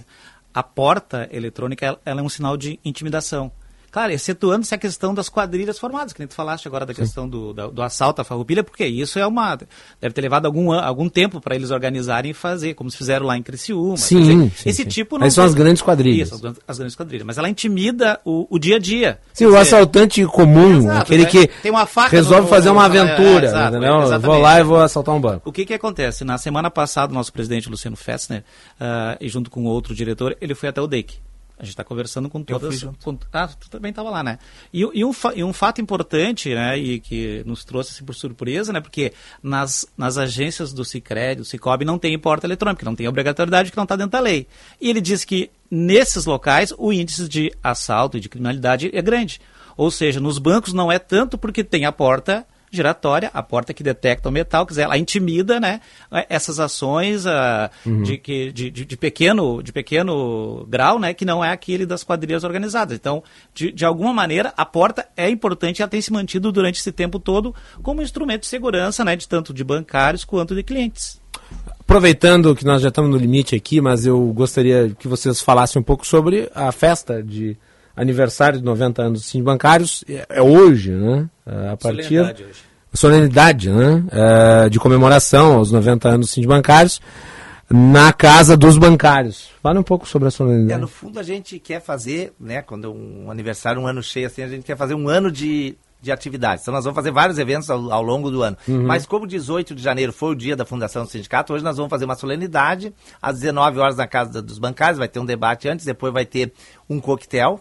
[0.53, 3.51] A porta eletrônica, ela, ela é um sinal de intimidação.
[3.97, 7.01] Claro, excetuando-se a questão das quadrilhas formadas, que nem tu falaste agora da Sim.
[7.01, 9.59] questão do, do, do, assalto à farroupilha, porque isso é uma.
[9.99, 13.39] Deve ter levado algum, algum tempo para eles organizarem e fazer, como se fizeram lá
[13.39, 13.97] em Criciúma.
[13.97, 14.89] Sim, dizer, sim esse sim.
[14.91, 15.27] tipo não.
[15.27, 16.31] Essas são as grandes quadrilhas.
[16.31, 17.27] Isso, as, as, grandes quadrilhas.
[17.27, 19.19] Mas ela intimida o, o dia a dia.
[19.33, 21.31] Sim, o assaltante comum, exato, aquele né?
[21.31, 23.47] que tem uma faca resolve no, fazer uma aventura.
[23.47, 24.21] É, exato, entendeu?
[24.21, 25.49] vou lá e vou assaltar um banco.
[25.49, 26.23] O que, que acontece?
[26.23, 28.45] Na semana passada, o nosso presidente Luciano Fessner,
[28.79, 31.25] uh, e junto com outro diretor, ele foi até o DEIC.
[31.59, 32.83] A gente está conversando com todas.
[33.03, 34.39] Com, ah, tu também estava lá, né?
[34.73, 36.77] E, e, um, e um fato importante, né?
[36.79, 38.81] E que nos trouxe assim, por surpresa, né?
[38.81, 43.71] Porque nas, nas agências do Cicred, do Cicobi, não tem porta eletrônica, não tem obrigatoriedade
[43.71, 44.47] que não está dentro da lei.
[44.79, 49.41] E ele diz que nesses locais o índice de assalto e de criminalidade é grande.
[49.79, 52.47] Ou seja, nos bancos não é tanto porque tem a porta
[52.77, 55.81] giratória, a porta que detecta o metal, quer dizer, ela intimida né,
[56.29, 58.03] essas ações uh, uhum.
[58.03, 62.05] de, que, de, de, de, pequeno, de pequeno grau, né, que não é aquele das
[62.05, 62.97] quadrilhas organizadas.
[62.97, 63.23] Então,
[63.55, 66.93] de, de alguma maneira, a porta é importante e ela tem se mantido durante esse
[66.93, 71.21] tempo todo como instrumento de segurança, né, de tanto de bancários quanto de clientes.
[71.81, 75.85] Aproveitando que nós já estamos no limite aqui, mas eu gostaria que vocês falassem um
[75.85, 77.57] pouco sobre a festa de
[77.97, 80.05] aniversário de 90 anos dos bancários.
[80.09, 81.29] É, é hoje, né?
[81.47, 82.61] É, a partir solenidade, hoje.
[82.93, 84.05] solenidade né?
[84.13, 87.01] É, de comemoração aos 90 anos dos bancários
[87.69, 89.51] na casa dos bancários.
[89.63, 90.73] Fala um pouco sobre a solenidade.
[90.73, 94.43] É, no fundo a gente quer fazer, né, quando um aniversário, um ano cheio assim,
[94.43, 96.63] a gente quer fazer um ano de, de atividades.
[96.63, 98.57] Então nós vamos fazer vários eventos ao, ao longo do ano.
[98.69, 98.87] Uhum.
[98.87, 101.91] Mas como 18 de janeiro foi o dia da fundação do sindicato, hoje nós vamos
[101.91, 105.85] fazer uma solenidade às 19 horas na casa dos bancários, vai ter um debate antes,
[105.85, 106.53] depois vai ter
[106.89, 107.61] um coquetel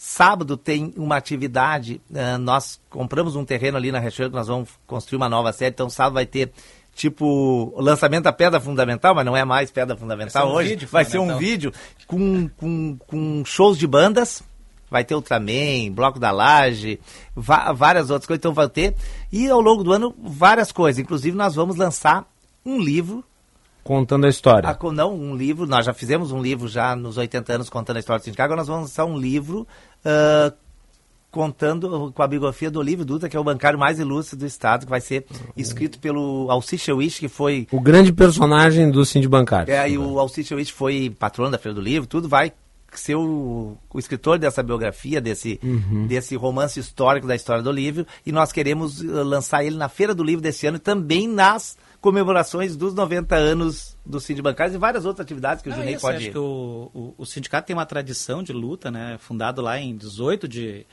[0.00, 4.70] Sábado tem uma atividade, uh, nós compramos um terreno ali na Riachuelo, que nós vamos
[4.86, 6.52] construir uma nova sede, então sábado vai ter
[6.94, 10.78] tipo o lançamento da pedra fundamental, mas não é mais pedra fundamental hoje.
[10.84, 11.72] Um vai ser um vídeo
[12.06, 14.40] com, com, com shows de bandas.
[14.90, 16.98] Vai ter Ultraman, Bloco da Laje,
[17.36, 18.94] várias outras coisas, então vai ter.
[19.30, 20.98] E ao longo do ano, várias coisas.
[20.98, 22.24] Inclusive, nós vamos lançar
[22.64, 23.22] um livro
[23.88, 24.68] Contando a história.
[24.68, 28.00] A, não, um livro, nós já fizemos um livro já nos 80 anos contando a
[28.00, 29.66] história do sindicato, agora nós vamos lançar um livro
[30.04, 30.54] uh,
[31.30, 34.84] contando com a biografia do Olívio Dutra, que é o bancário mais ilustre do Estado,
[34.84, 35.24] que vai ser
[35.56, 37.66] escrito pelo Alcice Wish, que foi...
[37.72, 39.72] O grande personagem do Cindy Bancário.
[39.72, 42.52] É, e o Alcice Wish foi patrono da Feira do Livro, tudo vai
[42.92, 46.06] ser o, o escritor dessa biografia, desse, uhum.
[46.06, 50.22] desse romance histórico da história do Olívio, e nós queremos lançar ele na Feira do
[50.22, 55.04] Livro desse ano e também nas comemorações dos 90 anos do Sindicato Bancário e várias
[55.04, 56.16] outras atividades que o Junei pode...
[56.18, 59.16] Acho que o, o, o, sindicato tem uma tradição de luta, né?
[59.18, 60.86] Fundado lá em 18 de,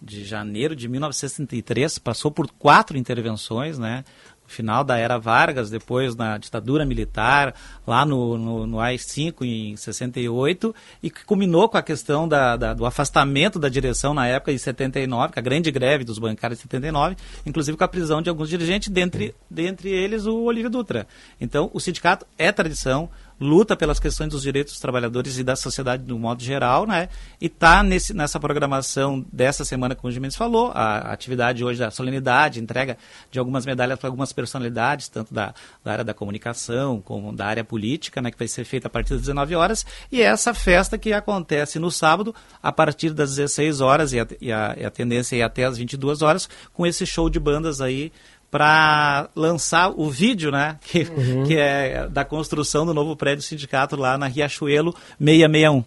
[0.00, 4.04] de janeiro de 1963, passou por quatro intervenções, né?
[4.52, 7.54] Final da era Vargas, depois na ditadura militar,
[7.86, 12.74] lá no, no, no AI-5 em 68, e que culminou com a questão da, da,
[12.74, 16.62] do afastamento da direção na época de 79, com a grande greve dos bancários de
[16.62, 17.16] 79,
[17.46, 21.06] inclusive com a prisão de alguns dirigentes, dentre, dentre eles o Olívio Dutra.
[21.40, 23.08] Então, o sindicato é tradição,
[23.40, 27.08] luta pelas questões dos direitos dos trabalhadores e da sociedade no modo geral, né?
[27.40, 32.60] E está nessa programação dessa semana, como o Jimenez falou, a atividade hoje da solenidade,
[32.60, 32.96] entrega
[33.30, 35.54] de algumas medalhas para algumas personalidades, tanto da,
[35.84, 38.30] da, área da comunicação como da área política, né?
[38.30, 39.84] Que vai ser feita a partir das 19 horas.
[40.10, 44.52] E essa festa que acontece no sábado, a partir das 16 horas, e a, e
[44.52, 48.12] a, e a tendência é até as 22 horas, com esse show de bandas aí
[48.52, 50.76] para lançar o vídeo, né?
[50.84, 51.44] Que, uhum.
[51.46, 55.82] que é da construção do novo prédio sindicato lá na Riachuelo 661.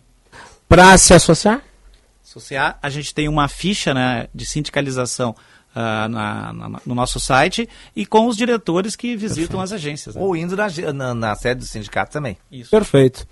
[0.68, 1.62] Para se associar?
[2.24, 5.36] Associar, a gente tem uma ficha né, de sindicalização
[5.76, 9.62] Uh, na, na, no nosso site e com os diretores que visitam Perfeito.
[9.62, 10.16] as agências.
[10.16, 10.22] Né?
[10.22, 12.38] Ou indo na, na, na, sede do sindicato também.
[12.50, 12.72] Isso.
[12.72, 13.28] Perfeito.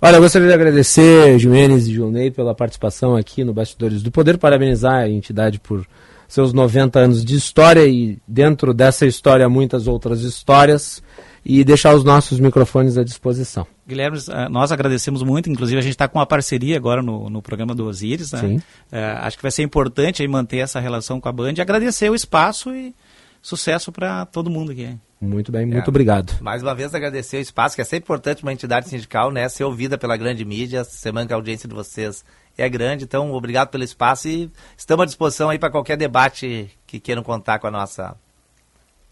[0.00, 4.38] Olha, eu gostaria de agradecer, Jimenez e Junei, pela participação aqui no Bastidores do Poder,
[4.38, 5.84] parabenizar a entidade por
[6.28, 11.02] seus 90 anos de história e dentro dessa história muitas outras histórias
[11.44, 13.66] e deixar os nossos microfones à disposição.
[13.86, 17.40] Guilherme, eh, nós agradecemos muito, inclusive a gente está com uma parceria agora no, no
[17.40, 18.40] programa do Osiris, né?
[18.40, 18.62] Sim.
[18.92, 22.10] É, acho que vai ser importante aí manter essa relação com a Band e agradecer
[22.10, 22.94] o espaço e
[23.40, 24.94] sucesso para todo mundo aqui.
[25.20, 26.38] Muito bem, muito é, obrigado.
[26.42, 29.64] Mais uma vez agradecer o espaço, que é sempre importante uma entidade sindical, né, ser
[29.64, 32.24] ouvida pela grande mídia, semana que a audiência de vocês
[32.58, 36.98] é grande, então obrigado pelo espaço e estamos à disposição aí para qualquer debate que
[36.98, 38.16] queiram contar com a nossa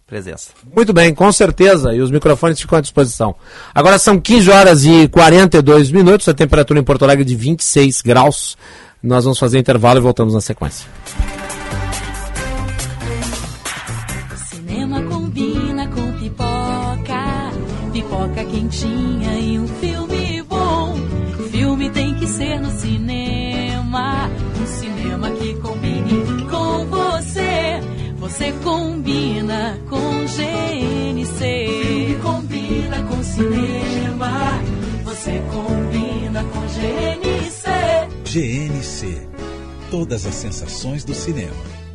[0.06, 0.50] presença.
[0.74, 3.34] Muito bem, com certeza, e os microfones ficam à disposição.
[3.74, 8.56] Agora são 15 horas e 42 minutos, a temperatura em Porto Alegre de 26 graus.
[9.02, 10.88] Nós vamos fazer intervalo e voltamos na sequência.
[14.48, 17.52] Cinema combina com pipoca,
[17.92, 20.15] pipoca quentinha e um filme
[22.26, 24.28] que ser no cinema
[24.60, 27.80] um cinema que combine com você.
[28.18, 31.38] Você combina com GNC.
[31.38, 34.60] Filme combina com cinema,
[35.04, 37.70] você combina com GNC.
[38.24, 39.28] GNC.
[39.90, 41.85] Todas as sensações do cinema.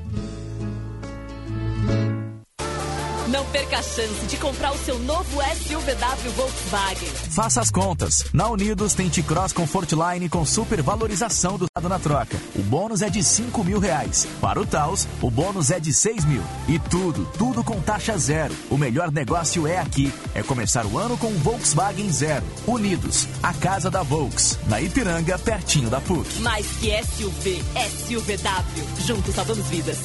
[3.51, 7.09] Perca a chance de comprar o seu novo SUVW Volkswagen.
[7.31, 8.25] Faça as contas.
[8.33, 12.37] Na Unidos tem T-Cross Comfortline com super valorização do lado na troca.
[12.55, 14.27] O bônus é de 5 mil reais.
[14.39, 16.43] Para o Taos, o bônus é de 6 mil.
[16.67, 18.55] E tudo, tudo com taxa zero.
[18.69, 20.13] O melhor negócio é aqui.
[20.33, 22.45] É começar o ano com Volkswagen Zero.
[22.65, 24.57] Unidos, a casa da Volks.
[24.67, 26.39] Na Ipiranga, pertinho da PUC.
[26.39, 27.61] Mais que SUV,
[28.07, 29.05] SUVW.
[29.05, 29.97] Juntos salvamos vidas.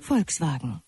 [0.00, 0.87] Volkswagen.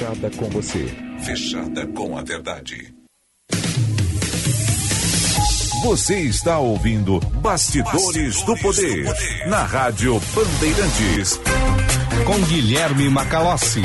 [0.00, 0.86] fechada com você.
[1.22, 2.94] Fechada com a verdade.
[5.84, 11.38] Você está ouvindo Bastidores, Bastidores do, poder, do Poder na Rádio Bandeirantes.
[12.24, 13.82] Com Guilherme Macalossi.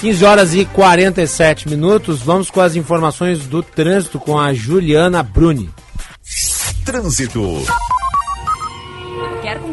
[0.00, 2.22] 15 horas e 47 minutos.
[2.22, 5.68] Vamos com as informações do trânsito com a Juliana Bruni.
[6.86, 7.62] Trânsito.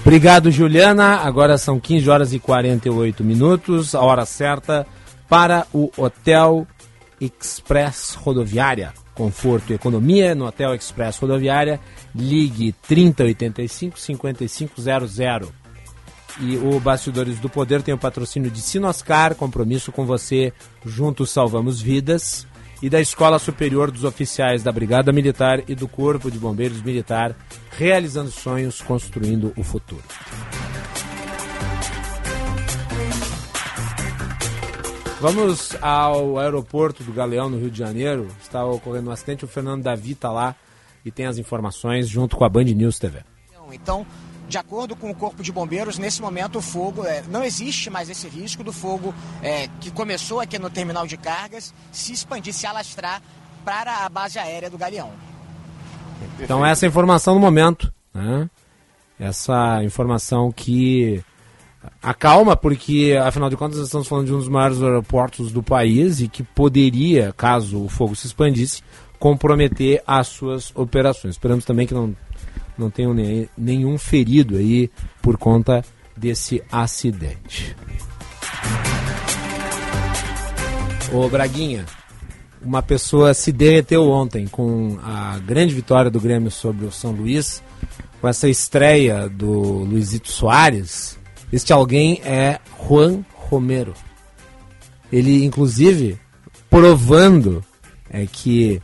[0.02, 1.22] Obrigado, Juliana.
[1.22, 4.86] Agora são 15 horas e 48 minutos, a hora certa
[5.28, 6.68] para o Hotel
[7.19, 8.94] Express Rodoviária.
[9.18, 11.80] Conforto e economia no Hotel Express Rodoviária.
[12.14, 15.52] Ligue 3085 5500.
[16.39, 20.53] E o Bastidores do Poder tem o patrocínio de Sinoscar, compromisso com você,
[20.85, 22.45] juntos salvamos vidas.
[22.80, 27.35] E da Escola Superior dos Oficiais da Brigada Militar e do Corpo de Bombeiros Militar,
[27.76, 30.03] realizando sonhos, construindo o futuro.
[35.19, 38.27] Vamos ao aeroporto do Galeão, no Rio de Janeiro.
[38.39, 40.56] Está ocorrendo um acidente, o Fernando Davi está lá
[41.03, 43.23] e tem as informações junto com a Band News TV.
[43.72, 44.06] Então,
[44.48, 48.10] de acordo com o Corpo de Bombeiros, nesse momento o fogo, é, não existe mais
[48.11, 52.68] esse risco do fogo é, que começou aqui no terminal de cargas se expandir, se
[52.68, 53.22] alastrar
[53.65, 55.11] para a base aérea do Galeão.
[56.39, 58.48] Então essa é a informação no momento, né?
[59.19, 61.23] Essa informação que
[62.01, 66.27] acalma, porque afinal de contas estamos falando de um dos maiores aeroportos do país e
[66.27, 68.81] que poderia, caso o fogo se expandisse,
[69.19, 71.35] comprometer as suas operações.
[71.35, 72.15] Esperamos também que não
[72.77, 75.84] não tenham ne- nenhum ferido aí por conta
[76.15, 77.76] desse acidente.
[81.11, 81.85] Ô Braguinha,
[82.61, 87.64] uma pessoa se derreteu ontem com a grande vitória do Grêmio sobre o São Luís,
[88.19, 91.16] com essa estreia do Luizito Soares.
[91.52, 93.94] Este alguém é Juan Romero.
[95.11, 96.19] Ele, inclusive,
[96.69, 97.64] provando
[98.10, 98.82] é que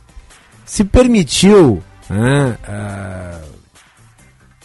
[0.64, 3.40] se permitiu, né, ah,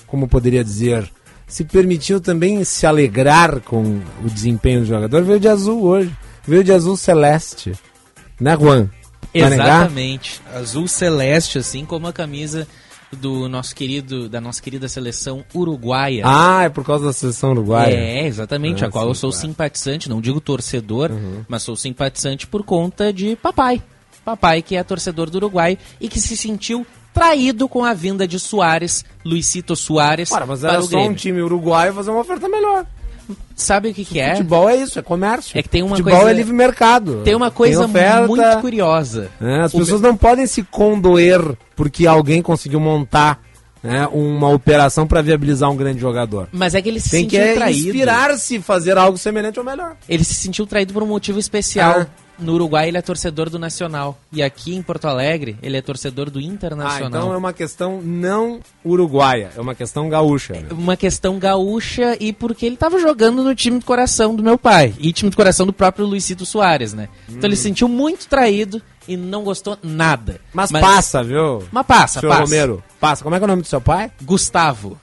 [0.07, 1.09] como poderia dizer,
[1.47, 6.11] se permitiu também se alegrar com o desempenho do jogador, veio de azul hoje,
[6.45, 7.73] veio de azul celeste,
[8.39, 8.89] né, Juan?
[9.33, 10.41] Exatamente.
[10.53, 12.67] Azul celeste, assim como a camisa
[13.11, 16.23] do nosso querido, da nossa querida seleção uruguaia.
[16.25, 17.93] Ah, é por causa da seleção uruguaia.
[17.95, 19.47] É, exatamente, Ah, a qual eu sim, sou claro.
[19.47, 21.09] simpatizante, não digo torcedor,
[21.47, 23.81] mas sou simpatizante por conta de papai.
[24.23, 28.39] Papai que é torcedor do Uruguai e que se sentiu traído com a vinda de
[28.39, 31.11] Soares, Luisito Soares, Ora, mas para era o só Grêmio.
[31.11, 32.85] um time uruguaio fazer uma oferta melhor.
[33.55, 34.31] Sabe o que, que é?
[34.35, 35.57] Futebol é isso, é comércio.
[35.57, 37.21] É que tem uma Futebol coisa- é livre mercado.
[37.23, 39.29] Tem uma coisa oferta, muito curiosa.
[39.39, 41.41] né, as O pessoas não podem se condoer
[41.79, 43.41] porque alguém conseguiu montar
[43.81, 46.49] né, uma operação para viabilizar um grande jogador.
[46.51, 47.87] Mas é que ele se Tem que sentiu é, traído.
[47.87, 49.95] inspirar-se fazer algo semelhante ou melhor.
[50.09, 52.01] Ele se sentiu traído por um motivo especial.
[52.01, 52.07] Ah.
[52.37, 54.17] No Uruguai ele é torcedor do Nacional.
[54.31, 57.07] E aqui em Porto Alegre ele é torcedor do Ah, Internacional.
[57.07, 60.53] então é uma questão não uruguaia, é uma questão gaúcha.
[60.55, 60.67] né?
[60.71, 64.93] uma questão gaúcha e porque ele tava jogando no time do coração do meu pai.
[64.99, 67.07] E time do coração do próprio Luizito Soares, né?
[67.29, 70.33] Então ele se sentiu muito traído e não gostou nada.
[70.33, 70.49] Hum.
[70.53, 71.67] Mas, passa, viu?
[71.71, 72.43] Mas passa, Senhor passa.
[72.43, 73.23] Romero, passa.
[73.23, 74.11] Como é que é o nome do seu pai?
[74.21, 74.99] Gustavo.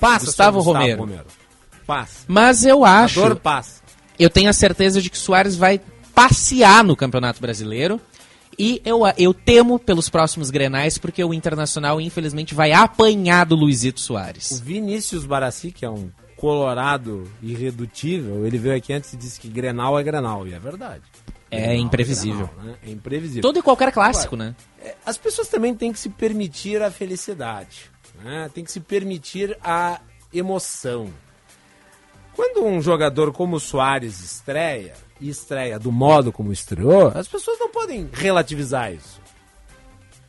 [0.00, 1.26] Passa, Gustavo senhor Romero.
[1.86, 2.24] Passa.
[2.26, 3.20] Mas eu acho.
[3.20, 3.82] A dor passa.
[4.18, 5.80] Eu tenho a certeza de que Soares vai
[6.14, 8.00] passear no Campeonato Brasileiro.
[8.58, 14.00] E eu, eu temo pelos próximos grenais, porque o Internacional, infelizmente, vai apanhar do Luizito
[14.00, 14.60] O Soares.
[14.60, 19.98] Vinícius Barassi, que é um colorado irredutível, ele veio aqui antes e disse que Grenal
[19.98, 21.02] é Grenal, e é verdade.
[21.50, 22.48] É imprevisível.
[22.62, 22.76] Né?
[22.86, 23.42] É imprevisível.
[23.42, 24.56] Todo e qualquer clássico, Agora, né?
[24.82, 27.90] é, As pessoas também têm que se permitir a felicidade,
[28.22, 28.50] né?
[28.54, 30.00] tem que se permitir a
[30.32, 31.12] emoção.
[32.34, 37.58] Quando um jogador como o Soares estreia, e estreia do modo como estreou, as pessoas
[37.58, 39.20] não podem relativizar isso.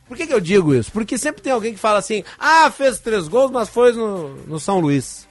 [0.06, 0.92] Por que, que eu digo isso?
[0.92, 4.60] Porque sempre tem alguém que fala assim: ah, fez três gols, mas foi no, no
[4.60, 5.26] São Luís.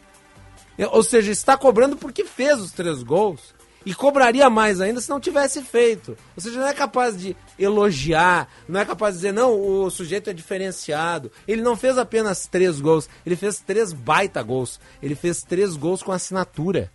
[0.91, 3.53] Ou seja, está cobrando porque fez os três gols.
[3.85, 6.15] E cobraria mais ainda se não tivesse feito.
[6.35, 10.29] Ou seja, não é capaz de elogiar, não é capaz de dizer, não, o sujeito
[10.29, 11.31] é diferenciado.
[11.47, 14.79] Ele não fez apenas três gols, ele fez três baita gols.
[15.01, 16.91] Ele fez três gols com assinatura.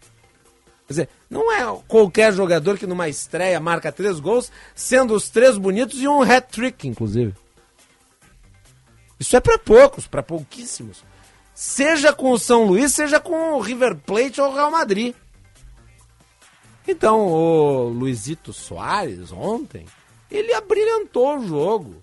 [0.86, 5.58] Quer dizer, não é qualquer jogador que numa estreia marca três gols, sendo os três
[5.58, 7.34] bonitos e um hat-trick, inclusive.
[9.18, 11.02] Isso é para poucos, para pouquíssimos.
[11.52, 15.14] Seja com o São Luís, seja com o River Plate ou o Real Madrid.
[16.86, 19.84] Então, o Luizito Soares, ontem,
[20.30, 21.96] ele abrilhantou o jogo.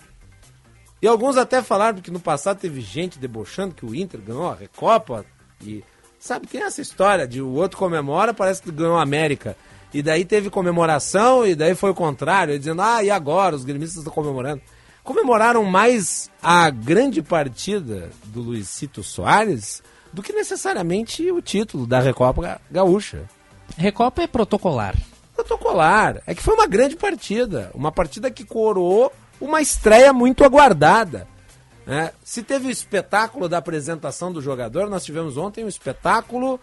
[1.02, 4.56] E alguns até falaram que no passado teve gente debochando que o Inter ganhou a
[4.56, 5.26] Recopa.
[5.62, 5.84] E,
[6.20, 9.56] sabe, tem essa história de o outro comemora, parece que ganhou a América.
[9.94, 13.56] E daí teve comemoração, e daí foi o contrário, dizendo, ah, e agora?
[13.56, 14.62] Os gremistas estão comemorando.
[15.04, 19.84] Comemoraram mais a grande partida do Luizito Soares
[20.14, 23.30] do que necessariamente o título da Recopa Ga- Gaúcha.
[23.78, 24.96] Recopa é protocolar.
[25.36, 26.22] Protocolar.
[26.28, 27.72] É que foi uma grande partida.
[27.74, 29.12] Uma partida que coroou
[29.42, 31.28] uma estreia muito aguardada.
[31.86, 32.12] né?
[32.24, 36.60] Se teve o espetáculo da apresentação do jogador, nós tivemos ontem o espetáculo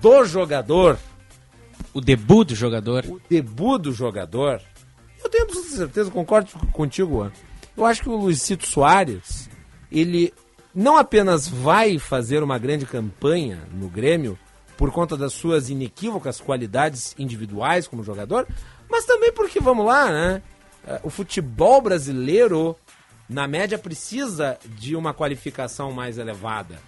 [0.00, 0.98] do jogador.
[1.92, 3.04] O debut do jogador.
[3.06, 4.60] O debut do jogador.
[5.22, 7.32] Eu tenho absoluta certeza, concordo contigo, Juan.
[7.76, 9.48] Eu acho que o Luizito Soares,
[9.90, 10.32] ele
[10.74, 14.38] não apenas vai fazer uma grande campanha no Grêmio
[14.76, 18.46] por conta das suas inequívocas qualidades individuais como jogador,
[18.90, 20.42] mas também porque, vamos lá, né?
[20.86, 22.76] eh, O futebol brasileiro,
[23.28, 26.78] na média, precisa de uma qualificação mais elevada.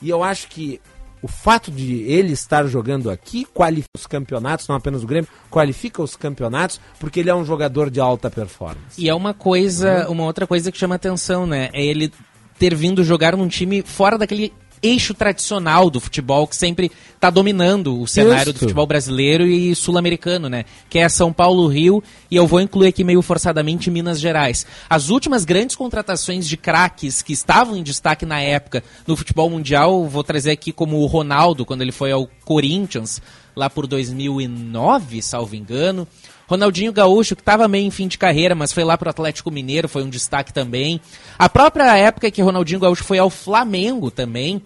[0.00, 0.80] E eu acho que
[1.22, 6.02] o fato de ele estar jogando aqui qualifica os campeonatos, não apenas o Grêmio, qualifica
[6.02, 8.98] os campeonatos, porque ele é um jogador de alta performance.
[8.98, 11.68] E é uma coisa, uma outra coisa que chama atenção, né?
[11.74, 12.10] É ele
[12.58, 18.00] ter vindo jogar num time fora daquele eixo tradicional do futebol que sempre está dominando
[18.00, 20.64] o cenário do futebol brasileiro e sul-americano, né?
[20.88, 24.66] Que é São Paulo, Rio e eu vou incluir aqui meio forçadamente Minas Gerais.
[24.88, 30.08] As últimas grandes contratações de craques que estavam em destaque na época no futebol mundial,
[30.08, 33.20] vou trazer aqui como o Ronaldo quando ele foi ao Corinthians,
[33.54, 36.08] lá por 2009, salvo engano.
[36.50, 39.88] Ronaldinho Gaúcho, que estava meio em fim de carreira, mas foi lá pro Atlético Mineiro,
[39.88, 41.00] foi um destaque também.
[41.38, 44.60] A própria época que Ronaldinho Gaúcho foi ao Flamengo também.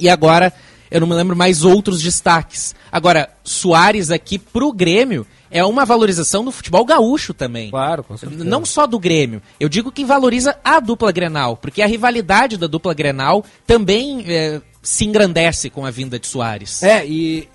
[0.00, 0.50] E agora,
[0.90, 2.74] eu não me lembro mais outros destaques.
[2.90, 7.68] Agora, Soares aqui pro Grêmio é uma valorização do futebol gaúcho também.
[7.68, 8.42] Claro, com certeza.
[8.42, 9.42] Não só do Grêmio.
[9.58, 14.62] Eu digo que valoriza a dupla Grenal, porque a rivalidade da dupla Grenal também é,
[14.80, 16.82] se engrandece com a vinda de Soares.
[16.82, 17.46] É, e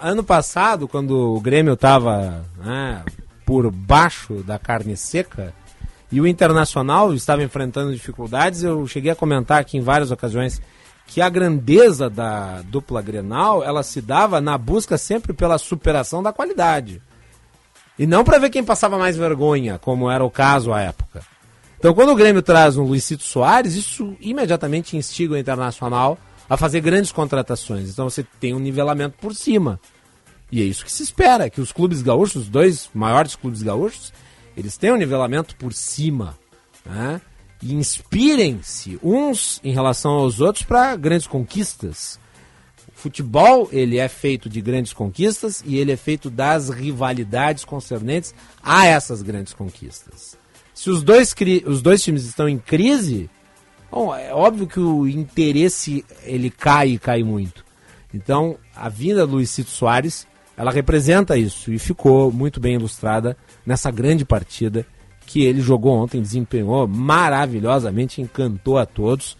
[0.00, 3.04] ano passado, quando o Grêmio estava né,
[3.44, 5.52] por baixo da carne seca
[6.10, 10.60] e o Internacional estava enfrentando dificuldades, eu cheguei a comentar aqui em várias ocasiões
[11.06, 16.32] que a grandeza da dupla Grenal, ela se dava na busca sempre pela superação da
[16.32, 17.00] qualidade.
[17.98, 21.22] E não para ver quem passava mais vergonha, como era o caso à época.
[21.78, 26.18] Então, quando o Grêmio traz um Luizito Soares, isso imediatamente instiga o Internacional
[26.48, 27.90] a fazer grandes contratações.
[27.90, 29.80] Então, você tem um nivelamento por cima.
[30.50, 34.12] E é isso que se espera, que os clubes gaúchos, os dois maiores clubes gaúchos,
[34.56, 36.38] eles tenham um nivelamento por cima.
[36.84, 37.20] Né?
[37.62, 42.18] E inspirem-se uns em relação aos outros para grandes conquistas.
[42.94, 48.86] Futebol, ele é feito de grandes conquistas e ele é feito das rivalidades concernentes a
[48.86, 50.36] essas grandes conquistas.
[50.74, 51.34] Se os dois,
[51.66, 53.30] os dois times estão em crise,
[53.90, 57.64] bom, é óbvio que o interesse ele cai e cai muito.
[58.12, 63.90] Então, a vinda do Luizito Soares, ela representa isso e ficou muito bem ilustrada nessa
[63.90, 64.86] grande partida
[65.26, 69.36] que ele jogou ontem, desempenhou maravilhosamente, encantou a todos.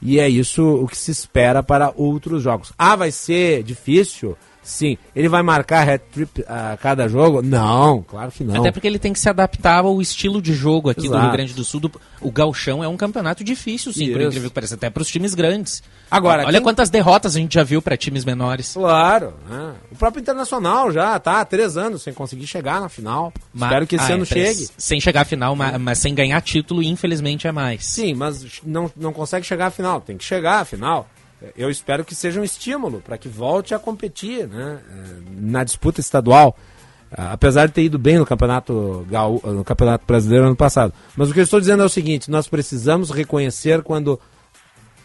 [0.00, 2.72] E é isso o que se espera para outros jogos.
[2.78, 4.36] Ah, vai ser difícil?
[4.62, 4.96] Sim.
[5.14, 7.42] Ele vai marcar hat-trick a cada jogo?
[7.42, 8.60] Não, claro que não.
[8.60, 11.18] Até porque ele tem que se adaptar ao estilo de jogo aqui Exato.
[11.18, 11.82] do Rio Grande do Sul.
[12.20, 14.12] O gauchão é um campeonato difícil, sim, Isso.
[14.12, 15.82] por incrível que pareça, até para os times grandes.
[16.08, 16.62] Agora, Olha quem...
[16.62, 18.74] quantas derrotas a gente já viu para times menores.
[18.74, 19.34] Claro.
[19.48, 19.74] Né?
[19.90, 23.32] O próprio Internacional já tá há três anos sem conseguir chegar na final.
[23.52, 23.68] Mas...
[23.68, 24.68] Espero que esse ah, ano é, chegue.
[24.78, 27.84] Sem chegar à final, mas, mas, sem ganhar título, infelizmente, é mais.
[27.84, 30.00] Sim, mas não, não consegue chegar à final.
[30.00, 31.08] Tem que chegar à final
[31.56, 36.00] eu espero que seja um estímulo para que volte a competir né, eh, na disputa
[36.00, 36.56] estadual,
[37.10, 39.06] ah, apesar de ter ido bem no campeonato,
[39.44, 40.92] no campeonato brasileiro ano passado.
[41.16, 44.18] Mas o que eu estou dizendo é o seguinte: nós precisamos reconhecer quando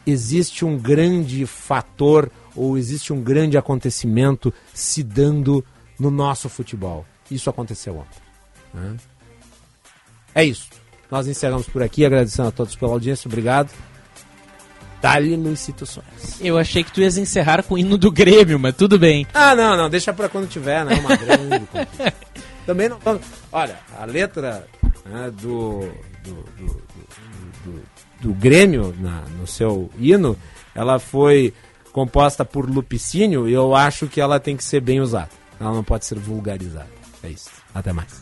[0.05, 5.63] existe um grande fator ou existe um grande acontecimento se dando
[5.99, 7.05] no nosso futebol.
[7.29, 8.21] Isso aconteceu ontem.
[8.73, 8.97] Né?
[10.33, 10.69] É isso.
[11.09, 13.27] Nós encerramos por aqui, agradecendo a todos pela audiência.
[13.27, 13.69] Obrigado.
[15.37, 16.39] Luiz Soares.
[16.41, 19.27] Eu achei que tu ias encerrar com o hino do Grêmio, mas tudo bem.
[19.33, 20.95] Ah, não, não, deixa pra quando tiver, né?
[20.95, 21.67] Uma grande.
[22.65, 22.99] Também não.
[23.51, 24.67] Olha, a letra
[25.05, 25.89] né, do,
[26.23, 26.83] do, do,
[27.63, 27.83] do,
[28.21, 30.37] do Grêmio na, no seu hino,
[30.75, 31.53] ela foi
[31.91, 35.29] composta por Lupicínio e eu acho que ela tem que ser bem usada.
[35.59, 36.89] Ela não pode ser vulgarizada.
[37.23, 37.49] É isso.
[37.73, 38.21] Até mais.